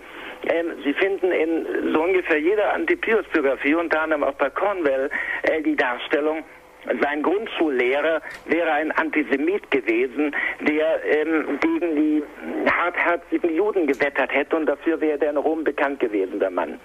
[0.49, 5.09] Ähm, Sie finden in so ungefähr jeder Anti-Pius-Biografie, unter anderem auch bei Cornwell,
[5.43, 6.43] äh, die Darstellung,
[7.01, 12.23] sein Grundschullehrer wäre ein Antisemit gewesen, der ähm, gegen die
[12.71, 16.79] hartherzigen Juden gewettert hätte und dafür wäre der in Rom bekannt gewesen, der Mann.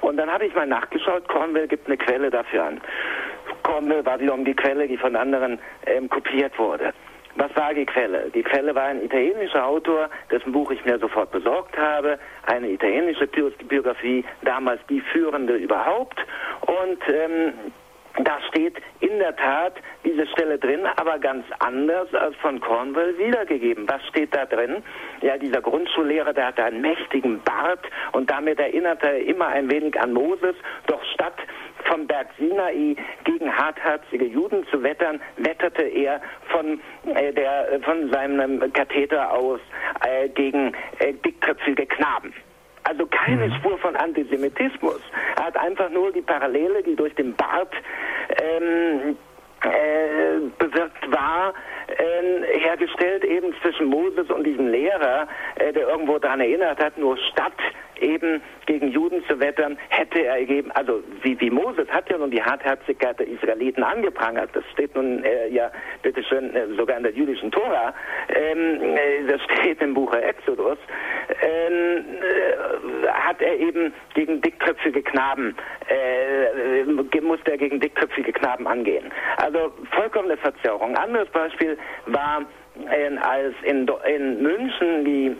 [0.00, 2.80] Und dann habe ich mal nachgeschaut, Cornwell gibt eine Quelle dafür an.
[3.62, 6.92] Cornwell war wiederum die Quelle, die von anderen ähm, kopiert wurde.
[7.36, 8.30] was war die Quelle?
[8.34, 13.26] Die Quelle war ein italienischer Autor, dessen Buch ich mir sofort besorgt habe, eine italienische
[13.26, 16.18] Biografie, damals die führende überhaupt.
[16.60, 17.52] Und ähm,
[18.22, 19.74] da steht in der Tat
[20.04, 23.88] diese Stelle drin, aber ganz anders als von Cornwall wiedergegeben.
[23.88, 24.84] Was steht da drin?
[25.20, 27.80] Ja, dieser Grundschullehrer, der hatte einen mächtigen Bart
[28.12, 30.54] und damit erinnerte er immer ein wenig an Moses.
[30.86, 31.34] Doch statt
[31.84, 36.80] vom Berg Sinai gegen hartherzige Juden zu wettern, wetterte er von,
[37.14, 39.60] äh, der, von seinem Katheter aus
[40.06, 42.32] äh, gegen äh, dickköpfige Knaben.
[42.84, 43.54] Also keine mhm.
[43.54, 45.00] Spur von Antisemitismus.
[45.36, 47.72] Er hat einfach nur die Parallele, die durch den Bart
[48.40, 49.16] ähm,
[49.64, 51.54] äh, bewirkt war,
[51.88, 57.16] äh, hergestellt eben zwischen Moses und diesem Lehrer, äh, der irgendwo daran erinnert hat, nur
[57.16, 57.52] statt
[58.00, 62.30] eben gegen Juden zu wettern, hätte er gegeben, also wie, wie Moses hat ja nun
[62.30, 65.70] die Hartherzigkeit der Israeliten angeprangert, das steht nun äh, ja
[66.02, 67.94] bitteschön äh, sogar in der jüdischen Tora,
[68.34, 70.78] ähm, äh, das steht im Buche Exodus,
[71.42, 75.54] ähm, äh, hat er eben gegen dickköpfige Knaben,
[75.88, 76.84] äh,
[77.24, 79.10] musste er gegen dickköpfige Knaben angehen.
[79.38, 79.53] Also
[79.92, 80.96] vollkommene Verzerrung.
[80.96, 82.42] Anderes Beispiel war,
[82.90, 85.36] äh, als in, in München die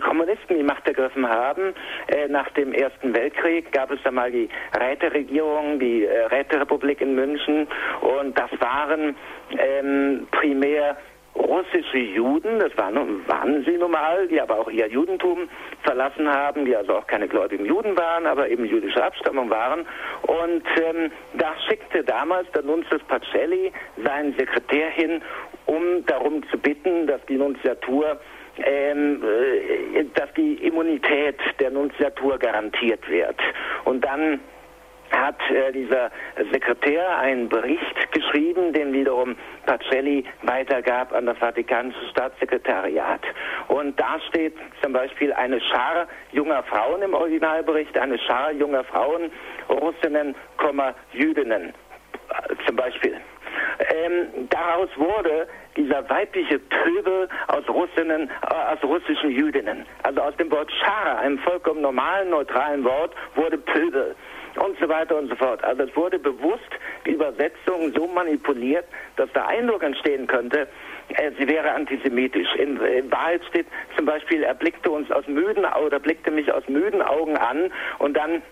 [0.00, 1.74] Kommunisten die Macht ergriffen haben.
[2.08, 4.48] Äh, nach dem Ersten Weltkrieg gab es da mal die
[4.78, 7.68] Räteregierung, die äh, Räterepublik in München
[8.00, 9.16] und das waren
[9.58, 10.96] ähm, primär
[11.36, 15.48] russische Juden, das waren, waren sie nun mal, die aber auch ihr Judentum
[15.82, 19.86] verlassen haben, die also auch keine gläubigen Juden waren, aber eben jüdische Abstammung waren.
[20.22, 23.72] Und ähm, da schickte damals der Nunzius Pacelli
[24.02, 25.22] seinen Sekretär hin,
[25.66, 28.18] um darum zu bitten, dass die Nunziatur
[28.58, 33.36] ähm, äh, dass die Immunität der Nunziatur garantiert wird.
[33.84, 34.40] Und dann
[35.10, 36.10] hat äh, dieser
[36.52, 43.20] Sekretär einen Bericht geschrieben, den wiederum Pacelli weitergab an das Vatikanische Staatssekretariat.
[43.68, 49.30] Und da steht zum Beispiel eine Schar junger Frauen im Originalbericht, eine Schar junger Frauen,
[49.68, 50.34] Russinnen,
[51.12, 51.72] Jüdinnen
[52.28, 53.16] äh, zum Beispiel.
[53.78, 59.86] Ähm, daraus wurde dieser weibliche Pöbel aus Russinnen, äh, aus russischen Jüdinnen.
[60.02, 64.14] Also aus dem Wort Schara, einem vollkommen normalen, neutralen Wort, wurde Pöbel
[64.58, 65.62] und so weiter und so fort.
[65.64, 66.70] Also es wurde bewusst
[67.06, 68.84] die Übersetzung so manipuliert,
[69.16, 70.68] dass der Eindruck entstehen könnte,
[71.08, 72.54] äh, sie wäre antisemitisch.
[72.56, 73.66] In, in, Wahrheit steht
[73.96, 78.16] zum Beispiel, er blickte uns aus müden oder blickte mich aus müden Augen an und
[78.16, 78.42] dann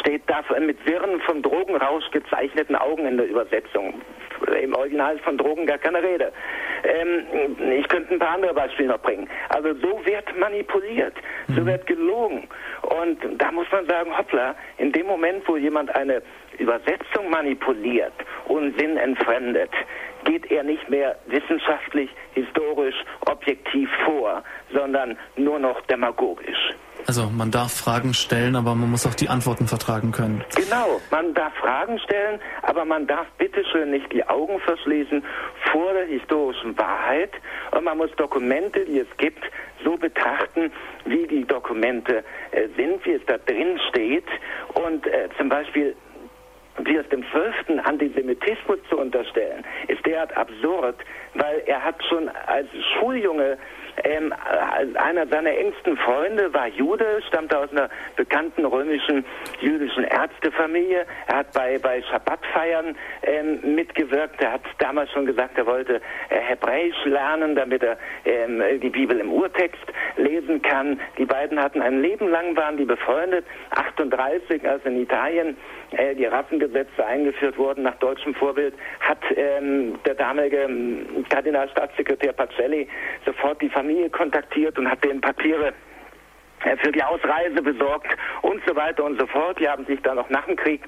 [0.00, 4.00] steht da mit wirren vom Drogenrausch gezeichneten Augen in der Übersetzung.
[4.60, 6.32] Im Original ist von Drogen gar keine Rede.
[6.84, 9.28] Ähm, ich könnte ein paar andere Beispiele noch bringen.
[9.50, 11.14] Also so wird manipuliert,
[11.48, 11.66] so mhm.
[11.66, 12.48] wird gelogen.
[12.82, 16.22] Und da muss man sagen, hoppla, in dem Moment, wo jemand eine
[16.58, 18.12] Übersetzung manipuliert
[18.46, 19.70] und Sinn entfremdet,
[20.24, 22.96] geht er nicht mehr wissenschaftlich, historisch,
[23.26, 24.42] objektiv vor,
[24.72, 26.74] sondern nur noch demagogisch.
[27.06, 30.42] Also man darf Fragen stellen, aber man muss auch die Antworten vertragen können.
[30.56, 35.22] Genau, man darf Fragen stellen, aber man darf bitteschön nicht die Augen verschließen
[35.70, 37.30] vor der historischen Wahrheit
[37.72, 39.44] und man muss Dokumente, die es gibt,
[39.84, 40.72] so betrachten,
[41.04, 44.24] wie die Dokumente äh, sind, wie es da drin steht
[44.72, 45.94] und äh, zum Beispiel
[46.78, 50.96] wie es dem Zwölften Antisemitismus zu unterstellen, ist derart absurd,
[51.34, 53.58] weil er hat schon als Schuljunge
[54.02, 54.34] ähm,
[54.94, 59.24] einer seiner engsten Freunde war Jude, stammte aus einer bekannten römischen
[59.60, 61.06] jüdischen Ärztefamilie.
[61.28, 64.42] Er hat bei, bei Schabbatfeiern ähm, mitgewirkt.
[64.42, 69.18] Er hat damals schon gesagt, er wollte äh, Hebräisch lernen, damit er ähm, die Bibel
[69.20, 69.84] im Urtext
[70.16, 71.00] lesen kann.
[71.16, 73.46] Die beiden hatten ein Leben lang, waren die befreundet.
[73.70, 75.56] 38, als in Italien
[75.92, 82.88] äh, die Rassengesetze eingeführt wurden nach deutschem Vorbild, hat ähm, der damalige ähm, Kardinalstaatssekretär Pacelli
[83.24, 85.72] sofort die Familie kontaktiert und hat denen Papiere
[86.64, 89.58] äh, für die Ausreise besorgt und so weiter und so fort.
[89.60, 90.82] Die haben sich dann noch nach dem Krieg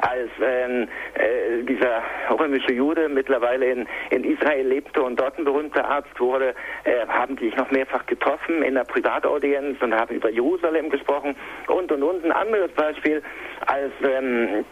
[0.00, 5.84] als ähm, äh, dieser römische Jude mittlerweile in, in Israel lebte und dort ein berühmter
[5.88, 6.54] Arzt wurde,
[6.84, 11.36] äh, haben die sich noch mehrfach getroffen in der Privataudienz und haben über Jerusalem gesprochen
[11.66, 12.24] und und und.
[12.24, 13.22] Ein anderes Beispiel,
[13.66, 14.64] als ähm,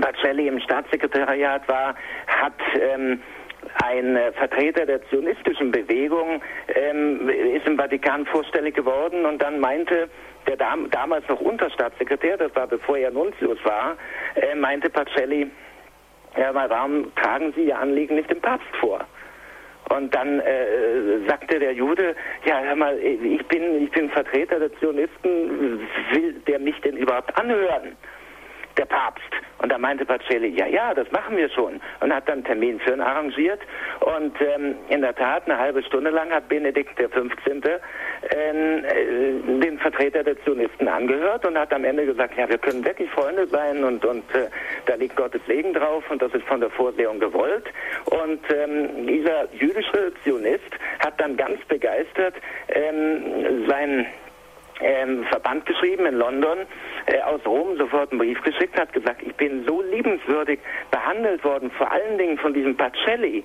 [0.00, 1.94] Bacelli im Staatssekretariat war,
[2.26, 3.20] hat ähm,
[3.82, 6.40] ein Vertreter der zionistischen Bewegung
[6.74, 10.08] ähm, ist im Vatikan vorstellig geworden und dann meinte
[10.46, 13.96] der dam damals noch Unterstaatssekretär, das war bevor er Nuntius war,
[14.34, 15.50] äh, meinte Pacelli,
[16.36, 19.00] ja, warum tragen Sie Ihr Anliegen nicht dem Papst vor?
[19.88, 24.76] Und dann äh, sagte der Jude, ja, hör mal, ich bin, ich bin Vertreter der
[24.78, 27.96] Zionisten, will der mich denn überhaupt anhören?
[28.78, 29.22] Der Papst.
[29.58, 31.80] Und da meinte Pacelli, ja, ja, das machen wir schon.
[32.00, 33.60] Und hat dann einen Termin für ihn arrangiert.
[34.00, 37.10] Und ähm, in der Tat, eine halbe Stunde lang hat Benedikt XV.
[38.30, 42.84] Ähm, äh, den Vertreter der Zionisten angehört und hat am Ende gesagt, ja, wir können
[42.84, 44.48] wirklich Freunde sein und, und äh,
[44.84, 47.66] da liegt Gottes Segen drauf und das ist von der Vorsehung gewollt.
[48.06, 50.70] Und ähm, dieser jüdische Zionist
[51.00, 52.34] hat dann ganz begeistert
[52.68, 54.06] ähm, sein
[54.80, 56.58] ähm, Verband geschrieben in London,
[57.06, 60.58] äh, aus Rom sofort einen Brief geschickt, hat gesagt, ich bin so liebenswürdig
[60.90, 63.44] behandelt worden, vor allen Dingen von diesem Pacelli.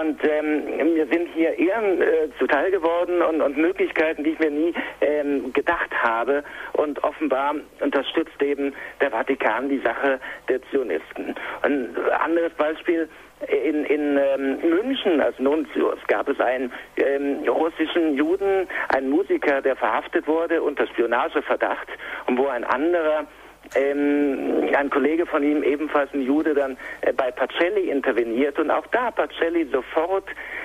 [0.00, 4.50] Und ähm, mir sind hier Ehren äh, zuteil geworden und, und, Möglichkeiten, die ich mir
[4.50, 6.42] nie ähm, gedacht habe.
[6.72, 11.34] Und offenbar unterstützt eben der Vatikan die Sache der Zionisten.
[11.62, 13.08] Ein anderes Beispiel,
[13.48, 19.76] in, in ähm, München als Nuntius gab es einen ähm, russischen Juden, einen Musiker, der
[19.76, 21.88] verhaftet wurde unter Spionageverdacht
[22.26, 23.26] und wo ein anderer
[23.74, 28.86] ähm, ein Kollege von ihm, ebenfalls ein Jude, dann äh, bei Pacelli interveniert und auch
[28.88, 30.24] da Pacelli sofort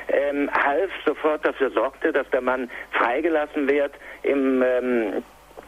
[0.10, 3.94] ähm, half, sofort dafür sorgte, dass der Mann freigelassen wird
[4.24, 5.24] im ähm,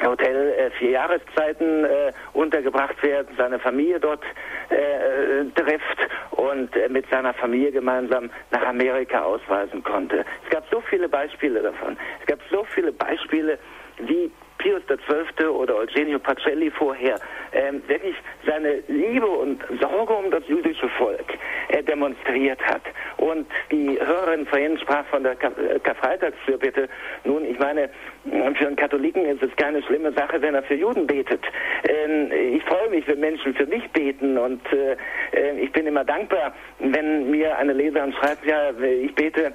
[0.09, 4.23] Hotel äh, vier Jahreszeiten äh, untergebracht werden, seine Familie dort
[4.69, 5.97] äh, trifft
[6.31, 10.25] und äh, mit seiner Familie gemeinsam nach Amerika ausweisen konnte.
[10.43, 11.97] Es gab so viele Beispiele davon.
[12.21, 13.57] Es gab so viele Beispiele,
[13.99, 15.47] wie Pius XII.
[15.47, 17.19] oder Eugenio Pacelli vorher
[17.51, 18.15] ähm, wirklich
[18.45, 21.25] seine Liebe und Sorge um das jüdische Volk
[21.69, 22.83] äh, demonstriert hat.
[23.17, 26.87] Und die Hörerin vorhin sprach von der äh, Karfreitagsfürbitte.
[27.23, 27.89] Nun, ich meine,
[28.23, 31.41] für einen Katholiken ist es keine schlimme Sache, wenn er für Juden betet.
[31.87, 34.95] Ähm, ich freue mich, wenn Menschen für mich beten und äh,
[35.31, 39.51] äh ich bin immer dankbar, wenn mir eine Leserin schreibt, ja, ich bete äh,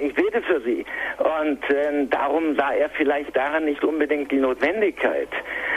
[0.00, 0.84] ich bete für sie.
[1.18, 5.28] Und äh, darum sah er vielleicht daran nicht unbedingt die Notwendigkeit.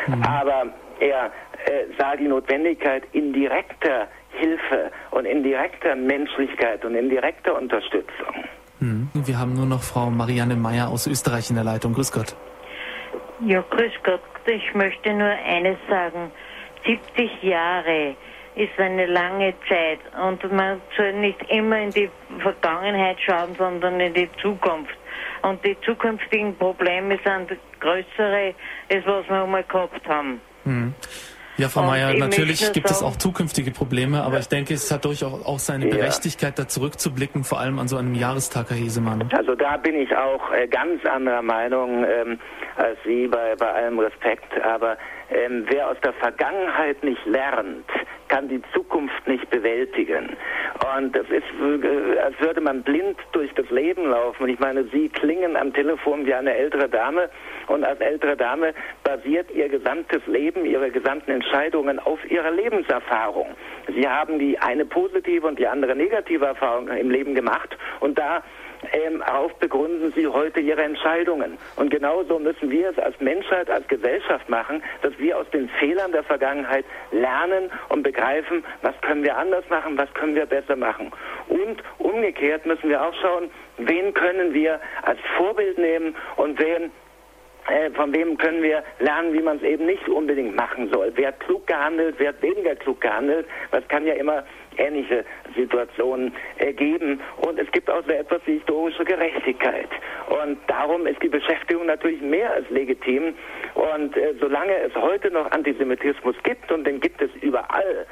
[0.07, 0.23] Mhm.
[0.23, 0.65] Aber
[0.99, 1.25] er
[1.65, 8.45] äh, sah die Notwendigkeit in direkter Hilfe und in direkter Menschlichkeit und in direkter Unterstützung.
[8.79, 9.09] Mhm.
[9.13, 11.93] Wir haben nur noch Frau Marianne Meyer aus Österreich in der Leitung.
[11.93, 12.35] Grüß Gott.
[13.45, 14.21] Ja, grüß Gott.
[14.45, 16.31] Ich möchte nur eines sagen.
[16.85, 18.15] 70 Jahre
[18.55, 22.09] ist eine lange Zeit und man soll nicht immer in die
[22.39, 24.95] Vergangenheit schauen, sondern in die Zukunft.
[25.41, 28.53] Und die zukünftigen Probleme sind größere,
[28.91, 30.41] als was wir einmal gehabt haben.
[30.63, 30.93] Mhm.
[31.57, 35.45] Ja, Frau Mayer, natürlich gibt es auch zukünftige Probleme, aber ich denke, es hat durchaus
[35.45, 39.29] auch seine Berechtigkeit, da zurückzublicken, vor allem an so einem Jahrestag, Herr Hesemann.
[39.33, 42.39] Also da bin ich auch äh, ganz anderer Meinung ähm,
[42.75, 44.59] als Sie, bei, bei allem Respekt.
[44.63, 44.97] Aber
[45.29, 47.85] ähm, wer aus der Vergangenheit nicht lernt,
[48.29, 50.35] kann die Zukunft nicht bewältigen.
[50.97, 54.43] Und es ist, äh, als würde man blind durch das Leben laufen.
[54.43, 57.29] Und ich meine, Sie klingen am Telefon wie eine ältere Dame.
[57.67, 58.73] Und als ältere Dame
[59.03, 63.47] basiert Ihr gesamtes Leben, Ihre gesamten Entscheidungen auf Ihrer Lebenserfahrung.
[63.87, 67.77] Sie haben die eine positive und die andere negative Erfahrung im Leben gemacht.
[67.99, 68.43] Und da
[68.91, 71.57] ähm, darauf begründen sie heute ihre Entscheidungen.
[71.75, 76.11] Und genauso müssen wir es als Menschheit, als Gesellschaft machen, dass wir aus den Fehlern
[76.11, 81.11] der Vergangenheit lernen und begreifen, was können wir anders machen, was können wir besser machen.
[81.47, 86.91] Und umgekehrt müssen wir auch schauen, wen können wir als Vorbild nehmen und wen
[87.67, 91.11] äh, von wem können wir lernen, wie man es eben nicht unbedingt machen soll.
[91.15, 93.47] Wer hat klug gehandelt, wer hat weniger klug gehandelt.
[93.71, 94.43] Das kann ja immer
[94.77, 95.25] ähnliche
[95.55, 97.21] Situationen ergeben.
[97.37, 99.89] Und es gibt auch so etwas wie historische Gerechtigkeit.
[100.29, 103.35] Und darum ist die Beschäftigung natürlich mehr als legitim.
[103.75, 108.05] Und äh, solange es heute noch Antisemitismus gibt, und den gibt es überall,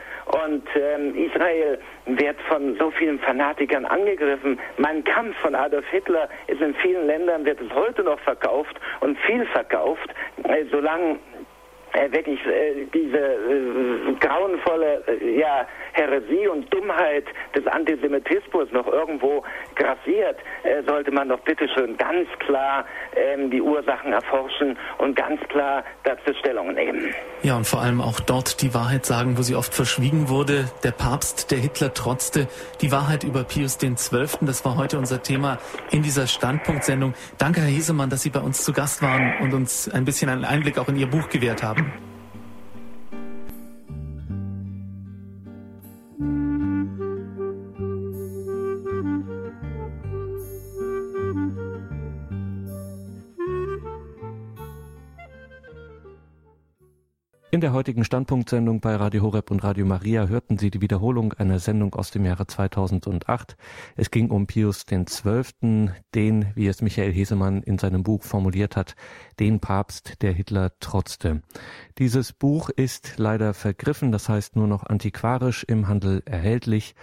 [0.44, 6.62] und ähm, Israel wird von so vielen Fanatikern angegriffen, mein Kampf von Adolf Hitler ist
[6.62, 10.10] in vielen Ländern, wird es heute noch verkauft und viel verkauft,
[10.44, 11.20] äh, solange
[12.12, 19.44] wirklich äh, diese äh, grauenvolle äh, ja, Häresie und Dummheit des Antisemitismus noch irgendwo
[19.76, 22.86] grassiert, äh, sollte man doch bitteschön ganz klar
[23.16, 27.14] ähm, die Ursachen erforschen und ganz klar dazu Stellung nehmen.
[27.44, 30.66] Ja, und vor allem auch dort die Wahrheit sagen, wo sie oft verschwiegen wurde.
[30.84, 32.48] Der Papst, der Hitler trotzte,
[32.82, 35.58] die Wahrheit über Pius XII., das war heute unser Thema
[35.92, 37.14] in dieser Standpunktsendung.
[37.38, 40.46] Danke, Herr Hesemann, dass Sie bei uns zu Gast waren und uns ein bisschen einen
[40.46, 41.81] Einblick auch in Ihr Buch gewährt haben.
[41.84, 42.11] Thank you.
[57.54, 61.60] In der heutigen Standpunktsendung bei Radio Horeb und Radio Maria hörten Sie die Wiederholung einer
[61.60, 63.58] Sendung aus dem Jahre 2008.
[63.98, 68.96] Es ging um Pius XII., den, wie es Michael Hesemann in seinem Buch formuliert hat,
[69.42, 71.42] den Papst, der Hitler trotzte.
[71.98, 76.96] Dieses Buch ist leider vergriffen, das heißt nur noch antiquarisch im Handel erhältlich.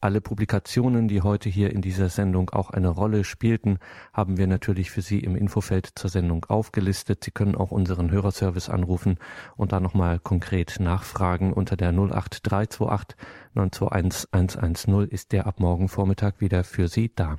[0.00, 3.80] Alle Publikationen, die heute hier in dieser Sendung auch eine Rolle spielten,
[4.12, 7.24] haben wir natürlich für Sie im Infofeld zur Sendung aufgelistet.
[7.24, 9.18] Sie können auch unseren Hörerservice anrufen
[9.56, 11.52] und da nochmal konkret nachfragen.
[11.52, 13.18] Unter der 08328
[13.54, 17.38] 921 110 ist der ab morgen Vormittag wieder für Sie da.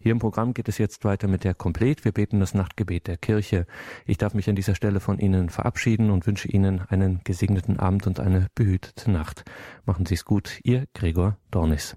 [0.00, 2.04] Hier im Programm geht es jetzt weiter mit der Komplet.
[2.04, 3.66] Wir beten das Nachtgebet der Kirche.
[4.06, 8.06] Ich darf mich an dieser Stelle von Ihnen verabschieden und wünsche Ihnen einen gesegneten Abend
[8.06, 9.44] und eine behütete Nacht.
[9.84, 11.96] Machen Sie es gut, Ihr Gregor Dornis.